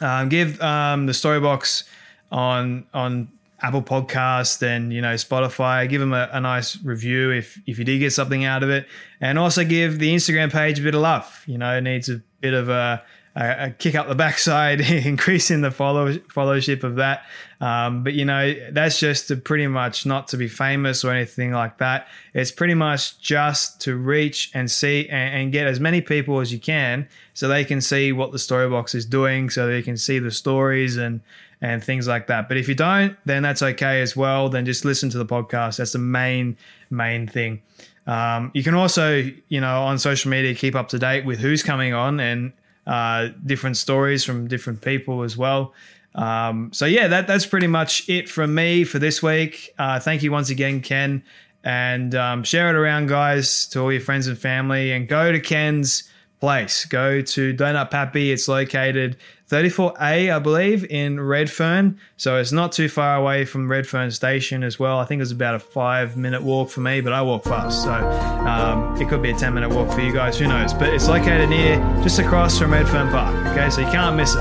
Um, 0.00 0.28
give 0.28 0.60
um, 0.60 1.06
the 1.06 1.12
Storybox 1.12 1.84
on 2.32 2.86
on 2.92 3.30
Apple 3.62 3.82
Podcast 3.82 4.62
and 4.62 4.92
you 4.92 5.00
know 5.00 5.14
Spotify. 5.14 5.88
Give 5.88 6.00
them 6.00 6.12
a, 6.12 6.28
a, 6.32 6.40
nice 6.40 6.76
review 6.82 7.30
if 7.30 7.60
if 7.66 7.78
you 7.78 7.84
did 7.84 7.98
get 7.98 8.12
something 8.12 8.44
out 8.44 8.62
of 8.62 8.70
it, 8.70 8.86
and 9.20 9.38
also 9.38 9.64
give 9.64 9.98
the 9.98 10.12
Instagram 10.12 10.50
page 10.50 10.80
a 10.80 10.82
bit 10.82 10.94
of 10.94 11.00
love. 11.00 11.42
You 11.46 11.58
know, 11.58 11.76
it 11.76 11.82
needs 11.82 12.08
a 12.08 12.20
bit 12.40 12.54
of 12.54 12.68
a, 12.68 13.02
a, 13.36 13.66
a 13.66 13.70
kick 13.70 13.94
up 13.94 14.08
the 14.08 14.14
backside, 14.16 14.80
increasing 14.80 15.60
the 15.60 15.70
follow 15.70 16.14
followership 16.14 16.82
of 16.82 16.96
that. 16.96 17.24
Um, 17.60 18.02
but 18.02 18.14
you 18.14 18.24
know, 18.24 18.52
that's 18.72 18.98
just 18.98 19.28
to 19.28 19.36
pretty 19.36 19.68
much 19.68 20.04
not 20.04 20.26
to 20.28 20.36
be 20.36 20.48
famous 20.48 21.04
or 21.04 21.12
anything 21.12 21.52
like 21.52 21.78
that. 21.78 22.08
It's 22.34 22.50
pretty 22.50 22.74
much 22.74 23.20
just 23.20 23.80
to 23.82 23.94
reach 23.94 24.50
and 24.54 24.68
see 24.68 25.08
and, 25.08 25.34
and 25.36 25.52
get 25.52 25.68
as 25.68 25.78
many 25.78 26.00
people 26.00 26.40
as 26.40 26.52
you 26.52 26.58
can, 26.58 27.08
so 27.32 27.46
they 27.46 27.64
can 27.64 27.80
see 27.80 28.10
what 28.10 28.32
the 28.32 28.38
Storybox 28.38 28.96
is 28.96 29.06
doing, 29.06 29.50
so 29.50 29.68
they 29.68 29.82
can 29.82 29.96
see 29.96 30.18
the 30.18 30.32
stories 30.32 30.96
and 30.96 31.20
and 31.62 31.82
things 31.82 32.08
like 32.08 32.26
that. 32.26 32.48
But 32.48 32.58
if 32.58 32.68
you 32.68 32.74
don't, 32.74 33.16
then 33.24 33.42
that's 33.42 33.62
okay 33.62 34.02
as 34.02 34.16
well. 34.16 34.48
Then 34.48 34.66
just 34.66 34.84
listen 34.84 35.08
to 35.10 35.18
the 35.18 35.24
podcast. 35.24 35.78
That's 35.78 35.92
the 35.92 35.98
main, 35.98 36.56
main 36.90 37.28
thing. 37.28 37.62
Um, 38.06 38.50
you 38.52 38.64
can 38.64 38.74
also, 38.74 39.30
you 39.48 39.60
know, 39.60 39.82
on 39.82 39.98
social 39.98 40.30
media, 40.30 40.54
keep 40.56 40.74
up 40.74 40.88
to 40.88 40.98
date 40.98 41.24
with 41.24 41.38
who's 41.38 41.62
coming 41.62 41.94
on 41.94 42.18
and 42.18 42.52
uh, 42.86 43.28
different 43.46 43.76
stories 43.76 44.24
from 44.24 44.48
different 44.48 44.82
people 44.82 45.22
as 45.22 45.36
well. 45.36 45.72
Um, 46.16 46.70
so 46.72 46.84
yeah, 46.84 47.06
that 47.08 47.26
that's 47.28 47.46
pretty 47.46 47.68
much 47.68 48.08
it 48.08 48.28
from 48.28 48.54
me 48.54 48.82
for 48.84 48.98
this 48.98 49.22
week. 49.22 49.72
Uh, 49.78 50.00
thank 50.00 50.22
you 50.22 50.32
once 50.32 50.50
again, 50.50 50.80
Ken, 50.82 51.22
and 51.62 52.14
um, 52.16 52.42
share 52.42 52.68
it 52.68 52.74
around, 52.74 53.08
guys, 53.08 53.66
to 53.68 53.80
all 53.80 53.92
your 53.92 54.00
friends 54.00 54.26
and 54.26 54.36
family, 54.36 54.92
and 54.92 55.08
go 55.08 55.32
to 55.32 55.40
Ken's 55.40 56.10
place. 56.42 56.86
Go 56.86 57.20
to 57.20 57.54
Donut 57.54 57.92
Papi. 57.92 58.32
It's 58.32 58.48
located 58.48 59.16
34A, 59.48 60.34
I 60.34 60.38
believe, 60.40 60.84
in 60.90 61.20
Redfern. 61.20 62.00
So 62.16 62.36
it's 62.36 62.50
not 62.50 62.72
too 62.72 62.88
far 62.88 63.14
away 63.14 63.44
from 63.44 63.70
Redfern 63.70 64.10
Station 64.10 64.64
as 64.64 64.76
well. 64.76 64.98
I 64.98 65.04
think 65.04 65.22
it's 65.22 65.30
about 65.30 65.54
a 65.54 65.60
five 65.60 66.16
minute 66.16 66.42
walk 66.42 66.68
for 66.68 66.80
me, 66.80 67.00
but 67.00 67.12
I 67.12 67.22
walk 67.22 67.44
fast. 67.44 67.84
So 67.84 67.92
um, 67.92 69.00
it 69.00 69.08
could 69.08 69.22
be 69.22 69.30
a 69.30 69.36
10 69.36 69.54
minute 69.54 69.70
walk 69.70 69.92
for 69.92 70.00
you 70.00 70.12
guys. 70.12 70.36
Who 70.36 70.48
knows? 70.48 70.74
But 70.74 70.92
it's 70.92 71.06
located 71.06 71.48
near, 71.48 71.76
just 72.02 72.18
across 72.18 72.58
from 72.58 72.72
Redfern 72.72 73.10
Park. 73.10 73.32
Okay, 73.52 73.70
so 73.70 73.80
you 73.80 73.92
can't 73.92 74.16
miss 74.16 74.34
it. 74.34 74.40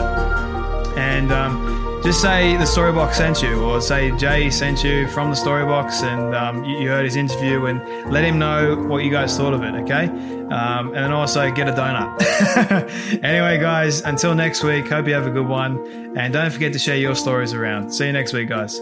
And 0.98 1.32
um, 1.32 1.71
just 2.04 2.22
say 2.22 2.58
the 2.58 2.64
Storybox 2.64 3.14
sent 3.14 3.42
you, 3.44 3.64
or 3.64 3.80
say 3.80 4.12
Jay 4.18 4.50
sent 4.50 4.84
you 4.84 5.08
from 5.08 5.30
the 5.30 5.36
Storybox, 5.36 6.04
and 6.04 6.36
um, 6.36 6.64
you, 6.64 6.80
you, 6.80 6.90
heard 6.90 7.06
his 7.06 7.16
interview, 7.16 7.66
and 7.66 8.12
let 8.12 8.24
him 8.24 8.40
know 8.40 8.76
what 8.76 9.04
you 9.04 9.12
guys 9.12 9.38
thought 9.38 9.54
of 9.54 9.64
it. 9.64 9.76
Okay, 9.84 10.06
um, 10.52 10.94
and 10.96 11.14
also 11.14 11.52
get 11.52 11.70
a 11.70 11.74
donut. 11.74 12.20
anyway, 13.24 13.60
guys, 13.60 14.02
until 14.02 14.34
next 14.34 14.64
week, 14.64 14.88
hope 14.88 15.08
you 15.08 15.14
have 15.14 15.28
a 15.28 15.32
good 15.32 15.48
one, 15.48 16.18
and 16.18 16.34
don't 16.34 16.52
forget 16.52 16.74
to 16.74 16.80
share 16.80 16.98
your 16.98 17.16
stories 17.16 17.54
around. 17.54 17.92
See 17.92 18.08
you 18.08 18.14
next 18.14 18.34
week, 18.34 18.50
guys. 18.50 18.82